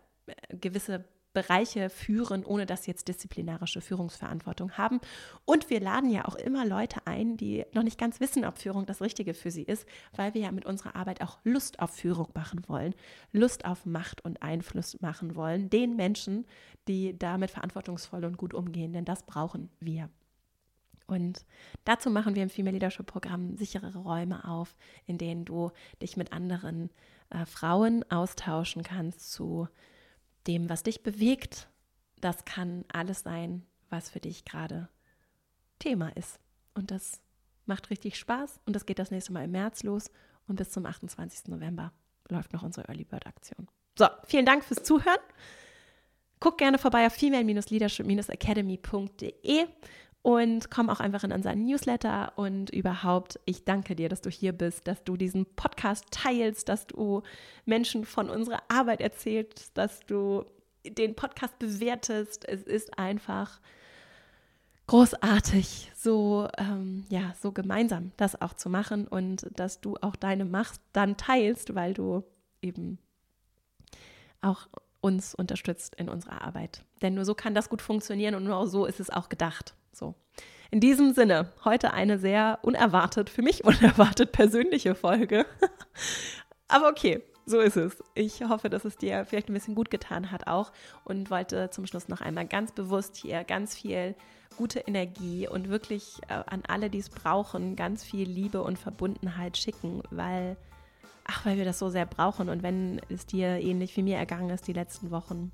gewisse 0.54 1.04
Bereiche 1.32 1.90
führen, 1.90 2.44
ohne 2.44 2.66
dass 2.66 2.84
sie 2.84 2.90
jetzt 2.90 3.08
disziplinarische 3.08 3.80
Führungsverantwortung 3.80 4.72
haben. 4.72 5.00
Und 5.44 5.70
wir 5.70 5.80
laden 5.80 6.10
ja 6.10 6.26
auch 6.26 6.34
immer 6.34 6.66
Leute 6.66 7.06
ein, 7.06 7.36
die 7.36 7.64
noch 7.72 7.82
nicht 7.82 7.98
ganz 7.98 8.20
wissen, 8.20 8.44
ob 8.44 8.58
Führung 8.58 8.86
das 8.86 9.00
Richtige 9.00 9.34
für 9.34 9.50
sie 9.50 9.62
ist, 9.62 9.86
weil 10.16 10.34
wir 10.34 10.42
ja 10.42 10.52
mit 10.52 10.66
unserer 10.66 10.96
Arbeit 10.96 11.22
auch 11.22 11.38
Lust 11.44 11.80
auf 11.80 11.90
Führung 11.90 12.28
machen 12.34 12.62
wollen, 12.66 12.94
Lust 13.32 13.64
auf 13.64 13.86
Macht 13.86 14.24
und 14.24 14.42
Einfluss 14.42 15.00
machen 15.00 15.36
wollen, 15.36 15.70
den 15.70 15.96
Menschen, 15.96 16.46
die 16.88 17.18
damit 17.18 17.50
verantwortungsvoll 17.50 18.24
und 18.24 18.36
gut 18.36 18.54
umgehen, 18.54 18.92
denn 18.92 19.04
das 19.04 19.24
brauchen 19.24 19.70
wir. 19.78 20.10
Und 21.10 21.44
dazu 21.84 22.08
machen 22.08 22.36
wir 22.36 22.42
im 22.44 22.50
Female 22.50 22.74
Leadership 22.74 23.06
Programm 23.06 23.56
sichere 23.56 23.96
Räume 23.98 24.44
auf, 24.44 24.76
in 25.06 25.18
denen 25.18 25.44
du 25.44 25.72
dich 26.00 26.16
mit 26.16 26.32
anderen 26.32 26.90
äh, 27.30 27.44
Frauen 27.46 28.04
austauschen 28.10 28.84
kannst 28.84 29.32
zu 29.32 29.68
dem, 30.46 30.68
was 30.68 30.82
dich 30.82 31.02
bewegt. 31.02 31.70
Das 32.20 32.44
kann 32.44 32.84
alles 32.92 33.20
sein, 33.20 33.64
was 33.88 34.10
für 34.10 34.20
dich 34.20 34.44
gerade 34.44 34.90
Thema 35.78 36.14
ist. 36.16 36.38
Und 36.74 36.90
das 36.90 37.22
macht 37.66 37.90
richtig 37.90 38.18
Spaß 38.18 38.60
und 38.66 38.76
das 38.76 38.84
geht 38.86 38.98
das 38.98 39.10
nächste 39.10 39.32
Mal 39.32 39.44
im 39.44 39.50
März 39.52 39.82
los 39.82 40.10
und 40.46 40.56
bis 40.56 40.70
zum 40.70 40.86
28. 40.86 41.48
November 41.48 41.92
läuft 42.28 42.52
noch 42.52 42.62
unsere 42.62 42.86
Early 42.88 43.04
Bird 43.04 43.26
Aktion. 43.26 43.68
So, 43.98 44.06
vielen 44.24 44.46
Dank 44.46 44.64
fürs 44.64 44.82
Zuhören. 44.82 45.18
Guck 46.38 46.58
gerne 46.58 46.78
vorbei 46.78 47.06
auf 47.06 47.14
female-leadership-academy.de 47.14 49.66
und 50.22 50.70
komm 50.70 50.90
auch 50.90 51.00
einfach 51.00 51.24
in 51.24 51.32
unseren 51.32 51.64
Newsletter 51.64 52.32
und 52.36 52.70
überhaupt, 52.70 53.40
ich 53.46 53.64
danke 53.64 53.96
dir, 53.96 54.08
dass 54.08 54.20
du 54.20 54.28
hier 54.28 54.52
bist, 54.52 54.86
dass 54.86 55.02
du 55.04 55.16
diesen 55.16 55.46
Podcast 55.56 56.04
teilst, 56.10 56.68
dass 56.68 56.86
du 56.86 57.22
Menschen 57.64 58.04
von 58.04 58.28
unserer 58.28 58.62
Arbeit 58.68 59.00
erzählst, 59.00 59.76
dass 59.78 60.00
du 60.00 60.44
den 60.84 61.14
Podcast 61.14 61.58
bewertest. 61.58 62.46
Es 62.46 62.62
ist 62.62 62.98
einfach 62.98 63.60
großartig, 64.88 65.90
so 65.94 66.48
ähm, 66.58 67.06
ja, 67.08 67.32
so 67.40 67.52
gemeinsam 67.52 68.12
das 68.16 68.40
auch 68.40 68.54
zu 68.54 68.68
machen 68.68 69.06
und 69.06 69.46
dass 69.58 69.80
du 69.80 69.96
auch 70.02 70.16
deine 70.16 70.44
Macht 70.44 70.80
dann 70.92 71.16
teilst, 71.16 71.74
weil 71.74 71.94
du 71.94 72.24
eben 72.60 72.98
auch 74.42 74.68
uns 75.00 75.34
unterstützt 75.34 75.94
in 75.94 76.10
unserer 76.10 76.42
Arbeit. 76.42 76.82
Denn 77.00 77.14
nur 77.14 77.24
so 77.24 77.34
kann 77.34 77.54
das 77.54 77.70
gut 77.70 77.80
funktionieren 77.80 78.34
und 78.34 78.44
nur 78.44 78.66
so 78.66 78.84
ist 78.84 79.00
es 79.00 79.08
auch 79.08 79.30
gedacht. 79.30 79.74
So. 79.92 80.14
In 80.70 80.80
diesem 80.80 81.14
Sinne, 81.14 81.52
heute 81.64 81.92
eine 81.92 82.18
sehr 82.18 82.60
unerwartet, 82.62 83.30
für 83.30 83.42
mich 83.42 83.64
unerwartet 83.64 84.32
persönliche 84.32 84.94
Folge. 84.94 85.46
Aber 86.68 86.88
okay, 86.88 87.22
so 87.46 87.58
ist 87.58 87.76
es. 87.76 88.02
Ich 88.14 88.42
hoffe, 88.44 88.70
dass 88.70 88.84
es 88.84 88.96
dir 88.96 89.24
vielleicht 89.24 89.48
ein 89.48 89.54
bisschen 89.54 89.74
gut 89.74 89.90
getan 89.90 90.30
hat 90.30 90.46
auch 90.46 90.72
und 91.04 91.30
wollte 91.30 91.70
zum 91.70 91.86
Schluss 91.86 92.08
noch 92.08 92.20
einmal 92.20 92.46
ganz 92.46 92.72
bewusst 92.72 93.16
hier 93.16 93.42
ganz 93.42 93.74
viel 93.74 94.14
gute 94.56 94.80
Energie 94.80 95.48
und 95.48 95.68
wirklich 95.68 96.20
äh, 96.28 96.34
an 96.46 96.62
alle, 96.68 96.90
die 96.90 96.98
es 96.98 97.08
brauchen, 97.08 97.76
ganz 97.76 98.04
viel 98.04 98.28
Liebe 98.28 98.62
und 98.62 98.78
Verbundenheit 98.78 99.56
schicken, 99.56 100.02
weil 100.10 100.56
ach, 101.24 101.46
weil 101.46 101.56
wir 101.56 101.64
das 101.64 101.78
so 101.78 101.88
sehr 101.88 102.06
brauchen 102.06 102.48
und 102.48 102.62
wenn 102.62 103.00
es 103.08 103.26
dir 103.26 103.60
ähnlich 103.60 103.96
wie 103.96 104.02
mir 104.02 104.16
ergangen 104.16 104.50
ist 104.50 104.66
die 104.66 104.72
letzten 104.72 105.10
Wochen, 105.10 105.52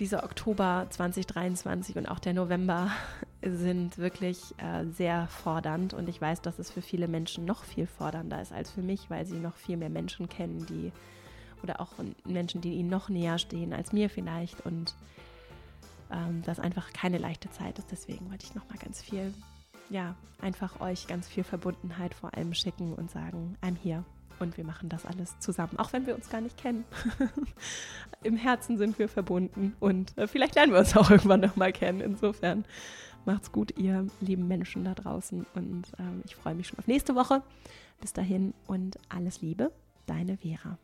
dieser 0.00 0.24
Oktober 0.24 0.86
2023 0.90 1.96
und 1.96 2.06
auch 2.06 2.18
der 2.18 2.34
November 2.34 2.90
sind 3.42 3.98
wirklich 3.98 4.40
äh, 4.58 4.84
sehr 4.86 5.26
fordernd. 5.28 5.94
Und 5.94 6.08
ich 6.08 6.20
weiß, 6.20 6.40
dass 6.42 6.58
es 6.58 6.70
für 6.70 6.82
viele 6.82 7.08
Menschen 7.08 7.44
noch 7.44 7.64
viel 7.64 7.86
fordernder 7.86 8.40
ist 8.40 8.52
als 8.52 8.70
für 8.70 8.82
mich, 8.82 9.10
weil 9.10 9.26
sie 9.26 9.38
noch 9.38 9.56
viel 9.56 9.76
mehr 9.76 9.90
Menschen 9.90 10.28
kennen, 10.28 10.66
die 10.66 10.92
oder 11.62 11.80
auch 11.80 11.92
Menschen, 12.24 12.60
die 12.60 12.74
ihnen 12.74 12.90
noch 12.90 13.08
näher 13.08 13.38
stehen 13.38 13.72
als 13.72 13.92
mir 13.92 14.10
vielleicht. 14.10 14.64
Und 14.66 14.94
ähm, 16.10 16.42
das 16.44 16.58
einfach 16.58 16.92
keine 16.92 17.18
leichte 17.18 17.50
Zeit 17.50 17.78
ist. 17.78 17.90
Deswegen 17.90 18.30
wollte 18.30 18.46
ich 18.46 18.54
noch 18.54 18.68
mal 18.68 18.78
ganz 18.78 19.02
viel, 19.02 19.32
ja, 19.90 20.16
einfach 20.40 20.80
euch 20.80 21.06
ganz 21.06 21.28
viel 21.28 21.44
Verbundenheit 21.44 22.14
vor 22.14 22.34
allem 22.34 22.54
schicken 22.54 22.94
und 22.94 23.10
sagen, 23.10 23.56
I'm 23.62 23.76
here 23.80 24.04
und 24.42 24.56
wir 24.56 24.64
machen 24.64 24.88
das 24.88 25.06
alles 25.06 25.38
zusammen, 25.38 25.78
auch 25.78 25.92
wenn 25.92 26.06
wir 26.06 26.14
uns 26.14 26.28
gar 26.28 26.40
nicht 26.40 26.58
kennen. 26.58 26.84
Im 28.22 28.36
Herzen 28.36 28.76
sind 28.76 28.98
wir 28.98 29.08
verbunden 29.08 29.74
und 29.80 30.16
äh, 30.18 30.26
vielleicht 30.26 30.54
lernen 30.54 30.72
wir 30.72 30.80
uns 30.80 30.96
auch 30.96 31.10
irgendwann 31.10 31.40
noch 31.40 31.56
mal 31.56 31.72
kennen. 31.72 32.00
Insofern 32.00 32.64
macht's 33.24 33.52
gut, 33.52 33.76
ihr 33.78 34.06
lieben 34.20 34.48
Menschen 34.48 34.84
da 34.84 34.94
draußen 34.94 35.46
und 35.54 35.92
ähm, 35.98 36.22
ich 36.26 36.36
freue 36.36 36.54
mich 36.54 36.68
schon 36.68 36.78
auf 36.78 36.86
nächste 36.86 37.14
Woche. 37.14 37.42
Bis 38.00 38.12
dahin 38.12 38.52
und 38.66 38.98
alles 39.08 39.40
Liebe, 39.42 39.72
deine 40.06 40.36
Vera. 40.36 40.76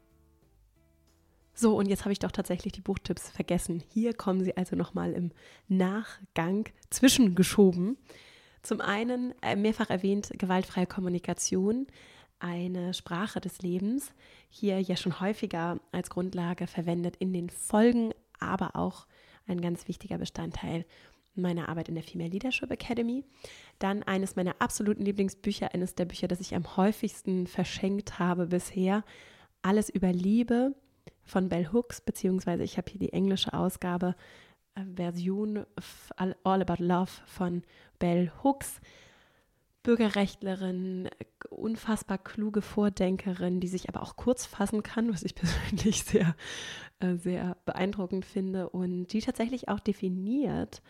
So, 1.53 1.77
und 1.77 1.89
jetzt 1.89 2.05
habe 2.05 2.13
ich 2.13 2.21
doch 2.21 2.31
tatsächlich 2.31 2.73
die 2.73 2.81
Buchtipps 2.81 3.29
vergessen. 3.31 3.83
Hier 3.93 4.15
kommen 4.15 4.45
sie 4.45 4.57
also 4.57 4.77
nochmal 4.77 5.13
im 5.13 5.33
Nachgang 5.67 6.67
zwischengeschoben. 6.91 7.97
Zum 8.63 8.81
einen 8.81 9.35
äh, 9.43 9.57
mehrfach 9.57 9.91
erwähnt 9.91 10.31
gewaltfreie 10.39 10.87
Kommunikation, 10.87 11.89
eine 12.41 12.95
Sprache 12.95 13.41
des 13.41 13.61
Lebens, 13.63 14.13
hier 14.49 14.81
ja 14.81 14.97
schon 14.97 15.21
häufiger 15.21 15.81
als 15.93 16.11
Grundlage 16.11 16.67
verwendet 16.67 17.17
in 17.17 17.33
den 17.33 17.51
Folgen, 17.51 18.13
aber 18.39 18.77
auch 18.77 19.07
ein 19.47 19.61
ganz 19.61 19.89
wichtiger 19.89 20.19
Bestandteil 20.19 20.85
meiner 21.35 21.69
Arbeit 21.69 21.89
in 21.89 21.95
der 21.95 22.05
Female 22.05 22.31
Leadership 22.31 22.71
Academy. 22.71 23.25
Dann 23.79 24.03
eines 24.03 24.37
meiner 24.37 24.57
absoluten 24.59 25.05
Lieblingsbücher, 25.05 25.73
eines 25.73 25.95
der 25.95 26.05
Bücher, 26.05 26.29
das 26.29 26.41
ich 26.41 26.55
am 26.55 26.77
häufigsten 26.77 27.47
verschenkt 27.47 28.19
habe 28.19 28.47
bisher, 28.47 29.05
Alles 29.63 29.89
über 29.89 30.13
Liebe 30.13 30.75
von 31.25 31.49
Bell 31.49 31.69
Hooks, 31.73 32.01
beziehungsweise 32.01 32.63
ich 32.63 32.77
habe 32.77 32.91
hier 32.91 33.01
die 33.01 33.13
englische 33.13 33.53
Ausgabe, 33.53 34.15
äh, 34.77 34.83
Version 34.95 35.67
All 36.17 36.63
About 36.63 36.83
Love 36.83 37.11
von 37.27 37.63
Bell 37.99 38.31
Hooks. 38.43 38.81
Bürgerrechtlerin, 39.89 41.09
unfassbar 41.49 42.19
kluge 42.19 42.61
Vordenkerin, 42.61 43.59
die 43.59 43.69
sich 43.69 43.89
aber 43.89 44.03
auch 44.03 44.17
kurz 44.17 44.45
fassen 44.45 44.83
kann, 44.83 45.11
was 45.11 45.23
ich 45.23 45.35
persönlich 45.35 46.05
sehr, 46.05 46.37
äh, 47.01 47.15
sehr 47.15 47.57
beeindruckend 47.65 48.27
finde 48.27 48.69
und 48.69 49.07
die 49.07 49.21
tatsächlich 49.21 49.71
auch 49.71 49.81
definiert, 49.81 50.83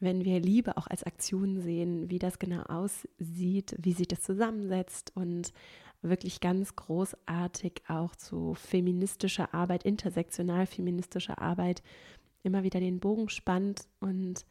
wenn 0.00 0.24
wir 0.24 0.40
Liebe 0.40 0.78
auch 0.78 0.86
als 0.86 1.02
Aktion 1.02 1.60
sehen, 1.60 2.08
wie 2.08 2.18
das 2.18 2.38
genau 2.38 2.62
aussieht, 2.62 3.76
wie 3.78 3.92
sich 3.92 4.08
das 4.08 4.22
zusammensetzt 4.22 5.12
und 5.14 5.52
wirklich 6.00 6.40
ganz 6.40 6.74
großartig 6.76 7.82
auch 7.88 8.16
zu 8.16 8.54
feministischer 8.54 9.52
Arbeit, 9.52 9.84
intersektional 9.84 10.64
feministischer 10.64 11.42
Arbeit 11.42 11.82
immer 12.42 12.62
wieder 12.62 12.80
den 12.80 13.00
Bogen 13.00 13.28
spannt 13.28 13.86
und 14.00 14.46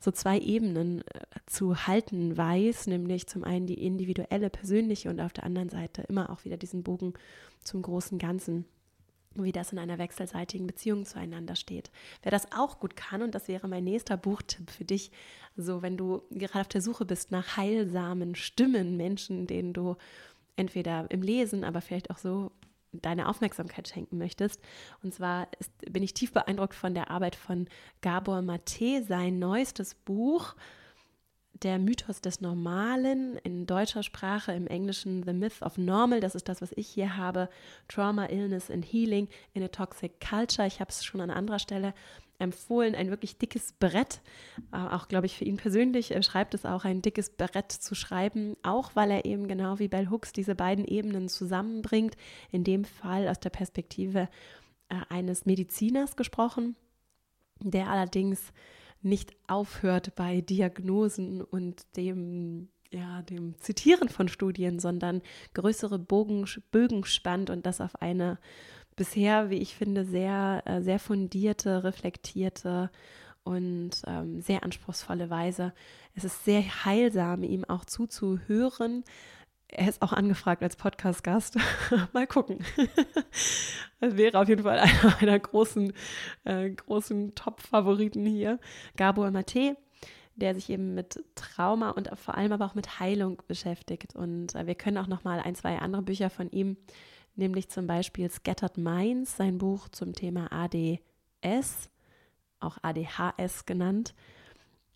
so 0.00 0.10
zwei 0.10 0.38
Ebenen 0.38 1.02
äh, 1.02 1.20
zu 1.46 1.86
halten 1.86 2.36
weiß, 2.36 2.86
nämlich 2.86 3.26
zum 3.26 3.44
einen 3.44 3.66
die 3.66 3.84
individuelle, 3.84 4.50
persönliche 4.50 5.10
und 5.10 5.20
auf 5.20 5.32
der 5.32 5.44
anderen 5.44 5.68
Seite 5.68 6.02
immer 6.08 6.30
auch 6.30 6.44
wieder 6.44 6.56
diesen 6.56 6.82
Bogen 6.82 7.14
zum 7.62 7.82
großen 7.82 8.18
Ganzen, 8.18 8.64
wie 9.34 9.52
das 9.52 9.72
in 9.72 9.78
einer 9.78 9.98
wechselseitigen 9.98 10.66
Beziehung 10.66 11.04
zueinander 11.04 11.54
steht. 11.54 11.90
Wer 12.22 12.32
das 12.32 12.50
auch 12.52 12.80
gut 12.80 12.96
kann, 12.96 13.22
und 13.22 13.34
das 13.34 13.46
wäre 13.46 13.68
mein 13.68 13.84
nächster 13.84 14.16
Buchtipp 14.16 14.70
für 14.70 14.84
dich, 14.84 15.12
so 15.56 15.82
wenn 15.82 15.96
du 15.96 16.22
gerade 16.30 16.62
auf 16.62 16.68
der 16.68 16.82
Suche 16.82 17.04
bist 17.04 17.30
nach 17.30 17.58
heilsamen 17.58 18.34
Stimmen, 18.34 18.96
Menschen, 18.96 19.46
denen 19.46 19.74
du 19.74 19.96
entweder 20.56 21.10
im 21.10 21.22
Lesen, 21.22 21.62
aber 21.62 21.80
vielleicht 21.80 22.10
auch 22.10 22.18
so 22.18 22.50
deine 22.92 23.28
Aufmerksamkeit 23.28 23.88
schenken 23.88 24.18
möchtest. 24.18 24.60
Und 25.02 25.14
zwar 25.14 25.48
ist, 25.58 25.72
bin 25.90 26.02
ich 26.02 26.14
tief 26.14 26.32
beeindruckt 26.32 26.74
von 26.74 26.94
der 26.94 27.10
Arbeit 27.10 27.36
von 27.36 27.68
Gabor 28.00 28.42
Mate, 28.42 29.04
sein 29.04 29.38
neuestes 29.38 29.94
Buch, 29.94 30.54
Der 31.62 31.78
Mythos 31.78 32.22
des 32.22 32.40
Normalen, 32.40 33.36
in 33.38 33.66
deutscher 33.66 34.02
Sprache, 34.02 34.52
im 34.52 34.66
Englischen 34.66 35.24
The 35.24 35.34
Myth 35.34 35.60
of 35.60 35.76
Normal, 35.76 36.20
das 36.20 36.34
ist 36.34 36.48
das, 36.48 36.62
was 36.62 36.72
ich 36.72 36.88
hier 36.88 37.18
habe, 37.18 37.50
Trauma, 37.86 38.30
Illness 38.30 38.70
and 38.70 38.84
Healing 38.84 39.28
in 39.52 39.62
a 39.62 39.68
Toxic 39.68 40.20
Culture. 40.20 40.66
Ich 40.66 40.80
habe 40.80 40.90
es 40.90 41.04
schon 41.04 41.20
an 41.20 41.30
anderer 41.30 41.58
Stelle 41.58 41.92
empfohlen, 42.40 42.94
ein 42.94 43.10
wirklich 43.10 43.38
dickes 43.38 43.72
Brett, 43.72 44.20
äh, 44.72 44.76
auch 44.76 45.08
glaube 45.08 45.26
ich 45.26 45.36
für 45.36 45.44
ihn 45.44 45.56
persönlich, 45.56 46.12
er 46.12 46.22
schreibt 46.22 46.54
es 46.54 46.64
auch, 46.64 46.84
ein 46.84 47.02
dickes 47.02 47.30
Brett 47.30 47.70
zu 47.70 47.94
schreiben, 47.94 48.56
auch 48.62 48.92
weil 48.94 49.10
er 49.10 49.24
eben 49.24 49.48
genau 49.48 49.78
wie 49.78 49.88
Bell 49.88 50.10
Hooks 50.10 50.32
diese 50.32 50.54
beiden 50.54 50.84
Ebenen 50.84 51.28
zusammenbringt, 51.28 52.16
in 52.50 52.64
dem 52.64 52.84
Fall 52.84 53.28
aus 53.28 53.40
der 53.40 53.50
Perspektive 53.50 54.28
äh, 54.88 54.96
eines 55.08 55.46
Mediziners 55.46 56.16
gesprochen, 56.16 56.76
der 57.60 57.88
allerdings 57.88 58.52
nicht 59.02 59.32
aufhört 59.46 60.14
bei 60.14 60.40
Diagnosen 60.40 61.42
und 61.42 61.84
dem 61.96 62.68
ja, 62.92 63.22
dem 63.22 63.54
Zitieren 63.60 64.08
von 64.08 64.28
Studien, 64.28 64.80
sondern 64.80 65.22
größere 65.54 65.98
Bogen, 65.98 66.46
Bögen 66.72 67.04
spannt 67.04 67.48
und 67.50 67.66
das 67.66 67.80
auf 67.80 68.02
eine 68.02 68.38
bisher, 69.00 69.48
wie 69.48 69.56
ich 69.56 69.74
finde, 69.74 70.04
sehr, 70.04 70.62
äh, 70.66 70.82
sehr 70.82 70.98
fundierte, 70.98 71.84
reflektierte 71.84 72.90
und 73.44 73.92
ähm, 74.06 74.42
sehr 74.42 74.62
anspruchsvolle 74.62 75.30
Weise. 75.30 75.72
Es 76.14 76.24
ist 76.24 76.44
sehr 76.44 76.84
heilsam, 76.84 77.42
ihm 77.42 77.64
auch 77.64 77.86
zuzuhören. 77.86 79.02
Er 79.68 79.88
ist 79.88 80.02
auch 80.02 80.12
angefragt 80.12 80.62
als 80.62 80.76
Podcast-Gast. 80.76 81.56
Mal 82.12 82.26
gucken. 82.26 82.58
das 84.00 84.18
wäre 84.18 84.38
auf 84.38 84.50
jeden 84.50 84.64
Fall 84.64 84.78
einer 84.78 85.16
meiner 85.18 85.38
großen, 85.38 85.94
äh, 86.44 86.68
großen 86.68 87.34
Top-Favoriten 87.34 88.26
hier. 88.26 88.60
Gabor 88.98 89.30
Mate, 89.30 89.78
der 90.36 90.54
sich 90.54 90.68
eben 90.68 90.92
mit 90.92 91.24
Trauma 91.36 91.88
und 91.88 92.10
vor 92.18 92.34
allem 92.34 92.52
aber 92.52 92.66
auch 92.66 92.74
mit 92.74 93.00
Heilung 93.00 93.40
beschäftigt. 93.48 94.14
Und 94.14 94.54
äh, 94.54 94.66
wir 94.66 94.74
können 94.74 94.98
auch 94.98 95.06
noch 95.06 95.24
mal 95.24 95.40
ein, 95.40 95.54
zwei 95.54 95.78
andere 95.78 96.02
Bücher 96.02 96.28
von 96.28 96.50
ihm 96.50 96.76
nämlich 97.36 97.68
zum 97.68 97.86
Beispiel 97.86 98.30
Scattered 98.30 98.78
Minds, 98.78 99.36
sein 99.36 99.58
Buch 99.58 99.88
zum 99.88 100.12
Thema 100.12 100.50
ADS, 100.52 101.90
auch 102.60 102.78
ADHS 102.82 103.66
genannt, 103.66 104.14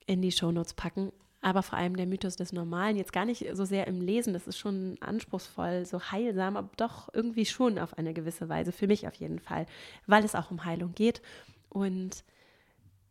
in 0.06 0.22
die 0.22 0.32
Shownotes 0.32 0.74
packen. 0.74 1.12
Aber 1.40 1.62
vor 1.62 1.78
allem 1.78 1.96
der 1.96 2.06
Mythos 2.06 2.36
des 2.36 2.52
Normalen, 2.52 2.96
jetzt 2.96 3.12
gar 3.12 3.26
nicht 3.26 3.46
so 3.52 3.66
sehr 3.66 3.86
im 3.86 4.00
Lesen, 4.00 4.32
das 4.32 4.46
ist 4.46 4.56
schon 4.56 4.96
anspruchsvoll, 5.00 5.84
so 5.84 6.00
heilsam, 6.00 6.56
aber 6.56 6.70
doch 6.78 7.12
irgendwie 7.12 7.44
schon 7.44 7.78
auf 7.78 7.98
eine 7.98 8.14
gewisse 8.14 8.48
Weise, 8.48 8.72
für 8.72 8.86
mich 8.86 9.06
auf 9.06 9.14
jeden 9.16 9.38
Fall, 9.38 9.66
weil 10.06 10.24
es 10.24 10.34
auch 10.34 10.50
um 10.50 10.64
Heilung 10.64 10.94
geht. 10.94 11.20
Und 11.68 12.24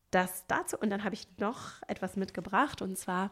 das 0.10 0.46
dazu, 0.48 0.78
und 0.80 0.90
dann 0.90 1.04
habe 1.04 1.14
ich 1.14 1.28
noch 1.38 1.82
etwas 1.88 2.16
mitgebracht, 2.16 2.82
und 2.82 2.98
zwar 2.98 3.32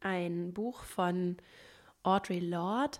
ein 0.00 0.52
Buch 0.52 0.84
von 0.84 1.36
Audre 2.04 2.38
Lorde, 2.38 2.98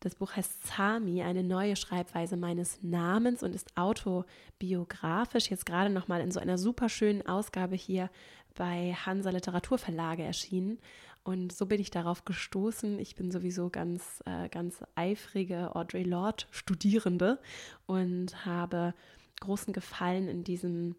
das 0.00 0.14
Buch 0.14 0.36
heißt 0.36 0.66
Sami, 0.66 1.22
eine 1.22 1.42
neue 1.42 1.76
Schreibweise 1.76 2.36
meines 2.36 2.82
Namens 2.82 3.42
und 3.42 3.54
ist 3.54 3.76
autobiografisch. 3.76 5.50
Jetzt 5.50 5.66
gerade 5.66 5.90
nochmal 5.90 6.20
in 6.20 6.30
so 6.30 6.38
einer 6.38 6.58
super 6.58 6.88
schönen 6.88 7.26
Ausgabe 7.26 7.76
hier 7.76 8.10
bei 8.54 8.94
Hansa 8.94 9.30
Literaturverlage 9.30 10.22
erschienen. 10.22 10.78
Und 11.24 11.52
so 11.52 11.66
bin 11.66 11.80
ich 11.80 11.90
darauf 11.90 12.24
gestoßen. 12.24 12.98
Ich 13.00 13.16
bin 13.16 13.30
sowieso 13.30 13.68
ganz, 13.68 14.22
äh, 14.26 14.48
ganz 14.48 14.84
eifrige 14.94 15.74
Audrey 15.74 16.04
Lorde 16.04 16.44
Studierende 16.50 17.40
und 17.86 18.46
habe 18.46 18.94
großen 19.40 19.72
Gefallen 19.72 20.28
in 20.28 20.44
diesem, 20.44 20.94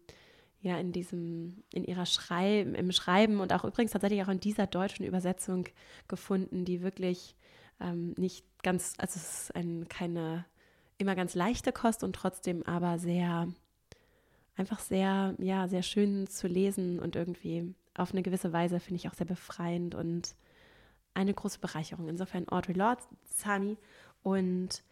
ja, 0.60 0.78
in 0.78 0.92
diesem, 0.92 1.62
in 1.72 1.84
ihrer 1.84 2.04
Schreib 2.04 2.74
im 2.76 2.92
Schreiben 2.92 3.40
und 3.40 3.52
auch 3.52 3.64
übrigens 3.64 3.92
tatsächlich 3.92 4.22
auch 4.22 4.28
in 4.28 4.40
dieser 4.40 4.66
deutschen 4.66 5.06
Übersetzung 5.06 5.64
gefunden, 6.08 6.64
die 6.64 6.82
wirklich 6.82 7.34
ähm, 7.80 8.14
nicht 8.18 8.44
ganz, 8.62 8.94
also 8.98 9.16
es 9.16 9.42
ist 9.42 9.56
ein, 9.56 9.88
keine 9.88 10.44
immer 10.98 11.14
ganz 11.14 11.34
leichte 11.34 11.72
Kost 11.72 12.02
und 12.02 12.14
trotzdem 12.14 12.64
aber 12.64 12.98
sehr, 12.98 13.48
einfach 14.56 14.80
sehr, 14.80 15.34
ja, 15.38 15.68
sehr 15.68 15.82
schön 15.82 16.26
zu 16.26 16.48
lesen 16.48 16.98
und 16.98 17.16
irgendwie 17.16 17.74
auf 17.94 18.12
eine 18.12 18.22
gewisse 18.22 18.52
Weise 18.52 18.80
finde 18.80 18.96
ich 18.96 19.08
auch 19.08 19.14
sehr 19.14 19.26
befreiend 19.26 19.94
und 19.94 20.34
eine 21.14 21.34
große 21.34 21.60
Bereicherung. 21.60 22.08
Insofern 22.08 22.48
Audrey 22.48 22.74
Lorde, 22.74 23.02
Sami 23.24 23.76
und 24.22 24.82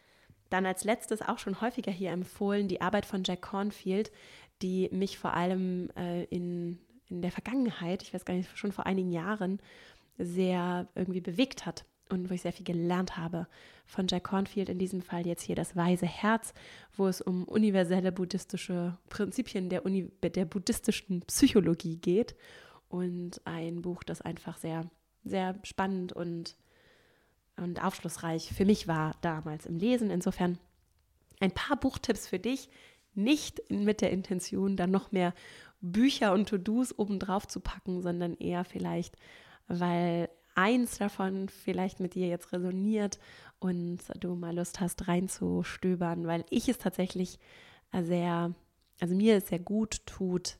dann 0.48 0.64
als 0.64 0.84
letztes 0.84 1.22
auch 1.22 1.38
schon 1.38 1.60
häufiger 1.60 1.90
hier 1.90 2.12
empfohlen 2.12 2.68
die 2.68 2.80
Arbeit 2.80 3.04
von 3.04 3.24
Jack 3.24 3.42
Cornfield, 3.42 4.12
die 4.62 4.88
mich 4.92 5.18
vor 5.18 5.34
allem 5.34 5.90
äh, 5.96 6.24
in, 6.24 6.78
in 7.08 7.20
der 7.20 7.32
Vergangenheit, 7.32 8.02
ich 8.02 8.14
weiß 8.14 8.24
gar 8.24 8.34
nicht, 8.34 8.56
schon 8.56 8.72
vor 8.72 8.86
einigen 8.86 9.10
Jahren, 9.10 9.60
sehr 10.18 10.88
irgendwie 10.94 11.20
bewegt 11.20 11.66
hat 11.66 11.84
und 12.09 12.30
wo 12.30 12.34
ich 12.34 12.42
sehr 12.42 12.52
viel 12.52 12.64
gelernt 12.64 13.16
habe 13.16 13.46
von 13.84 14.07
Jack 14.09 14.24
Cornfield, 14.24 14.68
in 14.68 14.78
diesem 14.78 15.02
Fall 15.02 15.26
jetzt 15.26 15.42
hier 15.42 15.57
das 15.57 15.76
Weise 15.76 16.07
Herz, 16.07 16.54
wo 16.96 17.07
es 17.07 17.20
um 17.20 17.44
universelle 17.44 18.12
buddhistische 18.12 18.96
Prinzipien 19.09 19.68
der, 19.68 19.84
Uni 19.84 20.11
der 20.22 20.44
buddhistischen 20.44 21.22
Psychologie 21.22 21.96
geht 21.96 22.34
und 22.88 23.40
ein 23.44 23.82
Buch, 23.82 24.02
das 24.02 24.22
einfach 24.22 24.57
sehr, 24.57 24.90
sehr 25.24 25.59
spannend 25.62 26.12
und, 26.12 26.57
und 27.57 27.82
aufschlussreich 27.82 28.52
für 28.52 28.64
mich 28.64 28.88
war 28.88 29.14
damals 29.20 29.66
im 29.66 29.76
Lesen. 29.76 30.11
Insofern 30.11 30.59
ein 31.40 31.52
paar 31.52 31.76
Buchtipps 31.76 32.26
für 32.26 32.38
dich, 32.38 32.68
nicht 33.14 33.70
mit 33.70 34.00
der 34.00 34.11
Intention, 34.11 34.76
dann 34.76 34.90
noch 34.90 35.11
mehr 35.11 35.34
Bücher 35.80 36.32
und 36.32 36.48
To-Dos 36.48 36.98
obendrauf 36.98 37.46
zu 37.46 37.61
packen, 37.61 38.02
sondern 38.02 38.34
eher 38.34 38.64
vielleicht, 38.64 39.16
weil 39.68 40.28
eins 40.57 40.98
davon 40.98 41.48
vielleicht 41.48 42.00
mit 42.00 42.14
dir 42.14 42.26
jetzt 42.26 42.52
resoniert 42.52 43.18
und 43.59 43.98
du 44.18 44.34
mal 44.34 44.57
Lust 44.57 44.80
hast 44.80 45.07
reinzustöbern, 45.07 46.26
weil 46.26 46.44
ich 46.50 46.68
es 46.68 46.78
tatsächlich 46.78 47.38
sehr, 47.92 48.54
also 49.00 49.14
mir 49.14 49.36
es 49.36 49.48
sehr 49.48 49.59
gut 49.59 50.04
tut, 50.07 50.59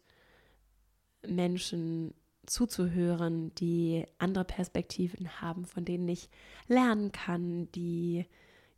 Menschen 1.27 2.15
zuzuhören, 2.47 3.53
die 3.57 4.07
andere 4.19 4.45
Perspektiven 4.45 5.41
haben, 5.41 5.65
von 5.65 5.85
denen 5.85 6.09
ich 6.09 6.29
lernen 6.69 7.11
kann, 7.11 7.71
die 7.73 8.27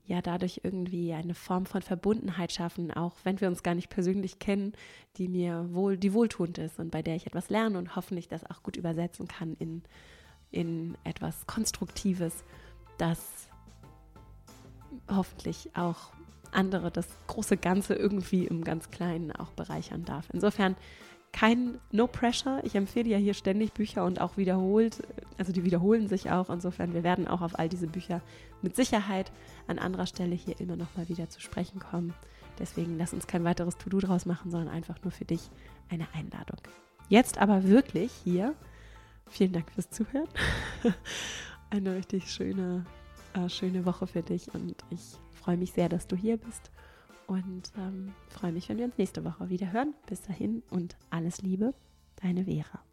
ja 0.05 0.23
dadurch 0.23 0.61
irgendwie 0.63 1.13
eine 1.13 1.35
Form 1.35 1.67
von 1.67 1.83
Verbundenheit 1.83 2.51
schaffen, 2.51 2.91
auch 2.91 3.17
wenn 3.25 3.41
wir 3.43 3.49
uns 3.49 3.63
gar 3.63 3.75
nicht 3.75 3.91
persönlich 3.91 4.39
kennen, 4.39 4.73
die 5.19 5.29
mir 5.29 5.69
wohl, 5.73 5.99
die 5.99 6.15
wohltuend 6.15 6.57
ist 6.57 6.79
und 6.79 6.91
bei 6.91 7.03
der 7.03 7.15
ich 7.15 7.27
etwas 7.27 7.51
lerne 7.51 7.77
und 7.77 7.95
hoffentlich 7.95 8.27
das 8.27 8.49
auch 8.49 8.63
gut 8.63 8.77
übersetzen 8.77 9.29
kann 9.29 9.55
in, 9.59 9.83
in 10.51 10.97
etwas 11.05 11.47
Konstruktives, 11.47 12.45
das 12.97 13.49
hoffentlich 15.11 15.71
auch 15.75 16.13
andere 16.51 16.91
das 16.91 17.07
große 17.27 17.57
Ganze 17.57 17.95
irgendwie 17.95 18.47
im 18.47 18.65
ganz 18.65 18.91
Kleinen 18.91 19.33
auch 19.33 19.51
bereichern 19.53 20.05
darf. 20.05 20.29
Insofern 20.33 20.77
kein 21.33 21.79
No 21.93 22.07
Pressure. 22.07 22.61
Ich 22.65 22.75
empfehle 22.75 23.11
ja 23.11 23.19
hier 23.19 23.35
ständig 23.35 23.73
Bücher 23.73 24.05
und 24.05 24.21
auch 24.21 24.37
wiederholt, 24.37 25.03
also 25.37 25.53
die 25.53 25.65
wiederholen 25.65 26.09
sich 26.09 26.31
auch. 26.31 26.49
Insofern, 26.51 26.95
wir 26.95 27.03
werden 27.03 27.29
auch 27.29 27.43
auf 27.43 27.59
all 27.59 27.69
diese 27.69 27.87
Bücher 27.87 28.23
mit 28.63 28.75
Sicherheit 28.77 29.31
an 29.67 29.79
anderer 29.79 30.07
Stelle 30.07 30.35
hier 30.35 30.59
immer 30.59 30.77
noch 30.77 30.97
mal 30.97 31.09
wieder 31.09 31.29
zu 31.29 31.41
sprechen 31.41 31.81
kommen. 31.81 32.15
Deswegen 32.59 32.99
lass 32.99 33.13
uns 33.13 33.27
kein 33.27 33.45
weiteres 33.45 33.77
To-Do 33.77 34.01
draus 34.01 34.27
machen, 34.27 34.51
sondern 34.51 34.69
einfach 34.69 35.01
nur 35.03 35.13
für 35.13 35.25
dich 35.25 35.51
eine 35.91 36.09
Einladung. 36.15 36.59
Jetzt 37.09 37.39
aber 37.39 37.65
wirklich 37.65 38.13
hier. 38.25 38.55
Vielen 39.29 39.53
Dank 39.53 39.71
fürs 39.71 39.91
Zuhören. 39.91 40.29
eine 41.71 41.95
richtig 41.95 42.31
schöne, 42.31 42.85
äh, 43.35 43.49
schöne 43.49 43.85
Woche 43.85 44.07
für 44.07 44.23
dich 44.23 44.53
und 44.55 44.75
ich 44.91 45.17
freue 45.33 45.57
mich 45.57 45.73
sehr, 45.73 45.89
dass 45.89 46.07
du 46.07 46.17
hier 46.17 46.37
bist 46.37 46.71
und 47.27 47.73
ähm, 47.77 48.13
freue 48.29 48.53
mich, 48.53 48.69
wenn 48.69 48.79
wir 48.79 48.87
uns 48.87 48.99
nächste 48.99 49.25
Woche 49.25 49.49
wieder 49.51 49.73
hören. 49.73 49.95
Bis 50.07 50.23
dahin 50.23 50.63
und 50.71 50.97
alles 51.11 51.43
Liebe, 51.43 51.75
deine 52.23 52.45
Vera. 52.45 52.88